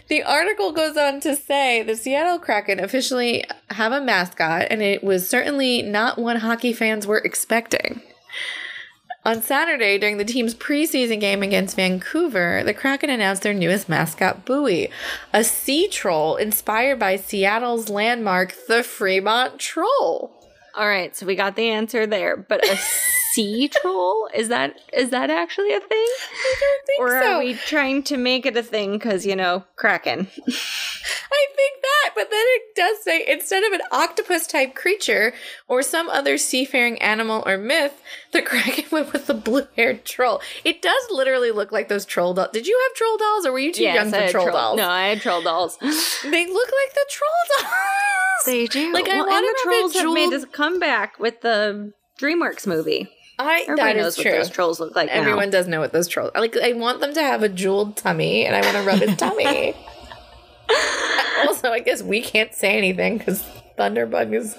The 0.08 0.22
article 0.22 0.72
goes 0.72 0.96
on 0.96 1.20
to 1.20 1.36
say 1.36 1.82
the 1.82 1.94
Seattle 1.94 2.38
Kraken 2.38 2.80
officially 2.80 3.44
have 3.70 3.92
a 3.92 4.00
mascot, 4.00 4.68
and 4.70 4.80
it 4.80 5.04
was 5.04 5.28
certainly 5.28 5.82
not 5.82 6.18
one 6.18 6.36
hockey 6.36 6.72
fans 6.72 7.06
were 7.06 7.18
expecting. 7.18 8.00
On 9.26 9.42
Saturday, 9.42 9.98
during 9.98 10.16
the 10.16 10.24
team's 10.24 10.54
preseason 10.54 11.20
game 11.20 11.42
against 11.42 11.76
Vancouver, 11.76 12.62
the 12.64 12.72
Kraken 12.72 13.10
announced 13.10 13.42
their 13.42 13.52
newest 13.52 13.86
mascot, 13.86 14.46
Buoy, 14.46 14.88
a 15.34 15.44
sea 15.44 15.88
troll 15.88 16.36
inspired 16.36 16.98
by 16.98 17.16
Seattle's 17.16 17.90
landmark, 17.90 18.54
the 18.66 18.82
Fremont 18.82 19.58
Troll. 19.58 20.32
All 20.74 20.88
right, 20.88 21.14
so 21.14 21.26
we 21.26 21.34
got 21.34 21.56
the 21.56 21.68
answer 21.68 22.06
there. 22.06 22.36
But 22.36 22.64
a 22.64 22.78
sea 23.32 23.68
troll 23.68 24.30
is 24.34 24.48
that 24.48 24.74
is 24.96 25.10
that 25.10 25.28
actually 25.28 25.74
a 25.74 25.80
thing, 25.80 26.06
I 26.98 27.02
or 27.02 27.11
so. 27.22 27.32
are 27.34 27.38
we 27.38 27.54
trying 27.54 28.02
to 28.04 28.16
make 28.16 28.46
it 28.46 28.56
a 28.56 28.62
thing 28.62 28.92
because 28.92 29.24
you 29.24 29.37
know 29.37 29.64
Kraken? 29.76 30.28
I 31.30 31.46
think 31.54 31.82
that, 31.82 32.11
but 32.14 32.30
then 32.30 32.44
it 32.44 32.62
does 32.74 33.02
say 33.02 33.24
instead 33.28 33.62
of 33.64 33.72
an 33.72 33.80
octopus 33.92 34.46
type 34.46 34.74
creature 34.74 35.32
or 35.68 35.82
some 35.82 36.08
other 36.08 36.38
seafaring 36.38 37.00
animal 37.02 37.42
or 37.46 37.58
myth, 37.58 38.00
the 38.32 38.42
Kraken 38.48 38.87
went 38.90 39.12
with 39.12 39.26
the 39.26 39.34
blue 39.34 39.66
haired 39.76 40.04
troll. 40.04 40.40
It 40.64 40.82
does 40.82 41.02
literally 41.11 41.50
look 41.50 41.70
like 41.70 41.88
those 41.88 42.04
troll 42.04 42.34
dolls. 42.34 42.50
Did 42.52 42.66
you 42.66 42.78
have 42.88 42.96
troll 42.96 43.16
dolls 43.16 43.46
or 43.46 43.52
were 43.52 43.58
you 43.58 43.72
too 43.72 43.84
young 43.84 44.08
I 44.08 44.11
for 44.11 44.16
had 44.16 44.30
troll, 44.30 44.50
dolls? 44.50 44.76
No, 44.78 44.88
I 44.88 45.08
had 45.08 45.20
troll 45.20 45.42
dolls. 45.42 45.78
They 46.22 46.46
look 46.46 46.68
like 46.68 46.94
the 46.94 47.06
troll 47.11 47.30
dolls. 47.58 48.44
They 48.46 48.66
do. 48.66 48.92
Like, 48.92 49.08
I 49.08 49.16
well, 49.16 49.26
want 49.26 49.44
the 49.44 49.48
to 49.48 49.62
trolls 49.62 49.94
have 49.94 50.04
have 50.04 50.14
made 50.14 50.32
a 50.32 50.46
comeback 50.46 51.18
with 51.18 51.40
the 51.42 51.92
DreamWorks 52.20 52.66
movie. 52.66 53.08
I, 53.38 53.61
Everybody 53.62 53.94
that 53.94 53.96
knows 53.96 54.16
what 54.16 54.22
true. 54.24 54.33
those 54.33 54.51
trolls 54.51 54.81
look 54.81 54.96
like. 54.96 55.07
now. 55.09 55.14
Everyone 55.14 55.51
does 55.51 55.68
know 55.68 55.81
what 55.81 55.92
those 55.92 56.09
trolls. 56.09 56.33
Like 56.35 56.57
I 56.57 56.72
want 56.72 57.01
them 57.01 57.14
to 57.14 57.22
have 57.22 57.42
a 57.42 57.48
jeweled 57.48 57.96
tummy, 57.96 58.44
and 58.44 58.57
I 58.57 58.61
want 58.61 58.77
to 58.77 58.83
rub 58.83 58.98
his 59.01 59.16
tummy. 59.18 59.74
also, 61.46 61.70
I 61.70 61.81
guess 61.81 62.03
we 62.03 62.20
can't 62.20 62.53
say 62.55 62.77
anything 62.77 63.18
because 63.18 63.44
Thunderbug 63.79 64.35
is 64.35 64.57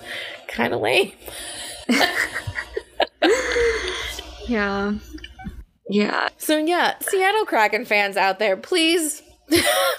kind 0.47 0.73
of 0.73 0.79
lame. 0.81 1.11
Yeah. 4.47 4.93
Yeah. 5.89 6.29
So 6.37 6.57
yeah, 6.57 6.95
Seattle 7.01 7.45
Kraken 7.45 7.85
fans 7.85 8.17
out 8.17 8.39
there, 8.39 8.57
please, 8.57 9.21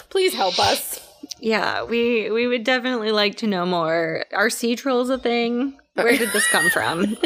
please 0.09 0.35
help 0.35 0.59
us. 0.59 0.99
Yeah. 1.39 1.85
We 1.85 2.31
we 2.31 2.49
would 2.49 2.65
definitely 2.65 3.13
like 3.13 3.37
to 3.39 3.47
know 3.47 3.65
more. 3.65 4.25
Are 4.33 4.51
sea 4.51 4.75
trolls 4.75 5.09
a 5.09 5.19
thing? 5.19 5.79
Where 5.95 6.17
did 6.19 6.33
this 6.33 6.49
come 6.49 6.69
from? 6.71 7.17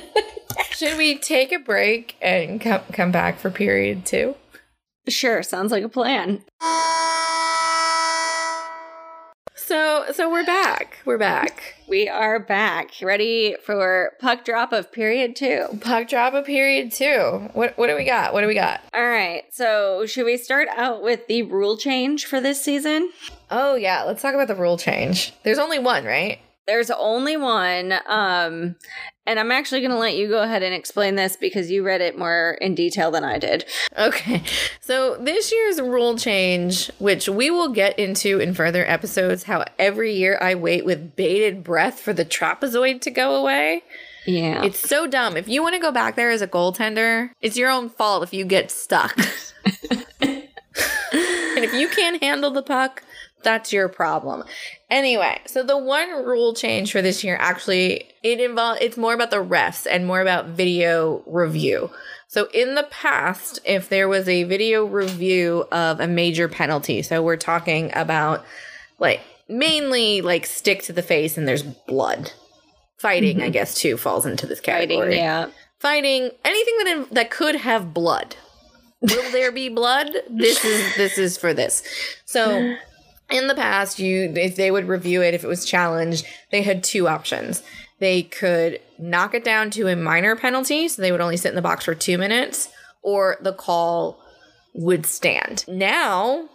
Should 0.70 0.98
we 0.98 1.18
take 1.18 1.52
a 1.52 1.58
break 1.58 2.16
and 2.20 2.60
come 2.60 2.82
come 2.92 3.10
back 3.10 3.38
for 3.38 3.50
period 3.50 4.04
two? 4.04 4.34
sure, 5.08 5.42
sounds 5.42 5.70
like 5.70 5.84
a 5.84 5.88
plan. 5.88 6.42
So 9.54 10.04
so 10.12 10.30
we're 10.30 10.44
back. 10.44 10.98
We're 11.04 11.18
back. 11.18 11.76
We 11.88 12.08
are 12.08 12.38
back. 12.38 12.90
Ready 13.02 13.56
for 13.64 14.12
puck 14.20 14.44
drop 14.44 14.72
of 14.72 14.92
period 14.92 15.36
two. 15.36 15.66
Puck 15.80 16.08
drop 16.08 16.34
of 16.34 16.44
period 16.44 16.92
two. 16.92 17.48
What 17.54 17.76
what 17.78 17.86
do 17.86 17.96
we 17.96 18.04
got? 18.04 18.32
What 18.32 18.42
do 18.42 18.46
we 18.46 18.54
got? 18.54 18.82
All 18.92 19.06
right. 19.06 19.44
So, 19.52 20.06
should 20.06 20.26
we 20.26 20.36
start 20.36 20.68
out 20.76 21.02
with 21.02 21.26
the 21.28 21.42
rule 21.42 21.76
change 21.76 22.26
for 22.26 22.40
this 22.40 22.62
season? 22.62 23.10
Oh 23.50 23.74
yeah, 23.74 24.02
let's 24.02 24.20
talk 24.20 24.34
about 24.34 24.48
the 24.48 24.54
rule 24.54 24.76
change. 24.76 25.32
There's 25.44 25.58
only 25.58 25.78
one, 25.78 26.04
right? 26.04 26.40
There's 26.66 26.90
only 26.90 27.36
one. 27.36 27.94
Um, 28.06 28.76
and 29.26 29.38
I'm 29.38 29.50
actually 29.50 29.80
going 29.80 29.90
to 29.90 29.98
let 29.98 30.16
you 30.16 30.28
go 30.28 30.42
ahead 30.42 30.62
and 30.62 30.74
explain 30.74 31.14
this 31.14 31.36
because 31.36 31.70
you 31.70 31.82
read 31.82 32.00
it 32.00 32.18
more 32.18 32.58
in 32.60 32.74
detail 32.74 33.10
than 33.10 33.24
I 33.24 33.38
did. 33.38 33.64
Okay. 33.96 34.42
So 34.80 35.16
this 35.16 35.50
year's 35.50 35.80
rule 35.80 36.16
change, 36.16 36.90
which 36.98 37.28
we 37.28 37.50
will 37.50 37.70
get 37.70 37.98
into 37.98 38.38
in 38.38 38.54
further 38.54 38.84
episodes, 38.86 39.44
how 39.44 39.64
every 39.78 40.14
year 40.14 40.38
I 40.40 40.54
wait 40.54 40.84
with 40.84 41.16
bated 41.16 41.64
breath 41.64 42.00
for 42.00 42.12
the 42.12 42.24
trapezoid 42.24 43.00
to 43.02 43.10
go 43.10 43.34
away. 43.36 43.82
Yeah. 44.26 44.62
It's 44.62 44.78
so 44.78 45.06
dumb. 45.06 45.36
If 45.36 45.48
you 45.48 45.62
want 45.62 45.74
to 45.74 45.80
go 45.80 45.92
back 45.92 46.16
there 46.16 46.30
as 46.30 46.42
a 46.42 46.48
goaltender, 46.48 47.30
it's 47.40 47.56
your 47.56 47.70
own 47.70 47.88
fault 47.88 48.22
if 48.22 48.32
you 48.32 48.44
get 48.44 48.70
stuck. 48.70 49.16
and 50.20 50.44
if 51.64 51.74
you 51.74 51.88
can't 51.88 52.22
handle 52.22 52.50
the 52.50 52.62
puck, 52.62 53.02
that's 53.44 53.72
your 53.72 53.88
problem. 53.88 54.44
Anyway, 54.90 55.40
so 55.46 55.62
the 55.62 55.78
one 55.78 56.10
rule 56.24 56.54
change 56.54 56.90
for 56.92 57.02
this 57.02 57.22
year 57.22 57.36
actually 57.38 58.08
it 58.22 58.40
involves 58.40 58.80
it's 58.80 58.96
more 58.96 59.14
about 59.14 59.30
the 59.30 59.44
refs 59.44 59.86
and 59.88 60.06
more 60.06 60.20
about 60.20 60.48
video 60.48 61.22
review. 61.26 61.90
So 62.26 62.48
in 62.52 62.74
the 62.74 62.88
past, 62.90 63.60
if 63.64 63.88
there 63.88 64.08
was 64.08 64.28
a 64.28 64.42
video 64.42 64.84
review 64.84 65.66
of 65.70 66.00
a 66.00 66.08
major 66.08 66.48
penalty, 66.48 67.02
so 67.02 67.22
we're 67.22 67.36
talking 67.36 67.92
about 67.94 68.44
like 68.98 69.20
mainly 69.48 70.20
like 70.20 70.46
stick 70.46 70.82
to 70.84 70.92
the 70.92 71.02
face 71.02 71.38
and 71.38 71.46
there's 71.46 71.62
blood. 71.62 72.32
Fighting, 72.98 73.38
I 73.38 73.44
mm-hmm. 73.44 73.52
guess, 73.52 73.74
too 73.74 73.96
falls 73.96 74.24
into 74.24 74.46
this 74.46 74.60
category 74.60 74.98
Fighting. 74.98 75.18
Yeah. 75.18 75.46
fighting 75.78 76.30
anything 76.44 76.74
that 76.78 76.86
in, 76.86 77.06
that 77.14 77.30
could 77.30 77.56
have 77.56 77.92
blood. 77.92 78.36
Will 79.02 79.30
there 79.32 79.52
be 79.52 79.68
blood? 79.68 80.10
This 80.30 80.64
is 80.64 80.96
this 80.96 81.18
is 81.18 81.36
for 81.36 81.52
this. 81.52 81.82
So 82.24 82.74
in 83.34 83.48
the 83.48 83.54
past, 83.54 83.98
you 83.98 84.32
if 84.36 84.56
they 84.56 84.70
would 84.70 84.86
review 84.86 85.22
it 85.22 85.34
if 85.34 85.42
it 85.44 85.48
was 85.48 85.64
challenged, 85.64 86.24
they 86.50 86.62
had 86.62 86.84
two 86.84 87.08
options. 87.08 87.62
They 87.98 88.22
could 88.22 88.80
knock 88.98 89.34
it 89.34 89.44
down 89.44 89.70
to 89.72 89.88
a 89.88 89.96
minor 89.96 90.36
penalty, 90.36 90.88
so 90.88 91.02
they 91.02 91.12
would 91.12 91.20
only 91.20 91.36
sit 91.36 91.48
in 91.48 91.54
the 91.56 91.62
box 91.62 91.84
for 91.84 91.94
2 91.94 92.16
minutes, 92.16 92.68
or 93.02 93.36
the 93.40 93.52
call 93.52 94.20
would 94.72 95.04
stand. 95.06 95.64
Now, 95.66 96.48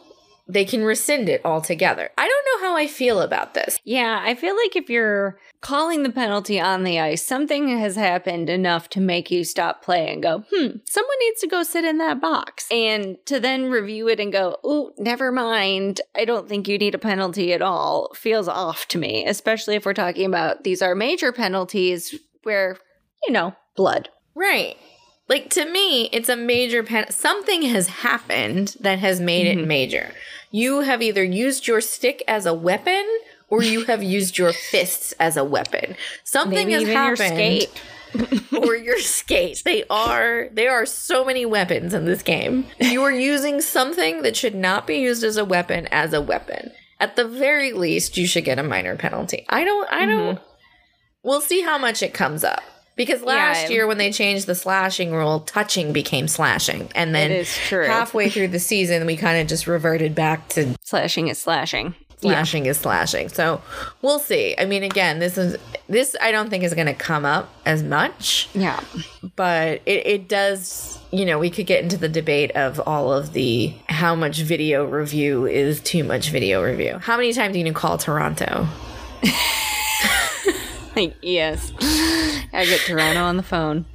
they 0.50 0.66
can 0.66 0.84
rescind 0.84 1.30
it 1.30 1.42
altogether. 1.46 2.10
I 2.18 2.28
don't 2.28 2.62
know 2.62 2.68
how 2.68 2.76
I 2.76 2.88
feel 2.88 3.22
about 3.22 3.54
this. 3.54 3.80
Yeah, 3.84 4.20
I 4.22 4.34
feel 4.34 4.56
like 4.56 4.76
if 4.76 4.89
you're 4.89 5.38
calling 5.62 6.02
the 6.02 6.10
penalty 6.10 6.60
on 6.60 6.84
the 6.84 7.00
ice, 7.00 7.24
something 7.24 7.78
has 7.78 7.95
happened 7.95 8.50
enough 8.50 8.89
to 8.89 9.00
make 9.00 9.30
you 9.30 9.43
stop 9.43 9.84
playing 9.84 10.10
and 10.10 10.24
go, 10.24 10.43
hmm, 10.52 10.78
someone 10.86 11.18
needs 11.22 11.41
to 11.41 11.47
go 11.47 11.62
sit 11.62 11.86
in 11.86 12.00
that 12.00 12.20
box. 12.20 12.68
And 12.72 13.18
to 13.28 13.39
then 13.39 13.70
review 13.70 14.08
it 14.08 14.20
and 14.20 14.34
go, 14.34 14.58
oh, 14.64 14.91
never 14.97 15.32
mind. 15.32 16.02
I 16.16 16.26
don't 16.26 16.50
think 16.50 16.68
you 16.68 16.80
need 16.80 16.95
a 16.95 17.00
penalty 17.00 17.54
at 17.54 17.62
all 17.62 18.12
feels 18.16 18.47
off 18.47 18.88
to 18.88 18.97
me, 18.97 19.26
especially 19.28 19.76
if 19.76 19.86
we're 19.86 19.93
talking 19.93 20.26
about 20.26 20.64
these 20.64 20.82
are 20.82 20.95
major 20.95 21.32
penalties 21.32 22.16
where, 22.41 22.78
you 23.28 23.32
know, 23.32 23.56
blood. 23.76 24.10
Right. 24.34 24.78
Like 25.30 25.51
to 25.51 25.65
me, 25.65 26.05
it's 26.07 26.27
a 26.27 26.36
major 26.36 26.84
pen. 26.84 27.11
Something 27.11 27.61
has 27.61 27.88
happened 27.88 28.75
that 28.80 28.97
has 28.97 29.21
made 29.21 29.45
it 29.45 29.59
mm-hmm. 29.59 29.67
major. 29.67 30.11
You 30.49 30.82
have 30.82 31.03
either 31.03 31.23
used 31.23 31.67
your 31.67 31.82
stick 31.82 32.23
as 32.27 32.47
a 32.47 32.53
weapon 32.53 33.05
or 33.47 33.61
you 33.61 33.86
have 33.86 34.01
used 34.17 34.39
your 34.39 34.51
fists 34.51 35.13
as 35.19 35.38
a 35.38 35.43
weapon. 35.43 35.95
Something 36.23 36.67
Maybe 36.67 36.73
has 36.73 36.82
even 36.82 36.93
your 36.93 37.15
happened. 37.15 37.36
skate. 37.36 37.82
or 38.63 38.75
your 38.75 38.97
skate. 38.97 39.61
They 39.63 39.84
are 39.88 40.49
there 40.51 40.71
are 40.71 40.88
so 40.88 41.23
many 41.23 41.45
weapons 41.45 41.93
in 41.93 42.05
this 42.05 42.23
game. 42.23 42.65
You 42.80 43.03
are 43.03 43.11
using 43.11 43.61
something 43.61 44.23
that 44.23 44.36
should 44.36 44.55
not 44.55 44.88
be 44.88 44.97
used 44.97 45.23
as 45.23 45.38
a 45.38 45.45
weapon 45.45 45.86
as 45.91 46.11
a 46.11 46.21
weapon. 46.21 46.71
At 46.99 47.15
the 47.15 47.25
very 47.25 47.71
least, 47.71 48.17
you 48.17 48.25
should 48.25 48.45
get 48.45 48.57
a 48.57 48.63
minor 48.63 48.95
penalty. 48.95 49.45
I 49.47 49.63
don't 49.63 49.88
I 49.91 50.07
don't 50.07 50.38
mm-hmm. 50.38 50.43
We'll 51.21 51.41
see 51.41 51.61
how 51.61 51.77
much 51.77 52.01
it 52.01 52.13
comes 52.13 52.43
up. 52.43 52.63
Because 53.00 53.22
last 53.22 53.64
Yeah. 53.64 53.70
year 53.70 53.88
when 53.88 53.97
they 53.97 54.12
changed 54.12 54.45
the 54.45 54.56
slashing 54.56 55.14
rule, 55.14 55.39
touching 55.39 55.93
became 55.93 56.28
slashing. 56.28 56.89
And 56.93 57.16
then 57.16 57.45
halfway 57.72 58.30
through 58.30 58.50
the 58.50 58.60
season 58.60 59.06
we 59.06 59.16
kind 59.16 59.39
of 59.39 59.47
just 59.47 59.68
reverted 59.68 60.14
back 60.14 60.50
to 60.50 60.76
Slashing 60.84 61.30
is 61.30 61.38
slashing. 61.38 61.95
slashing 62.22 62.66
is 62.66 62.78
slashing. 62.78 63.30
So 63.30 63.62
we'll 64.02 64.20
see. 64.20 64.54
I 64.58 64.66
mean 64.66 64.84
again, 64.84 65.20
this 65.20 65.38
is 65.38 65.56
this 65.88 66.14
I 66.20 66.34
don't 66.34 66.50
think 66.50 66.66
is 66.66 66.74
gonna 66.74 66.93
come 66.93 67.24
up 67.24 67.47
as 67.66 67.82
much 67.84 68.50
Yeah. 68.54 68.82
but 69.38 69.82
it, 69.86 70.06
it 70.06 70.28
does 70.28 71.00
you 71.12 71.26
know 71.26 71.39
we 71.39 71.50
could 71.50 71.68
get 71.68 71.82
into 71.82 71.95
the 71.95 72.10
debate 72.10 72.52
of 72.52 72.82
all 72.86 73.14
of 73.14 73.32
the 73.32 73.74
how 73.88 74.14
much 74.14 74.39
video 74.41 74.84
review 74.84 75.45
is 75.45 75.80
too 75.80 76.04
much 76.04 76.32
video 76.32 76.62
review 76.62 77.00
how 77.00 77.16
many 77.16 77.32
times 77.32 77.54
do 77.54 77.60
you 77.60 77.74
call 77.74 77.97
toronto 77.97 78.68
Like, 81.00 81.16
yes. 81.22 81.72
I 82.52 82.66
get 82.66 82.82
Toronto 82.82 83.22
on 83.22 83.38
the 83.38 83.43
phone. 83.43 83.86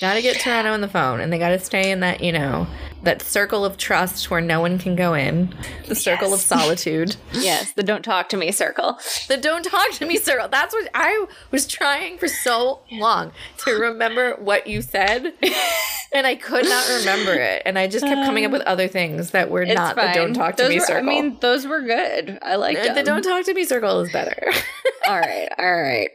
gotta 0.00 0.20
get 0.22 0.40
toronto 0.40 0.72
on 0.72 0.80
the 0.80 0.88
phone 0.88 1.20
and 1.20 1.32
they 1.32 1.38
gotta 1.38 1.58
stay 1.58 1.90
in 1.90 2.00
that 2.00 2.20
you 2.20 2.32
know 2.32 2.66
that 3.02 3.22
circle 3.22 3.64
of 3.64 3.76
trust 3.76 4.30
where 4.30 4.40
no 4.40 4.60
one 4.60 4.78
can 4.78 4.96
go 4.96 5.14
in 5.14 5.54
the 5.86 5.94
circle 5.94 6.34
of 6.34 6.40
solitude 6.54 7.16
Yes, 7.32 7.72
the 7.72 7.82
don't 7.82 8.02
talk 8.02 8.28
to 8.30 8.36
me 8.36 8.50
circle. 8.52 8.98
the 9.28 9.36
don't 9.36 9.64
talk 9.64 9.92
to 9.92 10.06
me 10.06 10.16
circle 10.16 10.48
that's 10.48 10.74
what 10.74 10.88
i 10.94 11.26
was 11.50 11.66
trying 11.66 12.18
for 12.18 12.28
so 12.28 12.80
long 12.92 13.32
to 13.58 13.72
remember 13.72 14.34
what 14.40 14.66
you 14.66 14.82
said 14.82 15.32
and 16.12 16.26
i 16.26 16.34
could 16.34 16.64
not 16.64 16.88
remember 16.98 17.34
it 17.34 17.62
and 17.66 17.78
i 17.78 17.86
just 17.86 18.04
kept 18.04 18.24
coming 18.26 18.44
up 18.44 18.50
with 18.52 18.62
um, 18.62 18.68
other 18.68 18.88
things 18.88 19.30
that 19.30 19.50
were 19.50 19.62
It's 19.62 19.74
not 19.74 19.94
fine. 19.94 20.08
the 20.08 20.14
don't 20.14 20.34
talk 20.34 20.56
to 20.56 20.62
those 20.64 20.70
me 20.70 20.78
were, 20.78 20.84
circle 20.84 21.08
I 21.08 21.12
mean, 21.12 21.36
those 21.40 21.66
were 21.66 21.80
good. 21.82 22.38
I 22.42 22.56
liked 22.56 22.94
The 22.94 23.02
don't 23.02 23.22
talk 23.22 23.44
to 23.44 23.54
me 23.54 23.64
circle 23.64 24.00
is 24.00 24.12
better. 24.12 24.50
all 25.06 25.18
right, 25.18 25.48
all 25.58 25.80
right. 25.80 26.10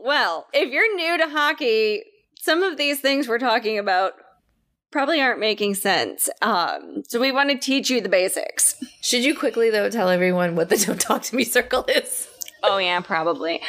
Well, 0.00 0.46
if 0.52 0.70
you're 0.70 0.94
new 0.96 1.18
to 1.18 1.28
hockey, 1.28 2.02
some 2.40 2.62
of 2.62 2.76
these 2.76 3.00
things 3.00 3.28
we're 3.28 3.38
talking 3.38 3.78
about 3.78 4.14
probably 4.90 5.20
aren't 5.20 5.40
making 5.40 5.74
sense. 5.74 6.28
Um, 6.42 7.02
so 7.06 7.20
we 7.20 7.32
want 7.32 7.50
to 7.50 7.58
teach 7.58 7.90
you 7.90 8.00
the 8.00 8.08
basics. 8.08 8.74
Should 9.00 9.24
you 9.24 9.36
quickly 9.36 9.70
though 9.70 9.90
tell 9.90 10.08
everyone 10.08 10.56
what 10.56 10.68
the 10.68 10.76
don't 10.86 11.00
talk 11.00 11.22
to 11.22 11.36
me 11.36 11.44
circle 11.44 11.84
is? 11.88 12.28
Oh 12.62 12.78
yeah, 12.78 13.00
probably. 13.00 13.60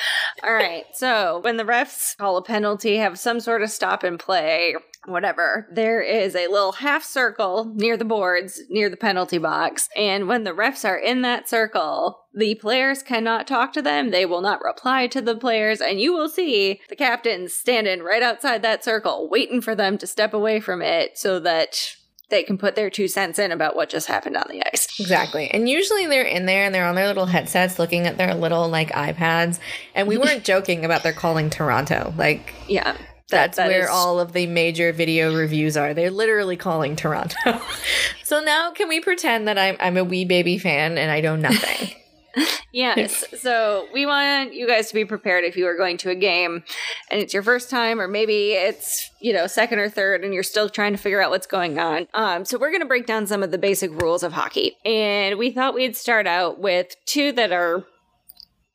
All 0.43 0.53
right. 0.53 0.85
So 0.93 1.39
when 1.43 1.57
the 1.57 1.63
refs 1.63 2.17
call 2.17 2.37
a 2.37 2.41
penalty, 2.41 2.97
have 2.97 3.19
some 3.19 3.39
sort 3.39 3.61
of 3.61 3.69
stop 3.69 4.03
and 4.03 4.19
play, 4.19 4.75
whatever, 5.07 5.67
there 5.71 6.01
is 6.01 6.35
a 6.35 6.47
little 6.47 6.73
half 6.73 7.03
circle 7.03 7.71
near 7.75 7.97
the 7.97 8.05
boards, 8.05 8.61
near 8.69 8.89
the 8.89 8.97
penalty 8.97 9.37
box. 9.37 9.89
And 9.95 10.27
when 10.27 10.43
the 10.43 10.51
refs 10.51 10.87
are 10.87 10.97
in 10.97 11.21
that 11.21 11.49
circle, 11.49 12.25
the 12.33 12.55
players 12.55 13.01
cannot 13.01 13.47
talk 13.47 13.73
to 13.73 13.81
them. 13.81 14.11
They 14.11 14.25
will 14.25 14.41
not 14.41 14.61
reply 14.61 15.07
to 15.07 15.21
the 15.21 15.35
players. 15.35 15.81
And 15.81 15.99
you 15.99 16.13
will 16.13 16.29
see 16.29 16.81
the 16.89 16.95
captains 16.95 17.53
standing 17.53 18.01
right 18.01 18.21
outside 18.21 18.61
that 18.61 18.83
circle, 18.83 19.29
waiting 19.29 19.61
for 19.61 19.73
them 19.73 19.97
to 19.99 20.07
step 20.07 20.33
away 20.33 20.59
from 20.59 20.81
it 20.81 21.17
so 21.17 21.39
that 21.39 21.95
they 22.29 22.43
can 22.43 22.57
put 22.57 22.75
their 22.75 22.89
two 22.89 23.07
cents 23.07 23.39
in 23.39 23.51
about 23.51 23.75
what 23.75 23.89
just 23.89 24.07
happened 24.07 24.35
on 24.35 24.47
the 24.49 24.61
ice. 24.67 24.87
Exactly. 24.99 25.49
And 25.49 25.69
usually 25.69 26.07
they're 26.07 26.23
in 26.23 26.45
there 26.45 26.65
and 26.65 26.75
they're 26.75 26.85
on 26.85 26.95
their 26.95 27.07
little 27.07 27.25
headsets 27.25 27.79
looking 27.79 28.05
at 28.05 28.17
their 28.17 28.35
little 28.35 28.67
like 28.67 28.91
iPads. 28.91 29.59
And 29.95 30.07
we 30.07 30.17
weren't 30.17 30.43
joking 30.43 30.83
about 30.83 31.03
their 31.03 31.13
calling 31.13 31.49
Toronto. 31.49 32.13
Like 32.17 32.53
Yeah. 32.67 32.97
That's 33.29 33.57
that 33.57 33.67
where 33.67 33.83
is- 33.83 33.89
all 33.89 34.19
of 34.19 34.33
the 34.33 34.47
major 34.47 34.91
video 34.91 35.35
reviews 35.35 35.75
are. 35.77 35.93
They're 35.93 36.11
literally 36.11 36.57
calling 36.57 36.95
Toronto. 36.95 37.35
so 38.23 38.39
now 38.39 38.71
can 38.71 38.87
we 38.87 38.99
pretend 38.99 39.47
that 39.47 39.57
I'm 39.57 39.77
I'm 39.79 39.97
a 39.97 40.03
wee 40.03 40.25
baby 40.25 40.57
fan 40.57 40.97
and 40.97 41.11
I 41.11 41.21
know 41.21 41.35
nothing? 41.35 41.95
Yes. 42.71 43.23
So 43.39 43.87
we 43.93 44.05
want 44.05 44.53
you 44.53 44.67
guys 44.67 44.89
to 44.89 44.93
be 44.93 45.05
prepared 45.05 45.43
if 45.43 45.57
you 45.57 45.65
are 45.65 45.75
going 45.75 45.97
to 45.97 46.11
a 46.11 46.15
game 46.15 46.63
and 47.09 47.19
it's 47.19 47.33
your 47.33 47.41
first 47.41 47.71
time, 47.71 47.99
or 47.99 48.07
maybe 48.07 48.51
it's, 48.51 49.09
you 49.19 49.33
know, 49.33 49.47
second 49.47 49.79
or 49.79 49.89
third 49.89 50.23
and 50.23 50.33
you're 50.33 50.43
still 50.43 50.69
trying 50.69 50.91
to 50.91 50.97
figure 50.99 51.19
out 51.19 51.31
what's 51.31 51.47
going 51.47 51.79
on. 51.79 52.07
Um, 52.13 52.45
so 52.45 52.59
we're 52.59 52.69
going 52.69 52.81
to 52.81 52.87
break 52.87 53.07
down 53.07 53.25
some 53.25 53.41
of 53.41 53.49
the 53.49 53.57
basic 53.57 53.89
rules 53.99 54.21
of 54.21 54.33
hockey. 54.33 54.77
And 54.85 55.39
we 55.39 55.49
thought 55.49 55.73
we'd 55.73 55.95
start 55.95 56.27
out 56.27 56.59
with 56.59 56.95
two 57.05 57.31
that 57.31 57.51
are 57.51 57.83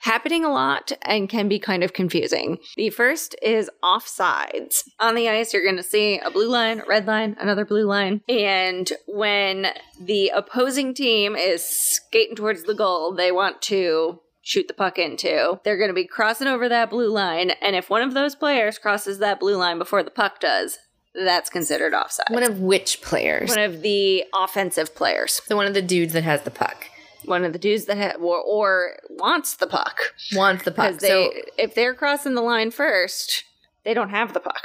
happening 0.02 0.44
a 0.44 0.52
lot 0.52 0.92
and 1.02 1.28
can 1.28 1.48
be 1.48 1.58
kind 1.58 1.82
of 1.82 1.92
confusing. 1.92 2.58
The 2.76 2.90
first 2.90 3.34
is 3.40 3.70
offsides. 3.82 4.82
On 5.00 5.14
the 5.14 5.28
ice, 5.28 5.52
you're 5.52 5.62
going 5.64 5.76
to 5.76 5.82
see 5.82 6.18
a 6.18 6.30
blue 6.30 6.48
line, 6.48 6.80
a 6.80 6.86
red 6.86 7.06
line, 7.06 7.36
another 7.40 7.64
blue 7.64 7.86
line. 7.86 8.20
And 8.28 8.92
when 9.06 9.68
the 10.00 10.28
opposing 10.34 10.92
team 10.94 11.36
is 11.36 11.64
skating 11.64 12.36
towards 12.36 12.64
the 12.64 12.74
goal, 12.74 13.14
they 13.14 13.32
want 13.32 13.62
to 13.62 14.20
shoot 14.42 14.66
the 14.66 14.74
puck 14.74 14.98
into. 14.98 15.60
They're 15.64 15.78
going 15.78 15.90
to 15.90 15.94
be 15.94 16.06
crossing 16.06 16.48
over 16.48 16.68
that 16.68 16.90
blue 16.90 17.10
line. 17.10 17.50
And 17.62 17.76
if 17.76 17.88
one 17.88 18.02
of 18.02 18.12
those 18.12 18.34
players 18.34 18.78
crosses 18.78 19.18
that 19.18 19.38
blue 19.38 19.56
line 19.56 19.78
before 19.78 20.02
the 20.02 20.10
puck 20.10 20.40
does, 20.40 20.78
that's 21.14 21.50
considered 21.50 21.94
offside. 21.94 22.26
one 22.30 22.42
of 22.42 22.60
which 22.60 23.02
players? 23.02 23.50
One 23.50 23.58
of 23.60 23.82
the 23.82 24.24
offensive 24.34 24.94
players. 24.94 25.40
so 25.44 25.56
one 25.56 25.66
of 25.66 25.74
the 25.74 25.82
dudes 25.82 26.12
that 26.14 26.24
has 26.24 26.42
the 26.42 26.50
puck. 26.50 26.88
One 27.24 27.44
of 27.44 27.52
the 27.52 27.58
dudes 27.58 27.86
that 27.86 27.96
ha- 27.98 28.18
or, 28.20 28.40
or 28.40 28.96
wants 29.10 29.54
the 29.56 29.66
puck. 29.66 30.00
Wants 30.34 30.64
the 30.64 30.72
puck. 30.72 30.98
They, 30.98 31.08
so 31.08 31.30
if 31.58 31.74
they're 31.74 31.94
crossing 31.94 32.34
the 32.34 32.42
line 32.42 32.70
first, 32.70 33.44
they 33.84 33.94
don't 33.94 34.10
have 34.10 34.32
the 34.32 34.40
puck. 34.40 34.64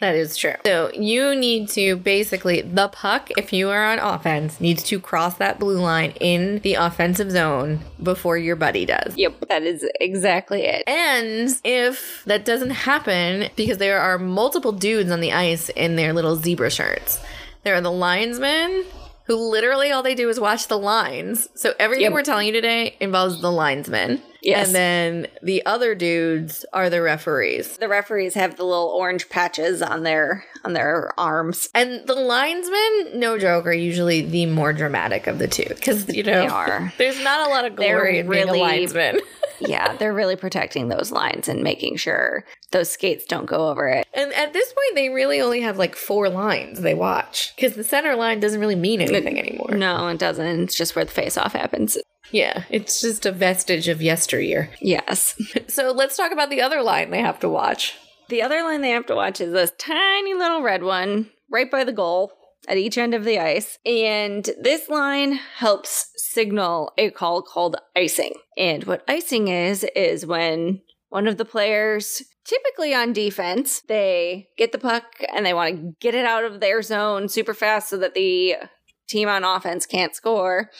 That 0.00 0.14
is 0.14 0.36
true. 0.36 0.54
So 0.64 0.92
you 0.92 1.34
need 1.34 1.68
to 1.70 1.96
basically 1.96 2.60
the 2.60 2.86
puck, 2.88 3.30
if 3.36 3.52
you 3.52 3.68
are 3.70 3.84
on 3.84 3.98
offense, 3.98 4.60
needs 4.60 4.84
to 4.84 5.00
cross 5.00 5.34
that 5.38 5.58
blue 5.58 5.80
line 5.80 6.12
in 6.20 6.60
the 6.60 6.74
offensive 6.74 7.32
zone 7.32 7.80
before 8.00 8.38
your 8.38 8.54
buddy 8.54 8.86
does. 8.86 9.16
Yep, 9.16 9.48
that 9.48 9.64
is 9.64 9.84
exactly 10.00 10.62
it. 10.62 10.84
And 10.86 11.50
if 11.64 12.22
that 12.26 12.44
doesn't 12.44 12.70
happen, 12.70 13.50
because 13.56 13.78
there 13.78 13.98
are 14.00 14.18
multiple 14.18 14.70
dudes 14.72 15.10
on 15.10 15.20
the 15.20 15.32
ice 15.32 15.68
in 15.70 15.96
their 15.96 16.12
little 16.12 16.36
zebra 16.36 16.70
shirts, 16.70 17.20
there 17.64 17.74
are 17.74 17.80
the 17.80 17.90
linesmen 17.90 18.84
who 19.28 19.36
literally 19.36 19.92
all 19.92 20.02
they 20.02 20.14
do 20.16 20.28
is 20.28 20.40
watch 20.40 20.66
the 20.66 20.78
lines. 20.78 21.48
So 21.54 21.74
everything 21.78 22.04
Yep. 22.04 22.12
we're 22.14 22.22
telling 22.24 22.46
you 22.46 22.52
today 22.52 22.96
involves 22.98 23.40
the 23.40 23.52
linesmen. 23.52 24.20
Yes. 24.42 24.68
And 24.68 24.74
then 24.74 25.26
the 25.42 25.64
other 25.66 25.94
dudes 25.94 26.64
are 26.72 26.88
the 26.90 27.02
referees. 27.02 27.76
The 27.76 27.88
referees 27.88 28.34
have 28.34 28.56
the 28.56 28.64
little 28.64 28.88
orange 28.88 29.28
patches 29.28 29.82
on 29.82 30.02
their 30.04 30.44
on 30.64 30.72
their 30.72 31.12
arms. 31.18 31.68
And 31.74 32.06
the 32.06 32.14
linesmen, 32.14 33.18
no 33.18 33.38
joke, 33.38 33.66
are 33.66 33.72
usually 33.72 34.22
the 34.22 34.46
more 34.46 34.72
dramatic 34.72 35.26
of 35.26 35.38
the 35.38 35.48
two 35.48 35.66
because 35.68 36.08
you 36.14 36.22
know 36.22 36.42
They 36.42 36.46
are. 36.46 36.92
There's 36.98 37.22
not 37.22 37.48
a 37.48 37.50
lot 37.50 37.64
of 37.64 37.76
They're 37.76 37.96
glory 37.96 38.18
in 38.20 38.28
being 38.28 38.48
a 38.48 38.52
linesman. 38.52 39.20
yeah, 39.60 39.96
they're 39.96 40.14
really 40.14 40.36
protecting 40.36 40.88
those 40.88 41.10
lines 41.10 41.48
and 41.48 41.62
making 41.62 41.96
sure 41.96 42.44
those 42.70 42.90
skates 42.90 43.24
don't 43.26 43.46
go 43.46 43.68
over 43.68 43.88
it. 43.88 44.06
and 44.14 44.32
at 44.34 44.52
this 44.52 44.72
point, 44.72 44.94
they 44.94 45.08
really 45.08 45.40
only 45.40 45.62
have 45.62 45.78
like 45.78 45.96
four 45.96 46.28
lines 46.28 46.80
they 46.80 46.94
watch 46.94 47.52
because 47.56 47.74
the 47.74 47.84
center 47.84 48.14
line 48.14 48.40
doesn't 48.40 48.60
really 48.60 48.76
mean 48.76 49.00
anything 49.00 49.38
anymore. 49.38 49.74
No, 49.74 50.06
it 50.08 50.18
doesn't. 50.18 50.46
It's 50.46 50.76
just 50.76 50.94
where 50.94 51.04
the 51.04 51.10
face 51.10 51.36
off 51.36 51.54
happens. 51.54 51.98
Yeah, 52.30 52.64
it's 52.70 53.00
just 53.00 53.26
a 53.26 53.32
vestige 53.32 53.88
of 53.88 54.02
yesteryear. 54.02 54.70
Yes. 54.80 55.40
So 55.68 55.92
let's 55.92 56.16
talk 56.16 56.32
about 56.32 56.50
the 56.50 56.62
other 56.62 56.82
line 56.82 57.10
they 57.10 57.20
have 57.20 57.38
to 57.40 57.48
watch. 57.48 57.94
The 58.28 58.42
other 58.42 58.62
line 58.62 58.80
they 58.80 58.90
have 58.90 59.06
to 59.06 59.14
watch 59.14 59.40
is 59.40 59.52
this 59.52 59.72
tiny 59.78 60.34
little 60.34 60.62
red 60.62 60.82
one 60.82 61.30
right 61.50 61.70
by 61.70 61.84
the 61.84 61.92
goal 61.92 62.32
at 62.68 62.78
each 62.78 62.98
end 62.98 63.14
of 63.14 63.24
the 63.24 63.38
ice. 63.38 63.78
And 63.86 64.48
this 64.60 64.88
line 64.88 65.34
helps 65.56 66.10
signal 66.16 66.92
a 66.98 67.10
call 67.10 67.42
called 67.42 67.76
icing. 67.96 68.34
And 68.56 68.84
what 68.84 69.04
icing 69.08 69.48
is, 69.48 69.84
is 69.94 70.26
when 70.26 70.80
one 71.10 71.26
of 71.26 71.36
the 71.36 71.44
players, 71.44 72.22
typically 72.44 72.94
on 72.94 73.12
defense, 73.12 73.82
they 73.88 74.48
get 74.56 74.72
the 74.72 74.78
puck 74.78 75.04
and 75.34 75.44
they 75.44 75.54
want 75.54 75.76
to 75.76 75.92
get 76.00 76.14
it 76.14 76.24
out 76.24 76.44
of 76.44 76.60
their 76.60 76.82
zone 76.82 77.28
super 77.28 77.54
fast 77.54 77.88
so 77.88 77.98
that 77.98 78.14
the 78.14 78.56
team 79.08 79.28
on 79.28 79.44
offense 79.44 79.86
can't 79.86 80.14
score. 80.14 80.70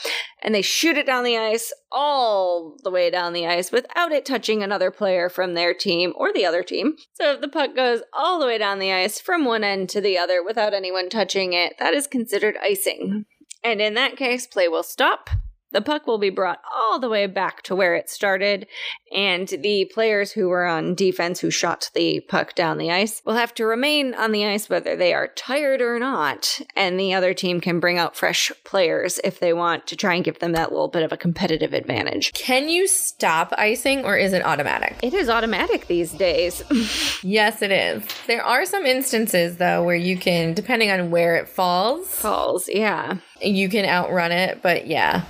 And 0.43 0.55
they 0.55 0.63
shoot 0.63 0.97
it 0.97 1.07
down 1.07 1.25
the 1.25 1.37
ice, 1.37 1.73
all 1.91 2.77
the 2.85 2.91
way 2.91 3.11
down 3.11 3.33
the 3.33 3.47
ice, 3.47 3.73
without 3.73 4.13
it 4.13 4.25
touching 4.25 4.63
another 4.63 4.91
player 4.91 5.29
from 5.29 5.55
their 5.55 5.75
team 5.75 6.13
or 6.17 6.33
the 6.33 6.47
other 6.47 6.63
team. 6.63 6.97
So 7.15 7.33
if 7.33 7.41
the 7.41 7.49
puck 7.49 7.75
goes 7.75 8.03
all 8.13 8.39
the 8.39 8.47
way 8.47 8.59
down 8.59 8.79
the 8.79 8.93
ice 8.93 9.21
from 9.21 9.45
one 9.45 9.65
end 9.65 9.89
to 9.91 10.01
the 10.01 10.19
other 10.19 10.43
without 10.45 10.75
anyone 10.75 11.09
touching 11.09 11.53
it, 11.53 11.75
that 11.79 11.95
is 11.95 12.07
considered 12.07 12.57
icing. 12.63 13.25
And 13.65 13.81
in 13.81 13.95
that 13.95 14.17
case, 14.17 14.47
play 14.47 14.69
will 14.69 14.85
stop 14.85 15.31
the 15.73 15.81
puck 15.81 16.07
will 16.07 16.19
be 16.19 16.31
brought 16.31 16.61
all 16.75 16.99
the 16.99 17.09
way 17.09 17.27
back 17.27 17.63
to 17.63 17.77
where 17.77 17.95
it 17.95 18.09
started, 18.11 18.67
and 19.15 19.49
the 19.49 19.91
players 19.93 20.33
who 20.33 20.49
were 20.49 20.67
on 20.67 20.95
defense 20.95 21.41
who 21.41 21.51
shot 21.51 21.91
the 21.95 22.21
puck 22.21 22.55
down 22.55 22.79
the 22.79 22.91
ice 22.91 23.23
will 23.25 23.35
have 23.35 23.55
to 23.55 23.65
remain 23.65 24.15
on 24.15 24.33
the 24.33 24.47
ice 24.47 24.69
whether 24.69 24.97
they 24.97 25.13
are 25.15 25.29
tired 25.29 25.81
or 25.81 25.99
not, 25.99 26.61
and 26.77 26.99
the 26.99 27.15
other 27.15 27.35
team 27.35 27.61
can 27.61 27.81
bring 27.81 27.99
out 27.99 28.17
fresh 28.17 28.51
players 28.65 29.21
if 29.25 29.41
they 29.41 29.53
want 29.53 29.87
to 29.87 29.97
try 29.97 30.15
and 30.15 30.25
give 30.25 30.39
them 30.39 30.53
that 30.53 30.71
little 30.73 30.89
bit 30.89 31.03
of 31.03 31.13
a 31.13 31.17
competitive 31.17 31.73
advantage. 31.73 32.33
Can 32.33 32.69
you 32.69 32.87
stop 32.87 33.53
icing 33.59 34.05
or 34.05 34.17
is 34.17 34.33
it 34.33 34.45
automatic? 34.45 34.97
It 35.03 35.15
is 35.15 35.29
automatic 35.29 35.87
these 35.87 36.13
days. 36.13 36.63
Yes, 37.23 37.63
it 37.63 37.73
is. 37.73 38.05
There 38.27 38.45
are 38.45 38.65
some 38.65 38.87
instances 38.87 39.57
though 39.57 39.83
where 39.83 39.97
you 39.97 40.17
can, 40.17 40.55
depending 40.55 40.91
on 40.91 41.11
where 41.11 41.37
it 41.37 41.49
falls, 41.49 42.09
Falls, 42.09 42.69
yeah. 42.69 43.19
You 43.41 43.69
can 43.69 43.85
outrun 43.85 44.33
it. 44.33 44.63
But 44.63 44.87
yeah, 44.87 45.25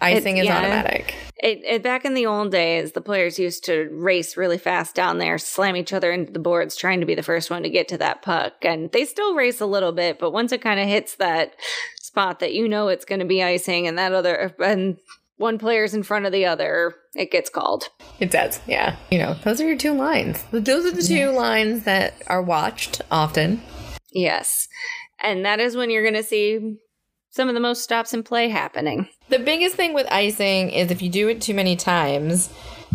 icing 0.00 0.36
It- 0.38 0.40
is 0.40 0.46
yeah. 0.46 0.58
automatic. 0.58 1.14
It, 1.38 1.60
it 1.64 1.82
back 1.82 2.06
in 2.06 2.14
the 2.14 2.24
old 2.24 2.50
days, 2.50 2.92
the 2.92 3.02
players 3.02 3.38
used 3.38 3.64
to 3.64 3.90
race 3.92 4.38
really 4.38 4.56
fast 4.56 4.94
down 4.94 5.18
there, 5.18 5.36
slam 5.36 5.76
each 5.76 5.92
other 5.92 6.10
into 6.10 6.32
the 6.32 6.38
boards, 6.38 6.76
trying 6.76 7.00
to 7.00 7.06
be 7.06 7.14
the 7.14 7.22
first 7.22 7.50
one 7.50 7.62
to 7.62 7.68
get 7.68 7.88
to 7.88 7.98
that 7.98 8.22
puck. 8.22 8.54
And 8.62 8.90
they 8.92 9.04
still 9.04 9.34
race 9.34 9.60
a 9.60 9.66
little 9.66 9.92
bit, 9.92 10.18
but 10.18 10.30
once 10.32 10.50
it 10.52 10.62
kind 10.62 10.80
of 10.80 10.88
hits 10.88 11.16
that 11.16 11.54
spot 12.00 12.40
that 12.40 12.54
you 12.54 12.66
know 12.66 12.88
it's 12.88 13.04
going 13.04 13.18
to 13.18 13.26
be 13.26 13.42
icing, 13.42 13.86
and 13.86 13.98
that 13.98 14.12
other 14.12 14.54
and 14.64 14.96
one 15.36 15.58
player's 15.58 15.92
in 15.92 16.02
front 16.02 16.24
of 16.24 16.32
the 16.32 16.46
other, 16.46 16.94
it 17.14 17.30
gets 17.30 17.50
called. 17.50 17.90
It 18.18 18.30
does. 18.30 18.58
Yeah. 18.66 18.96
You 19.10 19.18
know, 19.18 19.34
those 19.44 19.60
are 19.60 19.66
your 19.66 19.76
two 19.76 19.92
lines. 19.92 20.42
Those 20.52 20.86
are 20.86 20.90
the 20.90 21.02
two 21.02 21.28
lines 21.32 21.84
that 21.84 22.14
are 22.28 22.40
watched 22.42 23.02
often. 23.10 23.60
Yes, 24.10 24.68
and 25.22 25.44
that 25.44 25.60
is 25.60 25.76
when 25.76 25.90
you're 25.90 26.02
going 26.02 26.14
to 26.14 26.22
see 26.22 26.78
some 27.36 27.48
of 27.48 27.54
the 27.54 27.60
most 27.60 27.82
stops 27.84 28.14
in 28.14 28.22
play 28.22 28.48
happening. 28.48 29.08
The 29.28 29.38
biggest 29.38 29.76
thing 29.76 29.92
with 29.92 30.06
icing 30.10 30.70
is 30.70 30.90
if 30.90 31.02
you 31.02 31.10
do 31.10 31.28
it 31.28 31.42
too 31.42 31.54
many 31.54 31.76
times 31.76 32.48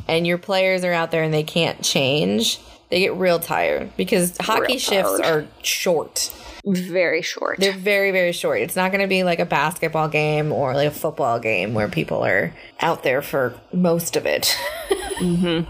and 0.08 0.26
your 0.26 0.40
players 0.40 0.84
are 0.84 0.92
out 0.92 1.12
there 1.12 1.22
and 1.24 1.34
they 1.34 1.44
can't 1.44 1.82
change, 1.84 2.60
they 2.90 3.00
get 3.00 3.14
real 3.16 3.40
tired 3.40 3.96
because 3.96 4.36
hockey 4.42 4.74
Real 4.74 4.80
shifts 4.80 5.20
tired. 5.20 5.46
are 5.46 5.48
short. 5.64 6.34
Very 6.66 7.22
short. 7.22 7.60
They're 7.60 7.72
very, 7.72 8.12
very 8.12 8.32
short. 8.32 8.62
It's 8.62 8.76
not 8.76 8.92
going 8.92 9.02
to 9.02 9.08
be 9.08 9.24
like 9.24 9.40
a 9.40 9.46
basketball 9.46 10.10
game 10.10 10.52
or 10.52 10.74
like 10.74 10.88
a 10.88 10.92
football 10.92 11.40
game 11.40 11.74
where 11.74 11.88
people 11.88 12.24
are 12.26 12.54
out 12.80 13.04
there 13.04 13.22
for 13.22 13.54
most 13.72 14.16
of 14.16 14.26
it. 14.26 14.58
Mm-hmm. 15.22 15.70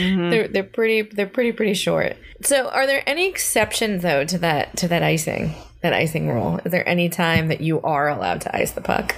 Mm-hmm. 0.00 0.30
They're 0.30 0.46
they're 0.46 0.62
pretty 0.62 1.02
they're 1.02 1.26
pretty 1.26 1.50
pretty 1.50 1.74
short. 1.74 2.16
So, 2.42 2.68
are 2.68 2.86
there 2.86 3.02
any 3.08 3.28
exceptions 3.28 4.04
though 4.04 4.24
to 4.24 4.38
that 4.38 4.76
to 4.76 4.86
that 4.88 5.02
icing 5.02 5.52
that 5.84 5.92
icing 5.92 6.28
rule? 6.28 6.58
Is 6.64 6.72
there 6.72 6.88
any 6.88 7.10
time 7.10 7.48
that 7.48 7.60
you 7.60 7.80
are 7.82 8.08
allowed 8.08 8.40
to 8.40 8.56
ice 8.56 8.72
the 8.72 8.80
puck? 8.80 9.14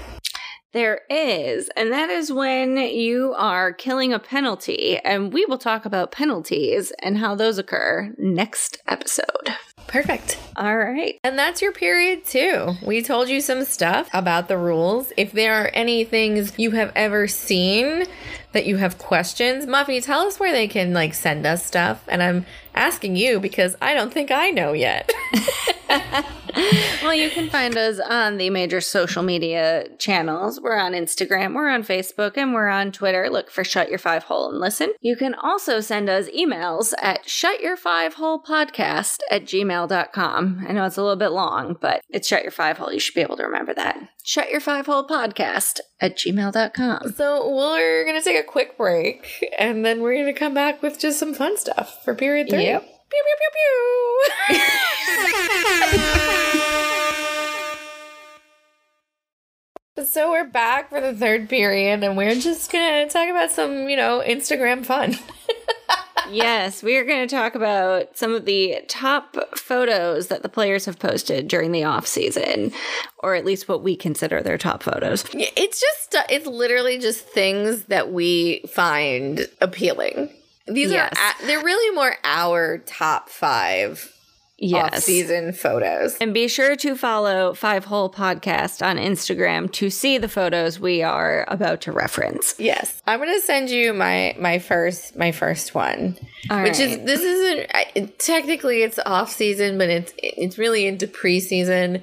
There 0.73 1.03
is, 1.09 1.71
and 1.77 1.93
that 1.93 2.11
is 2.11 2.31
when 2.33 2.77
you 2.77 3.35
are 3.39 3.73
killing 3.73 4.13
a 4.13 4.19
penalty. 4.19 4.99
And 4.99 5.33
we 5.33 5.47
will 5.47 5.59
talk 5.59 5.87
about 5.87 6.11
penalties 6.11 6.93
and 6.99 7.17
how 7.17 7.37
those 7.37 7.57
occur 7.57 8.13
next 8.19 8.83
episode. 8.89 9.55
Perfect. 9.87 10.39
All 10.57 10.77
right. 10.77 11.19
And 11.23 11.39
that's 11.39 11.63
your 11.63 11.71
period 11.73 12.25
too. 12.25 12.75
We 12.85 13.01
told 13.01 13.29
you 13.29 13.41
some 13.41 13.65
stuff 13.65 14.11
about 14.13 14.49
the 14.49 14.59
rules. 14.59 15.13
If 15.17 15.31
there 15.31 15.55
are 15.55 15.69
any 15.69 16.05
things 16.05 16.59
you 16.59 16.73
have 16.73 16.91
ever 16.97 17.29
seen 17.29 18.05
that 18.53 18.67
you 18.67 18.77
have 18.77 18.99
questions, 18.99 19.67
Muffy, 19.67 20.03
tell 20.03 20.23
us 20.23 20.41
where 20.41 20.53
they 20.53 20.67
can 20.67 20.93
like 20.93 21.15
send 21.15 21.47
us 21.47 21.65
stuff. 21.65 22.03
And 22.09 22.23
I'm 22.23 22.45
asking 22.77 23.17
you 23.17 23.41
because 23.41 23.75
I 23.81 23.95
don't 23.95 24.13
think 24.13 24.31
I 24.31 24.51
know 24.51 24.73
yet. 24.73 25.11
Well, 27.03 27.15
you 27.15 27.29
can 27.31 27.51
find 27.51 27.77
us 27.77 28.01
on 28.01 28.39
the 28.39 28.49
major 28.51 28.81
social 28.81 29.23
media 29.23 29.87
channels. 29.99 30.61
We're 30.61 30.79
on 30.79 30.93
Instagram, 30.93 31.55
we're 31.55 31.69
on 31.69 31.83
Facebook, 31.83 32.37
and 32.37 32.55
we're 32.55 32.69
on 32.69 32.93
Twitter. 32.93 33.29
Look 33.29 33.51
for 33.51 33.63
Shut 33.63 33.91
Your 33.91 33.99
Five 33.99 34.25
Hole 34.25 34.51
and 34.51 34.59
Listen. 34.59 34.93
You 35.01 35.17
can 35.17 35.35
also 35.35 35.81
send 35.81 36.09
us 36.09 36.29
emails 36.31 36.95
at 37.03 37.29
Shut 37.29 37.61
Your 37.61 37.77
Five 37.77 38.15
Hole 38.15 38.43
Podcast 38.43 39.19
at 39.31 39.45
gmail.com. 39.45 40.65
I 40.67 40.73
know 40.73 40.85
it's 40.85 40.97
a 40.97 41.03
little 41.03 41.17
bit 41.17 41.33
long, 41.33 41.77
but 41.81 42.01
it's 42.09 42.27
Shut 42.27 42.43
Your 42.43 42.53
Five 42.53 42.79
Hole. 42.79 42.93
You 42.93 43.01
should 43.01 43.15
be 43.15 43.21
able 43.21 43.37
to 43.37 43.45
remember 43.45 43.75
that. 43.75 44.09
Shut 44.27 44.51
Your 44.51 44.59
Five 44.59 44.87
Hole 44.87 45.07
Podcast 45.07 45.79
at 46.01 46.17
gmail.com. 46.19 47.13
so 47.13 47.49
we're 47.49 48.05
gonna 48.05 48.21
take 48.21 48.37
a 48.37 48.43
quick 48.43 48.77
break 48.77 49.45
and 49.57 49.85
then 49.85 50.01
we're 50.03 50.17
gonna 50.17 50.33
come 50.35 50.53
back 50.53 50.83
with 50.83 50.99
just 50.99 51.21
some 51.21 51.33
fun 51.33 51.57
stuff 51.57 52.03
for 52.05 52.13
period 52.13 52.49
three. 52.51 52.65
Yep. 52.65 52.83
Pew 52.83 53.23
pew 53.25 53.37
pew 54.49 54.59
pew. 54.59 54.59
So 60.05 60.31
we're 60.31 60.45
back 60.45 60.91
for 60.91 61.01
the 61.01 61.15
third 61.15 61.49
period, 61.49 62.05
and 62.05 62.17
we're 62.19 62.35
just 62.35 62.71
gonna 62.71 63.09
talk 63.09 63.29
about 63.31 63.51
some, 63.51 63.89
you 63.89 63.97
know, 63.97 64.23
Instagram 64.27 64.85
fun. 64.85 65.15
yes, 66.31 66.83
we 66.83 66.97
are 66.97 67.05
going 67.05 67.27
to 67.27 67.35
talk 67.35 67.55
about 67.55 68.17
some 68.17 68.35
of 68.35 68.45
the 68.45 68.79
top 68.89 69.37
photos 69.57 70.29
that 70.29 70.43
the 70.43 70.49
players 70.49 70.85
have 70.87 70.99
posted 70.99 71.49
during 71.49 71.73
the 71.73 71.85
off 71.85 72.07
season, 72.07 72.73
or 73.19 73.35
at 73.35 73.45
least 73.45 73.69
what 73.69 73.83
we 73.83 73.97
consider 73.97 74.43
their 74.43 74.59
top 74.59 74.83
photos. 74.83 75.25
It's 75.35 75.81
just, 75.81 76.17
it's 76.31 76.47
literally 76.47 76.99
just 76.99 77.21
things 77.27 77.85
that 77.85 78.13
we 78.13 78.61
find 78.69 79.49
appealing. 79.61 80.31
These 80.67 80.91
Yes. 80.91 81.13
are 81.17 81.47
they're 81.47 81.63
really 81.63 81.95
more 81.95 82.17
our 82.25 82.79
top 82.79 83.29
five 84.61 84.73
off-season 84.95 85.53
photos. 85.53 86.17
And 86.17 86.33
be 86.33 86.49
sure 86.49 86.77
to 86.77 86.97
follow 86.97 87.53
Five 87.53 87.85
Hole 87.85 88.11
Podcast 88.11 88.85
on 88.85 88.97
Instagram 88.97 89.71
to 89.73 89.91
see 89.91 90.17
the 90.19 90.29
photos 90.29 90.81
we 90.81 91.03
are 91.03 91.45
about 91.49 91.83
to 91.83 91.93
reference. 91.93 92.55
Yes, 92.59 93.03
I'm 93.07 93.19
gonna 93.21 93.41
send 93.41 93.69
you 93.71 93.93
my 93.93 94.35
my 94.39 94.59
first 94.59 95.17
my 95.17 95.31
first 95.33 95.75
one, 95.75 96.17
All 96.51 96.63
which 96.63 96.81
is 96.81 96.99
this 97.05 97.21
isn't 97.21 97.71
I- 97.75 98.11
technically 98.19 98.83
it's 98.83 98.99
off 99.05 99.31
season, 99.33 99.77
but 99.77 99.91
it's 99.91 100.13
it's 100.19 100.57
really 100.57 100.87
into 100.87 101.07
preseason, 101.07 102.03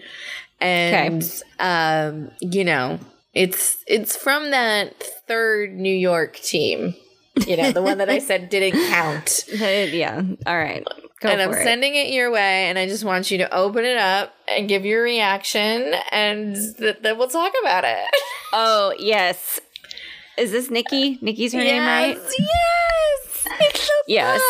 and 0.62 1.44
um, 1.60 2.30
you 2.40 2.64
know 2.64 3.00
it's 3.34 3.78
it's 3.88 4.16
from 4.16 4.52
that 4.52 5.02
third 5.28 5.74
New 5.74 5.96
York 5.96 6.36
team, 6.36 6.94
you 7.48 7.58
know 7.58 7.72
the 7.72 7.82
one 7.82 7.98
that 7.98 8.10
I 8.12 8.20
said 8.20 8.50
didn't 8.50 8.80
count, 8.90 9.46
yeah. 9.52 10.22
All 10.46 10.58
right. 10.58 10.86
Go 11.24 11.30
and 11.30 11.42
I'm 11.42 11.52
it. 11.54 11.64
sending 11.64 11.96
it 11.96 12.10
your 12.10 12.30
way, 12.32 12.68
and 12.68 12.78
I 12.78 12.86
just 12.86 13.06
want 13.06 13.32
you 13.32 13.38
to 13.40 13.56
open 13.56 13.86
it 13.86 13.98
up 13.98 14.36
and 14.48 14.68
give 14.68 14.84
your 14.84 15.02
reaction, 15.02 15.94
and 16.12 16.56
th- 16.78 16.98
then 17.02 17.18
we'll 17.18 17.30
talk 17.30 17.54
about 17.62 17.86
it. 17.86 18.06
oh, 18.52 18.94
yes. 19.00 19.62
Is 20.38 20.52
this 20.52 20.70
Nikki? 20.70 21.18
Nikki's 21.22 21.54
her 21.54 21.60
name, 21.60 21.84
right? 21.84 22.18
Yes, 22.18 23.23
Yes. 24.08 24.42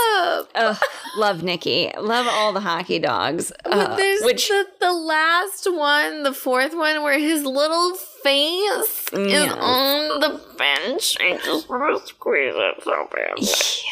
Ugh, 0.56 0.78
love 1.18 1.44
Nikki. 1.44 1.92
Love 2.00 2.26
all 2.30 2.54
the 2.54 2.60
hockey 2.60 2.98
dogs. 3.00 3.52
But 3.64 3.74
Uh, 3.92 3.96
there's 3.96 4.22
which 4.24 4.48
the, 4.50 4.66
the 4.80 4.92
last 4.92 5.68
one, 5.72 6.24
the 6.24 6.34
fourth 6.34 6.76
one, 6.76 7.04
where 7.04 7.20
his 7.20 7.44
little 7.46 7.94
face 7.96 9.08
is 9.14 9.52
on 9.54 10.20
the 10.22 10.42
bench. 10.58 11.18
I 11.20 11.38
just 11.44 11.70
want 11.70 12.02
to 12.02 12.08
squeeze 12.08 12.54
it 12.56 12.84
so 12.84 13.08
bad. 13.14 13.34
Yes. 13.38 13.84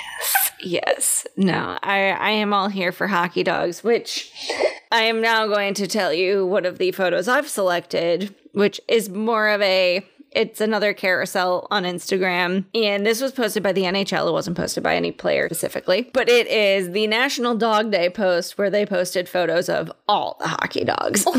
Yes. 0.64 1.28
No, 1.38 1.78
I, 1.84 2.10
I 2.12 2.30
am 2.32 2.54
all 2.54 2.68
here 2.70 2.92
for 2.92 3.08
hockey 3.08 3.44
dogs, 3.44 3.84
which 3.84 4.32
I 4.92 5.02
am 5.04 5.22
now 5.22 5.48
going 5.48 5.74
to 5.76 5.88
tell 5.88 6.14
you 6.14 6.46
one 6.46 6.66
of 6.66 6.78
the 6.78 6.92
photos 6.92 7.28
I've 7.28 7.50
selected, 7.50 8.34
which 8.54 8.80
is 8.88 9.10
more 9.10 9.50
of 9.50 9.62
a 9.62 10.06
it's 10.32 10.62
another 10.62 10.94
carousel 10.94 11.68
on 11.72 11.84
Instagram. 11.84 12.66
And 12.74 13.06
this 13.06 13.22
was 13.22 13.32
posted 13.32 13.64
by 13.64 13.74
the 13.74 13.84
NHL. 13.84 14.28
It 14.28 14.32
wasn't 14.32 14.58
posted 14.58 14.84
by 14.84 14.96
any 14.96 15.12
player 15.12 15.48
specifically. 15.48 16.10
But 16.14 16.30
it 16.30 16.48
is 16.48 16.92
the 16.92 17.08
National 17.08 17.56
Dog 17.56 17.92
Day 17.92 18.10
post 18.10 18.58
where 18.58 18.70
they 18.70 18.86
posted 18.86 19.28
photos 19.28 19.70
of 19.70 19.92
all 20.08 20.38
the 20.40 20.48
hockey 20.48 20.84
dogs. 20.84 21.26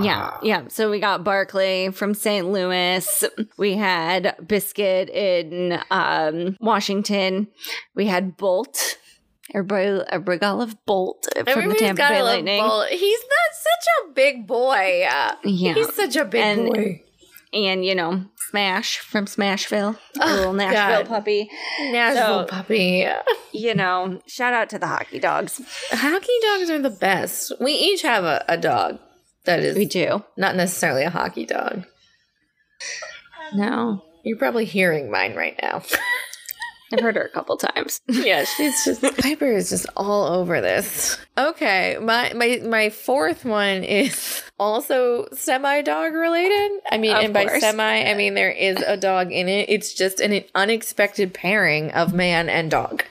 Yeah, 0.00 0.36
yeah. 0.42 0.64
So 0.68 0.90
we 0.90 0.98
got 0.98 1.22
Barkley 1.22 1.90
from 1.90 2.14
St. 2.14 2.50
Louis. 2.50 3.24
We 3.56 3.74
had 3.76 4.34
Biscuit 4.44 5.08
in 5.08 5.80
um, 5.90 6.56
Washington. 6.60 7.48
We 7.94 8.06
had 8.06 8.36
Bolt. 8.36 8.98
Everybody, 9.54 10.02
everybody 10.10 10.40
love 10.44 10.76
Bolt 10.84 11.26
from 11.32 11.44
the 11.44 11.50
Everybody's 11.50 11.80
Tampa 11.80 11.98
gotta 11.98 12.14
Bay 12.14 12.22
love 12.22 12.34
Lightning. 12.34 12.60
Bolt. 12.62 12.88
He's 12.88 13.20
not 13.20 13.54
such 13.54 13.86
a 14.10 14.12
big 14.12 14.46
boy. 14.46 15.06
Uh, 15.08 15.34
Yeah. 15.44 15.74
He's 15.74 15.94
such 15.94 16.16
a 16.16 16.24
big 16.24 16.42
And- 16.42 16.66
boy. 16.74 17.00
And, 17.52 17.84
you 17.84 17.94
know, 17.94 18.24
Smash 18.50 18.98
from 18.98 19.26
Smashville, 19.26 19.94
a 20.20 20.24
Oh, 20.24 20.26
little 20.26 20.52
God. 20.54 20.56
Nashville 20.56 21.06
puppy. 21.06 21.48
Nashville 21.82 22.40
So- 22.40 22.46
puppy. 22.46 23.06
You 23.52 23.74
know, 23.76 24.20
shout 24.26 24.52
out 24.54 24.68
to 24.70 24.78
the 24.80 24.88
hockey 24.88 25.20
dogs. 25.20 25.60
Hockey 25.92 26.32
dogs 26.42 26.68
are 26.70 26.80
the 26.80 26.90
best. 26.90 27.52
We 27.60 27.72
each 27.72 28.02
have 28.02 28.24
a, 28.24 28.44
a 28.48 28.56
dog 28.56 28.98
that 29.44 29.60
is 29.60 29.76
We 29.76 29.84
do. 29.86 30.24
not 30.36 30.56
necessarily 30.56 31.04
a 31.04 31.10
hockey 31.10 31.46
dog. 31.46 31.84
No. 33.54 34.02
You're 34.24 34.38
probably 34.38 34.64
hearing 34.64 35.10
mine 35.10 35.36
right 35.36 35.56
now. 35.62 35.82
I've 36.92 37.00
heard 37.00 37.16
her 37.16 37.22
a 37.24 37.28
couple 37.30 37.56
times. 37.56 38.00
Yeah, 38.08 38.44
she's 38.44 38.84
just 38.84 39.02
Piper 39.18 39.46
is 39.46 39.70
just 39.70 39.86
all 39.96 40.26
over 40.26 40.60
this. 40.60 41.18
Okay, 41.36 41.98
my 42.00 42.32
my 42.34 42.60
my 42.64 42.90
fourth 42.90 43.44
one 43.44 43.82
is 43.84 44.42
also 44.58 45.26
semi 45.32 45.82
dog 45.82 46.12
related. 46.14 46.80
I 46.90 46.98
mean, 46.98 47.16
Of 47.16 47.24
and 47.24 47.34
by 47.34 47.46
semi, 47.58 48.04
I 48.04 48.14
mean 48.14 48.34
there 48.34 48.50
is 48.50 48.76
a 48.78 48.96
dog 48.96 49.32
in 49.32 49.48
it. 49.48 49.68
It's 49.68 49.94
just 49.94 50.20
an 50.20 50.44
unexpected 50.54 51.34
pairing 51.34 51.90
of 51.92 52.12
man 52.14 52.48
and 52.48 52.70
dog. 52.70 53.04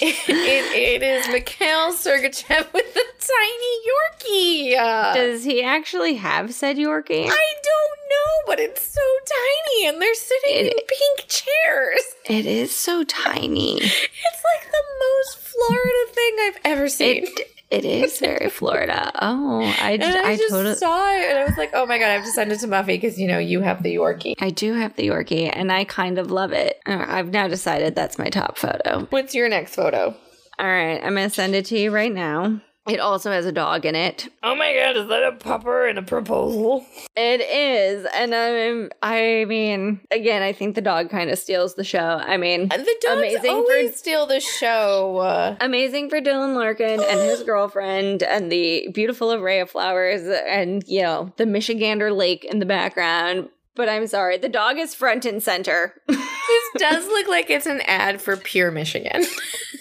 it 0.01 1.03
is 1.03 1.29
Mikhail 1.29 1.93
Sergachev 1.93 2.72
with 2.72 2.95
the 2.95 3.05
tiny 3.20 4.72
Yorkie. 4.74 5.14
Does 5.14 5.45
he 5.45 5.62
actually 5.62 6.14
have 6.14 6.53
said 6.53 6.76
Yorkie? 6.76 7.26
I 7.26 7.55
don't 7.62 7.99
know, 8.11 8.47
but 8.47 8.59
it's 8.59 8.83
so 8.83 9.01
tiny, 9.26 9.87
and 9.89 10.03
they're 10.03 10.14
sitting 10.14 10.57
in 10.57 10.70
pink 10.70 11.29
chairs. 11.29 12.01
It 12.24 12.47
is 12.47 12.74
so 12.74 13.05
tiny. 13.05 13.76
It's 13.79 14.45
like 14.55 14.70
the 14.70 14.85
most 15.01 15.39
Florida 15.39 16.12
thing 16.12 16.37
I've 16.41 16.59
ever 16.64 16.89
seen. 16.89 17.24
It 17.24 17.58
it 17.71 17.85
is 17.85 18.19
very 18.19 18.49
Florida. 18.59 19.12
Oh, 19.21 19.62
I, 19.81 19.93
and 19.93 20.05
I, 20.05 20.31
I, 20.31 20.37
just 20.37 20.51
totally 20.51 20.75
saw 20.75 21.12
it, 21.12 21.31
and 21.31 21.39
I 21.39 21.45
was 21.45 21.57
like, 21.57 21.71
"Oh 21.75 21.87
my 21.87 21.99
god, 21.99 22.07
I 22.07 22.14
have 22.14 22.25
to 22.25 22.31
send 22.31 22.53
it 22.53 22.61
to 22.61 22.66
Muffy 22.66 22.87
because 22.87 23.19
you 23.19 23.29
know 23.29 23.39
you 23.39 23.61
have 23.61 23.83
the 23.83 23.95
Yorkie." 23.95 24.35
I 24.39 24.51
do 24.51 24.75
have 24.75 24.97
the 24.97 25.09
Yorkie 25.09 25.51
and 25.53 25.71
I 25.71 25.85
kind 25.85 26.19
of 26.19 26.31
love 26.31 26.53
it. 26.53 26.81
Uh, 26.87 27.05
I've 27.07 27.31
now 27.31 27.49
decided 27.49 27.95
that's 27.95 28.19
my 28.19 28.29
top 28.29 28.59
photo. 28.59 29.07
What's 29.11 29.35
your 29.35 29.49
next 29.49 29.75
photo? 29.75 30.16
All 30.59 30.66
right, 30.66 31.01
I'm 31.03 31.14
going 31.14 31.29
to 31.29 31.35
send 31.35 31.55
it 31.55 31.66
to 31.66 31.79
you 31.79 31.93
right 31.93 32.12
now. 32.12 32.61
It 32.89 33.01
also 33.01 33.30
has 33.30 33.45
a 33.47 33.53
dog 33.53 33.84
in 33.84 33.95
it. 33.95 34.28
Oh 34.43 34.55
my 34.55 34.74
god, 34.74 34.97
is 34.97 35.09
that 35.09 35.22
a 35.22 35.32
pupper 35.32 35.89
and 35.89 35.99
a 35.99 36.03
proposal? 36.03 36.86
It 37.16 37.41
is. 37.41 38.07
And 38.14 38.34
I'm 38.34 38.91
I 39.03 39.45
mean, 39.47 40.01
again, 40.11 40.43
I 40.43 40.53
think 40.53 40.74
the 40.74 40.80
dog 40.80 41.11
kind 41.11 41.30
of 41.30 41.39
steals 41.39 41.74
the 41.74 41.84
show. 41.84 41.99
I 42.24 42.36
mean, 42.36 42.68
the 42.68 42.97
dogs 43.03 43.18
Amazing 43.18 43.51
always 43.51 43.91
for- 43.91 43.97
steal 43.97 44.26
the 44.26 44.41
show. 44.41 45.18
Uh, 45.18 45.57
amazing 45.61 46.09
for 46.11 46.20
Dylan 46.20 46.55
Larkin 46.55 47.01
and 47.03 47.20
his 47.20 47.43
girlfriend 47.47 48.22
and 48.22 48.51
the 48.51 48.89
beautiful 48.95 49.32
array 49.32 49.61
of 49.61 49.70
flowers 49.70 50.22
and, 50.47 50.82
you 50.86 51.03
know, 51.03 51.32
the 51.36 51.45
Michigander 51.45 52.14
Lake 52.16 52.45
in 52.45 52.59
the 52.59 52.66
background. 52.66 53.49
But 53.74 53.89
I'm 53.89 54.07
sorry, 54.09 54.39
the 54.39 54.49
dog 54.49 54.76
is 54.78 54.95
front 54.95 55.24
and 55.24 55.41
center. 55.43 55.95
this 56.09 56.64
does 56.78 57.07
look 57.07 57.28
like 57.28 57.49
it's 57.49 57.66
an 57.66 57.80
ad 57.82 58.20
for 58.20 58.36
Pure 58.36 58.72
Michigan. 58.72 59.24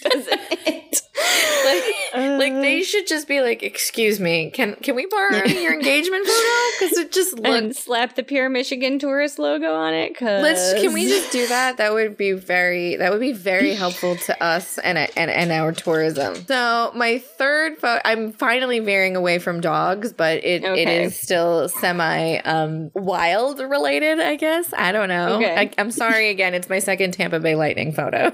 Doesn't 0.03 0.39
it? 0.67 1.01
like, 1.65 1.83
like 2.39 2.53
they 2.61 2.83
should 2.83 3.07
just 3.07 3.27
be 3.27 3.41
like, 3.41 3.63
"Excuse 3.63 4.19
me, 4.19 4.49
can 4.51 4.75
can 4.75 4.95
we 4.95 5.05
borrow 5.05 5.43
your 5.45 5.73
engagement 5.73 6.25
photo?" 6.25 6.49
Because 6.79 6.97
it 6.97 7.11
just 7.11 7.33
looks. 7.39 7.49
and 7.49 7.75
slap 7.75 8.15
the 8.15 8.23
Pure 8.23 8.49
Michigan 8.49 8.99
Tourist 8.99 9.39
logo 9.39 9.73
on 9.73 9.93
it. 9.93 10.15
Cause 10.17 10.41
Let's 10.41 10.73
can 10.81 10.93
we 10.93 11.05
just 11.09 11.31
do 11.31 11.47
that? 11.47 11.77
That 11.77 11.93
would 11.93 12.17
be 12.17 12.33
very 12.33 12.95
that 12.97 13.11
would 13.11 13.19
be 13.21 13.33
very 13.33 13.73
helpful 13.73 14.15
to 14.15 14.43
us 14.43 14.77
and 14.79 14.97
and 14.97 15.31
and 15.31 15.51
our 15.51 15.71
tourism. 15.71 16.35
So 16.47 16.91
my 16.95 17.17
third 17.19 17.77
photo, 17.77 18.01
I'm 18.05 18.31
finally 18.33 18.79
veering 18.79 19.15
away 19.15 19.39
from 19.39 19.61
dogs, 19.61 20.13
but 20.13 20.37
it, 20.43 20.63
it 20.63 20.67
Okay. 20.87 21.03
is 21.03 21.19
still 21.19 21.69
semi 21.69 22.37
um 22.39 22.91
wild 22.93 23.59
related. 23.59 24.19
I 24.19 24.35
guess 24.35 24.73
I 24.77 24.91
don't 24.91 25.09
know. 25.09 25.35
Okay. 25.37 25.55
I, 25.55 25.71
I'm 25.77 25.91
sorry 25.91 26.29
again. 26.29 26.53
It's 26.53 26.69
my 26.69 26.79
second 26.79 27.13
Tampa 27.13 27.39
Bay 27.39 27.55
Lightning 27.55 27.91
photo, 27.91 28.31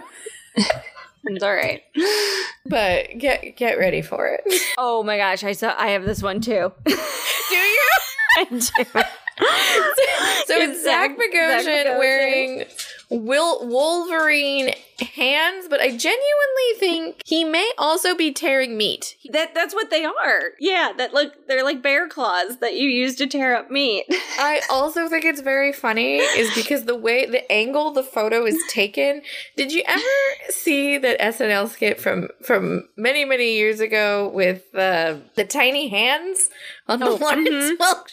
It's 1.25 1.43
all 1.43 1.53
right. 1.53 1.81
but 2.65 3.17
get 3.17 3.55
get 3.55 3.77
ready 3.77 4.01
for 4.01 4.27
it. 4.27 4.41
Oh 4.77 5.03
my 5.03 5.17
gosh, 5.17 5.43
I 5.43 5.51
saw. 5.53 5.73
I 5.77 5.89
have 5.89 6.03
this 6.03 6.21
one 6.21 6.41
too. 6.41 6.71
do 6.85 6.91
you? 6.91 7.89
I 8.37 8.43
do. 8.45 8.59
So 8.59 8.83
it's, 8.85 10.49
It's 10.49 10.83
Zach 10.83 11.11
Zach- 11.11 11.17
Bogosian 11.17 11.97
wearing 11.97 12.65
Will 13.09 13.67
Wolverine 13.67 14.73
hands, 15.03 15.67
but 15.69 15.79
I 15.81 15.87
genuinely 15.87 16.79
think 16.79 17.21
he 17.25 17.43
may 17.43 17.71
also 17.77 18.15
be 18.15 18.31
tearing 18.31 18.77
meat. 18.77 19.15
That 19.31 19.53
that's 19.53 19.73
what 19.73 19.89
they 19.89 20.05
are. 20.05 20.51
Yeah, 20.59 20.93
that 20.97 21.13
look 21.13 21.47
they're 21.47 21.63
like 21.63 21.81
bear 21.81 22.07
claws 22.07 22.57
that 22.57 22.75
you 22.75 22.87
use 22.89 23.15
to 23.17 23.27
tear 23.27 23.55
up 23.55 23.69
meat. 23.71 24.05
I 24.39 24.61
also 24.69 25.07
think 25.07 25.25
it's 25.25 25.41
very 25.41 25.71
funny 25.73 26.17
is 26.17 26.53
because 26.55 26.85
the 26.85 26.95
way 26.95 27.25
the 27.25 27.49
angle 27.51 27.91
the 27.91 28.03
photo 28.03 28.45
is 28.45 28.61
taken. 28.69 29.21
Did 29.55 29.71
you 29.71 29.83
ever 29.87 30.01
see 30.49 30.97
that 30.97 31.19
SNL 31.19 31.69
skit 31.69 31.99
from 31.99 32.29
from 32.45 32.87
many 32.97 33.25
many 33.25 33.55
years 33.55 33.79
ago 33.79 34.29
with 34.33 34.63
uh, 34.75 35.17
the 35.35 35.45
tiny 35.45 35.87
hands 35.89 36.49
on 36.87 36.99
the 36.99 37.07
Oh, 37.07 37.15
Lawrence 37.15 37.49
mhm. 37.49 37.77
Welk? 37.77 38.11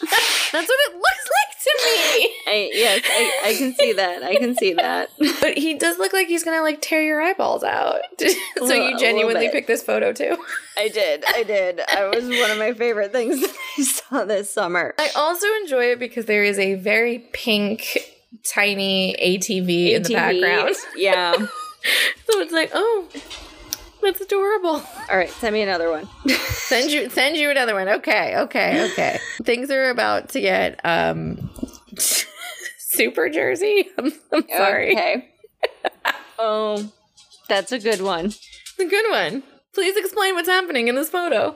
That's 0.53 0.69
what 0.69 0.81
it 0.89 0.95
looks 0.95 1.31
like 1.39 1.63
to 1.63 1.79
me. 1.85 2.35
I 2.47 2.71
yes, 2.73 3.03
I, 3.09 3.49
I 3.51 3.55
can 3.55 3.75
see 3.75 3.93
that. 3.95 4.23
I 4.23 4.37
can 4.37 4.57
see 4.57 4.73
that. 4.75 5.11
But 5.41 5.57
he 5.57 5.75
does 5.75 5.99
look 5.99 6.13
like 6.13 6.27
he's 6.29 6.45
gonna 6.45 6.63
like 6.63 6.80
tear 6.83 7.03
your 7.03 7.21
eyeballs 7.23 7.63
out. 7.65 8.01
so 8.19 8.27
A 8.27 8.65
little- 8.65 8.83
a 8.87 8.91
you 8.91 8.99
genuinely 8.99 9.49
picked 9.51 9.67
this 9.67 9.83
photo 9.83 10.13
too. 10.13 10.37
I 10.79 10.89
did. 10.89 11.25
I 11.29 11.43
did. 11.43 11.81
I 11.89 12.07
was 12.09 12.25
one 12.29 12.51
of 12.51 12.59
my 12.59 12.73
favorite 12.73 13.13
things 13.13 13.41
that 13.41 13.55
I 13.79 13.83
saw 13.83 14.25
this 14.25 14.53
summer. 14.53 14.95
I 14.99 15.11
also 15.17 15.47
enjoy 15.63 15.93
it 15.93 15.99
because 15.99 16.27
there 16.27 16.45
is 16.45 16.59
a 16.59 16.75
very 16.75 17.19
pink, 17.33 17.99
tiny 18.45 19.15
ATV, 19.21 19.93
in 19.93 20.03
the 20.03 20.15
background. 20.15 20.75
Yeah. 20.97 21.35
So 22.31 22.39
it's 22.41 22.53
like, 22.53 22.71
oh, 22.75 23.09
that's 24.03 24.21
adorable. 24.21 24.83
All 25.11 25.17
right, 25.17 25.31
send 25.31 25.55
me 25.55 25.63
another 25.63 25.91
one. 25.91 26.07
Send 26.29 26.91
you 26.91 27.09
send 27.09 27.39
you 27.39 27.49
another 27.51 27.73
one. 27.75 27.89
Okay, 27.89 28.37
okay, 28.37 28.85
okay. 28.93 29.19
Things 29.45 29.71
are 29.71 29.89
about 29.89 30.29
to 30.31 30.43
get 30.43 30.79
um 30.85 31.49
super 31.97 33.31
jersey. 33.31 33.89
I'm, 33.97 34.13
I'm 34.31 34.45
sorry. 34.49 34.93
Okay. 34.93 35.29
Oh, 36.41 36.91
that's 37.49 37.73
a 37.73 37.79
good 37.79 38.01
one. 38.01 38.27
It's 38.27 38.79
a 38.79 38.85
good 38.87 39.11
one. 39.11 39.43
Please 39.75 39.97
explain 39.97 40.35
what's 40.35 40.49
happening 40.49 40.89
in 40.89 40.95
this 40.97 41.09
photo. 41.11 41.55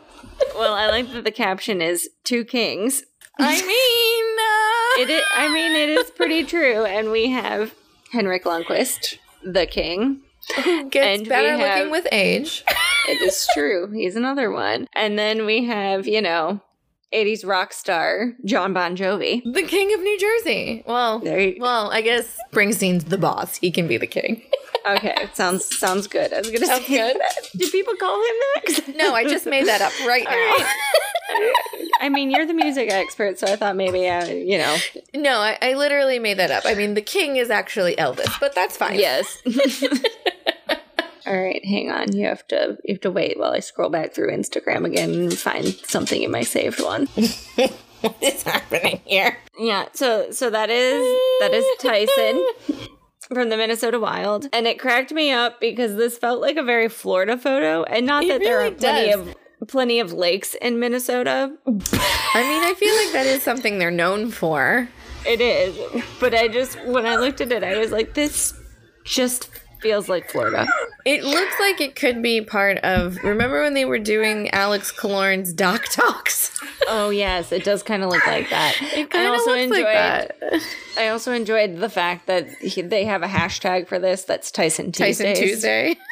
Well, 0.56 0.74
I 0.74 0.86
like 0.88 1.12
that 1.12 1.24
the 1.24 1.30
caption 1.32 1.80
is 1.82 2.08
two 2.24 2.44
kings. 2.44 3.02
I 3.38 3.54
mean, 4.98 5.08
uh, 5.08 5.10
It 5.10 5.10
is, 5.18 5.24
I 5.36 5.52
mean, 5.52 5.72
it 5.74 5.88
is 5.98 6.10
pretty 6.12 6.44
true. 6.44 6.84
And 6.84 7.10
we 7.10 7.30
have 7.30 7.74
Henrik 8.12 8.44
Lundqvist, 8.44 9.16
the 9.42 9.66
king. 9.66 10.20
who 10.62 10.88
gets 10.90 11.20
and 11.20 11.28
better 11.28 11.56
have- 11.56 11.78
looking 11.78 11.90
with 11.90 12.06
age. 12.12 12.62
It 13.08 13.20
is 13.20 13.46
true. 13.54 13.90
He's 13.90 14.14
another 14.16 14.50
one. 14.50 14.86
And 14.94 15.18
then 15.18 15.44
we 15.46 15.64
have, 15.64 16.06
you 16.06 16.22
know, 16.22 16.60
80s 17.12 17.46
rock 17.46 17.72
star 17.72 18.32
John 18.44 18.72
Bon 18.72 18.96
Jovi. 18.96 19.42
The 19.52 19.62
king 19.62 19.92
of 19.94 20.00
New 20.00 20.18
Jersey. 20.18 20.82
Well, 20.86 21.18
There 21.20 21.38
you 21.40 21.56
well, 21.60 21.90
I 21.90 22.00
guess 22.00 22.38
Springsteen's 22.52 23.04
the 23.04 23.18
boss. 23.18 23.56
He 23.56 23.70
can 23.70 23.86
be 23.86 23.96
the 23.96 24.06
king. 24.06 24.42
Okay, 24.86 25.14
sounds 25.32 25.78
sounds 25.78 26.06
good. 26.06 26.30
I 26.34 26.40
was 26.40 26.50
gonna 26.50 26.66
Sounds 26.66 26.84
say 26.84 26.98
good. 26.98 27.16
that. 27.18 27.48
Do 27.56 27.70
people 27.70 27.94
call 27.96 28.16
him 28.20 28.36
that? 28.66 28.88
No, 28.96 29.14
I 29.14 29.24
just 29.24 29.46
made 29.46 29.66
that 29.66 29.80
up 29.80 29.92
right 30.06 30.24
now. 30.24 30.66
I 32.02 32.10
mean, 32.10 32.30
you're 32.30 32.44
the 32.44 32.52
music 32.52 32.90
expert, 32.90 33.38
so 33.38 33.46
I 33.46 33.56
thought 33.56 33.76
maybe, 33.76 34.06
uh, 34.06 34.26
you 34.26 34.58
know. 34.58 34.76
no, 35.14 35.38
I, 35.38 35.56
I 35.62 35.72
literally 35.72 36.18
made 36.18 36.38
that 36.38 36.50
up. 36.50 36.64
I 36.66 36.74
mean, 36.74 36.92
the 36.92 37.00
king 37.00 37.36
is 37.36 37.48
actually 37.48 37.96
Elvis, 37.96 38.38
but 38.40 38.54
that's 38.54 38.76
fine. 38.76 38.98
Yes. 38.98 39.40
All 41.26 41.40
right, 41.42 41.64
hang 41.64 41.90
on. 41.90 42.12
You 42.14 42.26
have 42.26 42.46
to 42.48 42.76
you 42.84 42.94
have 42.94 43.00
to 43.02 43.10
wait 43.10 43.38
while 43.38 43.52
I 43.52 43.60
scroll 43.60 43.88
back 43.90 44.14
through 44.14 44.30
Instagram 44.30 44.84
again 44.84 45.10
and 45.14 45.32
find 45.38 45.66
something 45.66 46.22
in 46.22 46.30
my 46.30 46.42
saved 46.42 46.82
one. 46.82 47.08
What 48.04 48.16
is 48.22 48.42
happening 48.42 49.00
here? 49.06 49.38
Yeah, 49.58 49.86
so 49.94 50.30
so 50.30 50.50
that 50.50 50.68
is 50.68 51.00
that 51.40 51.54
is 51.54 51.64
Tyson 51.78 52.44
from 53.32 53.48
the 53.48 53.56
Minnesota 53.56 53.98
Wild, 53.98 54.46
and 54.52 54.66
it 54.66 54.78
cracked 54.78 55.10
me 55.10 55.32
up 55.32 55.58
because 55.58 55.96
this 55.96 56.18
felt 56.18 56.42
like 56.42 56.58
a 56.58 56.62
very 56.62 56.90
Florida 56.90 57.38
photo, 57.38 57.82
and 57.84 58.04
not 58.04 58.24
It 58.24 58.28
that 58.28 58.40
there 58.40 58.60
are 58.60 58.70
plenty 58.72 59.10
does. 59.10 59.20
of 59.62 59.68
plenty 59.68 60.00
of 60.00 60.12
lakes 60.12 60.54
in 60.60 60.78
Minnesota. 60.78 61.50
I 61.66 61.70
mean, 62.42 62.62
I 62.62 62.74
feel 62.76 62.94
like 62.94 63.12
that 63.14 63.24
is 63.26 63.42
something 63.42 63.78
they're 63.78 63.90
known 63.90 64.30
for. 64.30 64.86
It 65.26 65.40
is, 65.40 65.74
but 66.20 66.34
I 66.34 66.48
just 66.48 66.78
when 66.84 67.06
I 67.06 67.16
looked 67.16 67.40
at 67.40 67.50
it, 67.52 67.64
I 67.64 67.78
was 67.78 67.90
like, 67.90 68.12
this 68.12 68.52
just 69.06 69.48
feels 69.80 70.10
like 70.10 70.30
Florida. 70.30 70.66
It 71.04 71.22
looks 71.22 71.54
like 71.60 71.80
it 71.82 71.96
could 71.96 72.22
be 72.22 72.40
part 72.40 72.78
of. 72.78 73.16
Remember 73.22 73.62
when 73.62 73.74
they 73.74 73.84
were 73.84 73.98
doing 73.98 74.48
Alex 74.50 74.90
Killorn's 74.92 75.52
Doc 75.52 75.84
Talks? 75.90 76.50
Oh 76.86 77.08
yes, 77.08 77.50
it 77.50 77.64
does 77.64 77.82
kind 77.82 78.02
of 78.02 78.10
look 78.10 78.26
like 78.26 78.50
that. 78.50 78.74
It 78.94 79.04
I 79.06 79.08
kind 79.08 79.26
of 79.28 79.32
also 79.32 79.52
looks 79.52 79.62
enjoyed. 79.62 79.84
like 79.84 79.84
that. 80.40 80.60
I 80.98 81.08
also 81.08 81.32
enjoyed 81.32 81.78
the 81.78 81.88
fact 81.88 82.26
that 82.26 82.48
he, 82.58 82.82
they 82.82 83.06
have 83.06 83.22
a 83.22 83.26
hashtag 83.26 83.88
for 83.88 83.98
this. 83.98 84.24
That's 84.24 84.50
Tyson 84.50 84.92
Tuesdays. 84.92 85.18
Tyson 85.18 85.34
Tuesday. 85.34 85.96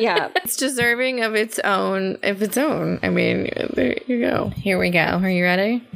Yeah. 0.00 0.28
It's 0.36 0.56
deserving 0.56 1.22
of 1.24 1.34
its 1.34 1.58
own, 1.58 2.18
of 2.22 2.40
its 2.40 2.56
own. 2.56 3.00
I 3.02 3.10
mean, 3.10 3.50
there 3.74 3.96
you 4.06 4.20
go. 4.20 4.48
Here 4.50 4.78
we 4.78 4.88
go. 4.90 5.00
Are 5.00 5.28
you 5.28 5.44
ready? 5.44 5.86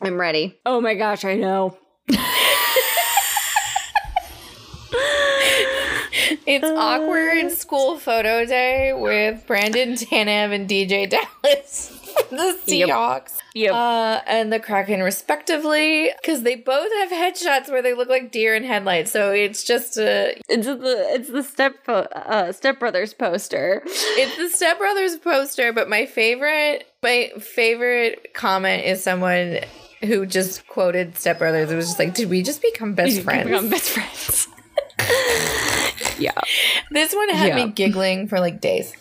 I'm 0.00 0.20
ready. 0.20 0.56
Oh 0.64 0.80
my 0.80 0.94
gosh, 0.94 1.24
I 1.24 1.34
know. 1.34 1.76
It's 6.46 6.64
awkward 6.64 7.50
school 7.52 7.98
photo 7.98 8.44
day 8.46 8.92
with 8.92 9.46
Brandon 9.46 9.94
Tanev 9.94 10.54
and 10.54 10.68
DJ 10.68 11.08
Dallas 11.10 11.92
the 12.30 12.58
Seahawks, 12.66 13.32
Yep. 13.54 13.72
uh, 13.74 14.20
and 14.26 14.52
the 14.52 14.58
Kraken, 14.58 15.02
respectively, 15.02 16.10
because 16.20 16.42
they 16.42 16.56
both 16.56 16.90
have 16.92 17.10
headshots 17.10 17.68
where 17.70 17.82
they 17.82 17.92
look 17.94 18.08
like 18.08 18.32
deer 18.32 18.54
in 18.54 18.64
headlights. 18.64 19.10
So 19.10 19.32
it's 19.32 19.64
just 19.64 19.98
a 19.98 20.34
It's 20.48 20.66
the 20.66 21.06
it's 21.10 21.28
the 21.30 21.42
step 21.42 21.74
uh, 21.88 22.52
Step 22.52 22.78
Brothers 22.78 23.12
poster. 23.12 23.82
it's 23.84 24.36
the 24.38 24.48
Step 24.48 24.78
Brothers 24.78 25.16
poster. 25.16 25.72
But 25.72 25.88
my 25.90 26.06
favorite, 26.06 26.86
my 27.02 27.30
favorite 27.38 28.32
comment 28.34 28.84
is 28.86 29.02
someone 29.02 29.60
who 30.02 30.24
just 30.26 30.66
quoted 30.68 31.16
Step 31.18 31.38
Brothers. 31.38 31.70
It 31.70 31.76
was 31.76 31.86
just 31.88 31.98
like, 31.98 32.14
"Did 32.14 32.30
we 32.30 32.42
just 32.42 32.62
become 32.62 32.94
best 32.94 33.20
friends?" 33.24 33.44
Become 33.50 33.68
best 33.68 33.90
friends. 33.90 34.48
yeah, 36.18 36.32
This 36.90 37.14
one 37.14 37.28
had 37.30 37.48
Yeah. 37.48 37.64
me 37.66 37.72
giggling 37.72 38.28
for 38.28 38.40
like 38.40 38.60
days. 38.60 38.92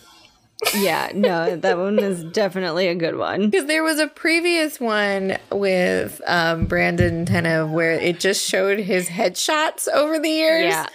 yeah. 0.74 1.12
No, 1.14 1.56
that 1.58 1.78
one 1.78 2.00
is 2.00 2.24
definitely 2.24 2.88
a 2.88 2.96
good 2.96 3.18
one. 3.18 3.50
Because 3.50 3.66
there 3.68 3.84
was 3.84 4.00
a 4.00 4.08
previous 4.08 4.80
one 4.80 5.38
with 5.52 6.22
um, 6.28 6.66
Brandon 6.66 7.26
Tanev 7.26 7.72
where 7.72 7.92
it 7.94 8.20
just 8.20 8.48
showed 8.50 8.80
his 8.80 9.10
headshots 9.10 9.88
over 9.94 10.18
the 10.18 10.30
years. 10.30 10.66
Yeah. 10.74 10.88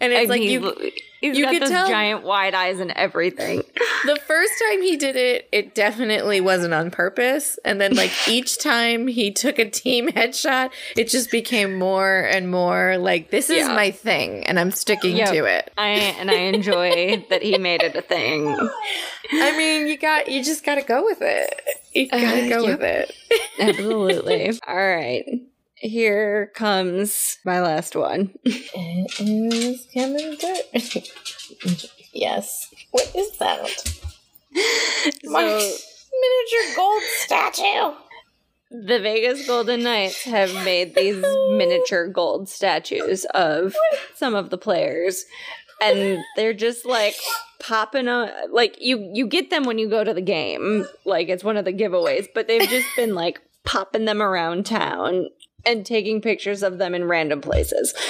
And 0.00 0.12
it's 0.12 0.20
And 0.22 0.30
like 0.30 0.40
he- 0.40 0.52
you 0.52 0.74
he's 1.22 1.38
you 1.38 1.44
got 1.44 1.52
could 1.52 1.68
tell- 1.68 1.88
giant 1.88 2.22
wide 2.24 2.54
eyes 2.54 2.78
and 2.80 2.90
everything. 2.90 3.62
the 4.04 4.16
first 4.26 4.52
time 4.68 4.82
he 4.82 4.96
did 4.98 5.16
it, 5.16 5.48
it 5.52 5.74
definitely 5.74 6.40
wasn't 6.42 6.74
on 6.74 6.90
purpose. 6.90 7.58
And 7.64 7.80
then 7.80 7.94
like 7.94 8.10
each 8.28 8.58
time 8.58 9.06
he 9.06 9.30
took 9.30 9.58
a 9.58 9.70
team 9.70 10.08
headshot, 10.08 10.70
it 10.96 11.08
just 11.08 11.30
became 11.30 11.78
more 11.78 12.18
and 12.20 12.50
more 12.50 12.98
like 12.98 13.30
this 13.30 13.48
is 13.48 13.66
Yeah. 13.68 13.74
my 13.74 13.90
thing 13.90 14.44
and 14.44 14.58
I'm 14.60 14.70
sticking 14.72 15.16
Yep. 15.16 15.30
to 15.30 15.44
it. 15.46 15.72
I 15.78 15.88
and 15.88 16.30
I 16.30 16.34
enjoy 16.34 17.24
that 17.30 17.42
he 17.42 17.56
made 17.56 17.82
it 17.82 17.96
a 17.96 18.02
thing. 18.02 18.48
I 19.32 19.56
mean, 19.56 19.86
you 19.86 19.96
got 19.96 20.28
you 20.28 20.44
just 20.44 20.64
gotta 20.64 20.82
go 20.82 21.04
with 21.04 21.22
it. 21.22 21.60
You 21.94 22.08
gotta 22.08 22.46
Uh, 22.46 22.48
go 22.48 22.66
yep. 22.66 22.78
with 22.78 22.82
it. 22.82 23.14
Absolutely. 23.60 24.58
All 24.66 24.76
right. 24.76 25.24
Here 25.84 26.52
comes 26.54 27.38
my 27.44 27.60
last 27.60 27.96
one. 27.96 28.32
It 28.44 29.10
is 29.18 29.88
coming 29.92 30.38
yes. 32.12 32.72
What 32.92 33.10
is 33.16 33.36
that? 33.38 34.00
My 35.24 35.58
So 35.58 35.76
miniature 36.20 36.76
gold 36.76 37.02
statue. 37.02 37.96
the 38.70 39.00
Vegas 39.00 39.44
Golden 39.44 39.82
Knights 39.82 40.22
have 40.22 40.54
made 40.64 40.94
these 40.94 41.20
miniature 41.50 42.06
gold 42.06 42.48
statues 42.48 43.24
of 43.34 43.74
some 44.14 44.36
of 44.36 44.50
the 44.50 44.58
players. 44.58 45.24
And 45.80 46.22
they're 46.36 46.54
just 46.54 46.86
like 46.86 47.16
popping 47.58 48.06
on 48.06 48.30
like 48.52 48.76
you 48.80 49.10
you 49.12 49.26
get 49.26 49.50
them 49.50 49.64
when 49.64 49.78
you 49.78 49.88
go 49.90 50.04
to 50.04 50.14
the 50.14 50.20
game. 50.20 50.86
Like 51.04 51.28
it's 51.28 51.42
one 51.42 51.56
of 51.56 51.64
the 51.64 51.72
giveaways, 51.72 52.28
but 52.32 52.46
they've 52.46 52.68
just 52.68 52.86
been 52.94 53.16
like 53.16 53.40
popping 53.64 54.04
them 54.04 54.22
around 54.22 54.64
town 54.64 55.26
and 55.64 55.84
taking 55.86 56.20
pictures 56.20 56.62
of 56.62 56.78
them 56.78 56.94
in 56.94 57.04
random 57.04 57.40
places. 57.40 57.94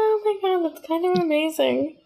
Oh 0.00 0.20
my 0.24 0.48
god, 0.48 0.70
that's 0.70 0.86
kind 0.86 1.04
of 1.04 1.24
amazing. 1.24 1.96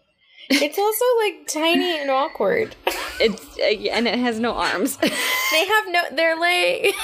It's 0.49 0.77
also 0.79 1.05
like 1.19 1.47
tiny 1.47 1.99
and 1.99 2.09
awkward. 2.09 2.75
It's 3.19 3.59
uh, 3.59 3.91
and 3.91 4.07
it 4.07 4.17
has 4.17 4.39
no 4.39 4.53
arms. 4.53 4.97
They 5.51 5.65
have 5.67 5.85
no. 5.89 6.01
They're 6.13 6.35
like. 6.39 6.95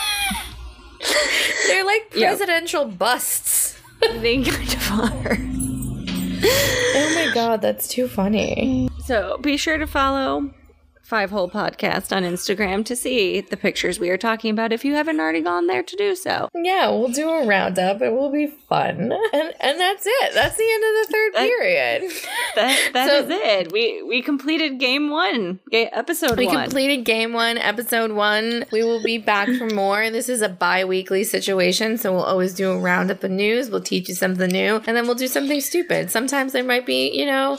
They're 1.68 1.86
like 1.86 2.10
presidential 2.10 2.86
busts. 2.86 3.80
they 4.02 4.44
kind 4.44 4.74
of 4.74 4.92
are. 4.92 5.38
Oh 6.96 7.12
my 7.14 7.32
god, 7.32 7.62
that's 7.62 7.88
too 7.88 8.08
funny. 8.08 8.90
So 9.06 9.38
be 9.38 9.56
sure 9.56 9.78
to 9.78 9.86
follow 9.86 10.50
Five 11.10 11.32
Hole 11.32 11.50
Podcast 11.50 12.16
on 12.16 12.22
Instagram 12.22 12.86
to 12.86 12.96
see 12.96 13.42
the 13.42 13.58
pictures 13.58 14.00
we 14.00 14.12
are 14.12 14.18
talking 14.18 14.52
about 14.52 14.72
if 14.72 14.86
you 14.86 14.94
haven't 14.94 15.20
already 15.20 15.42
gone 15.42 15.66
there 15.66 15.82
to 15.82 15.96
do 15.96 16.16
so. 16.16 16.50
Yeah, 16.54 16.88
we'll 16.92 17.08
do 17.12 17.28
a 17.28 17.48
roundup. 17.48 18.00
It 18.04 18.12
will 18.14 18.30
be 18.32 18.46
fun, 18.46 19.12
and 19.34 19.54
and 19.60 19.80
that's 19.80 20.04
it. 20.06 20.34
That's 20.36 20.56
the 20.56 20.72
end 20.72 20.84
of 20.84 21.08
the 21.08 21.08
third 21.12 21.34
That- 21.34 21.48
period. 21.48 22.12
That 22.56 22.90
that 22.94 23.10
So- 23.10 23.16
is 23.24 23.26
it. 23.30 23.72
We 23.72 24.04
we 24.04 24.22
completed 24.22 24.80
game 24.80 25.10
one, 25.10 25.60
episode 25.74 26.38
We 26.38 26.46
one. 26.46 26.56
We 26.56 26.62
completed 26.64 27.06
game 27.06 27.34
one, 27.34 27.58
episode 27.58 28.12
one. 28.12 28.66
We 28.72 28.84
will 28.84 29.02
be 29.02 29.18
back 29.18 29.50
for 29.58 29.68
more. 29.68 30.12
This 30.12 30.30
is 30.30 30.44
a 30.44 30.50
bi 30.50 30.86
weekly 30.86 31.24
situation, 31.24 31.98
so 31.98 32.14
we'll 32.14 32.24
always 32.24 32.54
do 32.54 32.70
a 32.72 32.80
roundup 32.80 33.24
of 33.24 33.32
news. 33.32 33.72
We'll 33.72 33.82
teach 33.82 34.10
you 34.10 34.14
something 34.16 34.50
new, 34.52 34.76
and 34.86 34.96
then 34.96 35.06
we'll 35.08 35.16
do 35.16 35.28
something 35.28 35.60
stupid. 35.60 36.12
Sometimes 36.12 36.54
there 36.54 36.64
might 36.64 36.86
be, 36.86 37.10
you 37.18 37.26
know, 37.26 37.58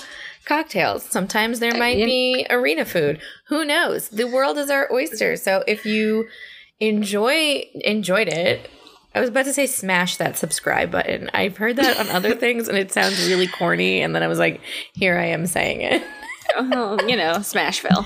cocktails. 0.50 1.04
Sometimes 1.04 1.60
there 1.60 1.74
uh, 1.74 1.78
might 1.78 1.96
you- 1.96 2.06
be 2.06 2.46
arena 2.50 2.84
food. 2.84 3.20
Who 3.46 3.64
knows? 3.64 4.08
The 4.08 4.26
world 4.26 4.58
is 4.58 4.68
our 4.68 4.92
oyster. 4.92 5.36
So 5.36 5.62
if 5.68 5.86
you 5.86 6.28
enjoy 6.80 7.64
enjoyed 7.84 8.28
it. 8.28 8.68
I 9.14 9.20
was 9.20 9.28
about 9.28 9.44
to 9.46 9.52
say 9.52 9.66
smash 9.66 10.16
that 10.16 10.38
subscribe 10.38 10.90
button. 10.90 11.30
I've 11.34 11.56
heard 11.56 11.76
that 11.76 11.98
on 11.98 12.08
other 12.08 12.34
things 12.44 12.68
and 12.68 12.76
it 12.78 12.92
sounds 12.92 13.26
really 13.28 13.46
corny 13.46 14.00
and 14.02 14.14
then 14.14 14.22
I 14.22 14.28
was 14.28 14.38
like, 14.38 14.60
here 14.94 15.18
I 15.18 15.26
am 15.26 15.46
saying 15.46 15.82
it. 15.82 16.02
oh, 16.56 16.98
you 17.08 17.16
know, 17.16 17.34
Smashville. 17.36 18.04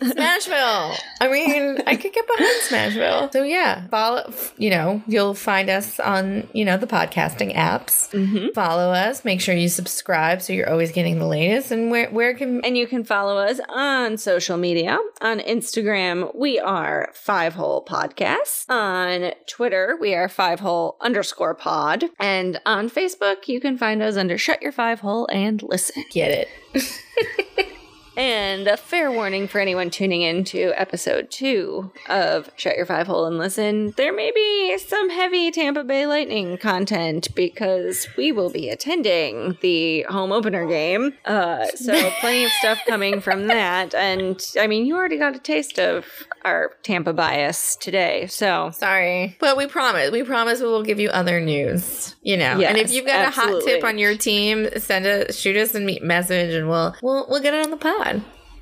Smashville. 0.00 0.96
I 1.20 1.28
mean, 1.28 1.78
I 1.86 1.96
could 1.96 2.12
get 2.12 2.26
behind 2.26 2.60
Smashville. 2.62 3.32
So 3.32 3.42
yeah, 3.42 3.86
follow. 3.88 4.32
You 4.56 4.70
know, 4.70 5.02
you'll 5.06 5.34
find 5.34 5.68
us 5.70 6.00
on 6.00 6.48
you 6.52 6.64
know 6.64 6.76
the 6.76 6.86
podcasting 6.86 7.54
apps. 7.54 8.10
Mm-hmm. 8.10 8.48
Follow 8.54 8.90
us. 8.90 9.24
Make 9.24 9.40
sure 9.40 9.54
you 9.54 9.68
subscribe 9.68 10.42
so 10.42 10.52
you're 10.52 10.70
always 10.70 10.92
getting 10.92 11.18
the 11.18 11.26
latest. 11.26 11.70
And 11.70 11.90
where 11.90 12.10
where 12.10 12.34
can 12.34 12.64
And 12.64 12.76
you 12.76 12.86
can 12.86 13.04
follow 13.04 13.36
us 13.36 13.60
on 13.68 14.16
social 14.16 14.56
media. 14.56 14.98
On 15.20 15.38
Instagram, 15.40 16.34
we 16.34 16.58
are 16.58 17.10
Five 17.14 17.54
Hole 17.54 17.84
Podcasts. 17.84 18.68
On 18.68 19.32
Twitter, 19.46 19.96
we 20.00 20.14
are 20.14 20.28
Five 20.28 20.60
Hole 20.60 20.96
underscore 21.00 21.54
pod. 21.54 22.04
And 22.18 22.60
on 22.66 22.88
Facebook, 22.90 23.48
you 23.48 23.60
can 23.60 23.76
find 23.76 24.02
us 24.02 24.16
under 24.16 24.38
Shut 24.38 24.62
Your 24.62 24.72
Five 24.72 25.00
Hole 25.00 25.26
and 25.32 25.62
Listen. 25.62 26.04
get 26.10 26.48
it? 26.74 27.68
And 28.20 28.68
a 28.68 28.76
fair 28.76 29.10
warning 29.10 29.48
for 29.48 29.62
anyone 29.62 29.88
tuning 29.88 30.20
in 30.20 30.44
to 30.44 30.74
episode 30.78 31.30
two 31.30 31.90
of 32.06 32.50
Shut 32.56 32.76
Your 32.76 32.84
Five 32.84 33.06
Hole 33.06 33.24
and 33.24 33.38
Listen. 33.38 33.94
There 33.96 34.12
may 34.12 34.30
be 34.30 34.76
some 34.76 35.08
heavy 35.08 35.50
Tampa 35.50 35.84
Bay 35.84 36.04
Lightning 36.04 36.58
content 36.58 37.34
because 37.34 38.06
we 38.18 38.30
will 38.30 38.50
be 38.50 38.68
attending 38.68 39.56
the 39.62 40.02
home 40.02 40.32
opener 40.32 40.66
game. 40.66 41.14
Uh, 41.24 41.64
so 41.68 42.10
plenty 42.20 42.44
of 42.44 42.50
stuff 42.50 42.78
coming 42.86 43.22
from 43.22 43.46
that. 43.46 43.94
And 43.94 44.38
I 44.60 44.66
mean, 44.66 44.84
you 44.84 44.96
already 44.96 45.16
got 45.16 45.34
a 45.34 45.38
taste 45.38 45.78
of 45.78 46.04
our 46.44 46.72
Tampa 46.82 47.14
bias 47.14 47.74
today. 47.76 48.26
So 48.26 48.70
Sorry, 48.72 49.34
but 49.40 49.56
we 49.56 49.66
promise. 49.66 50.10
We 50.10 50.24
promise 50.24 50.60
we 50.60 50.66
will 50.66 50.82
give 50.82 51.00
you 51.00 51.08
other 51.08 51.40
news. 51.40 52.16
You 52.20 52.36
know, 52.36 52.60
and 52.60 52.76
if 52.76 52.92
you've 52.92 53.06
got 53.06 53.28
a 53.28 53.30
hot 53.30 53.62
tip 53.64 53.82
on 53.82 53.96
your 53.96 54.14
team, 54.14 54.68
send 54.76 55.06
a 55.06 55.32
shoot 55.32 55.56
us 55.56 55.74
a 55.74 55.80
message, 56.02 56.52
and 56.52 56.68
we'll 56.68 56.94
we'll 57.02 57.26
we'll 57.30 57.40
get 57.40 57.54
it 57.54 57.64
on 57.64 57.70
the 57.70 57.78
pod. 57.78 58.09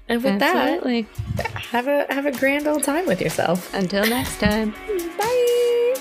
And 0.09 0.25
with 0.25 0.43
absolutely. 0.43 1.07
that, 1.37 1.51
have 1.51 1.87
a 1.87 2.07
have 2.13 2.27
a 2.27 2.33
grand 2.33 2.67
old 2.67 2.83
time 2.83 3.07
with 3.07 3.21
yourself. 3.21 3.73
Until 3.75 4.07
next 4.07 4.41
time. 4.41 4.75
Bye. 5.19 5.95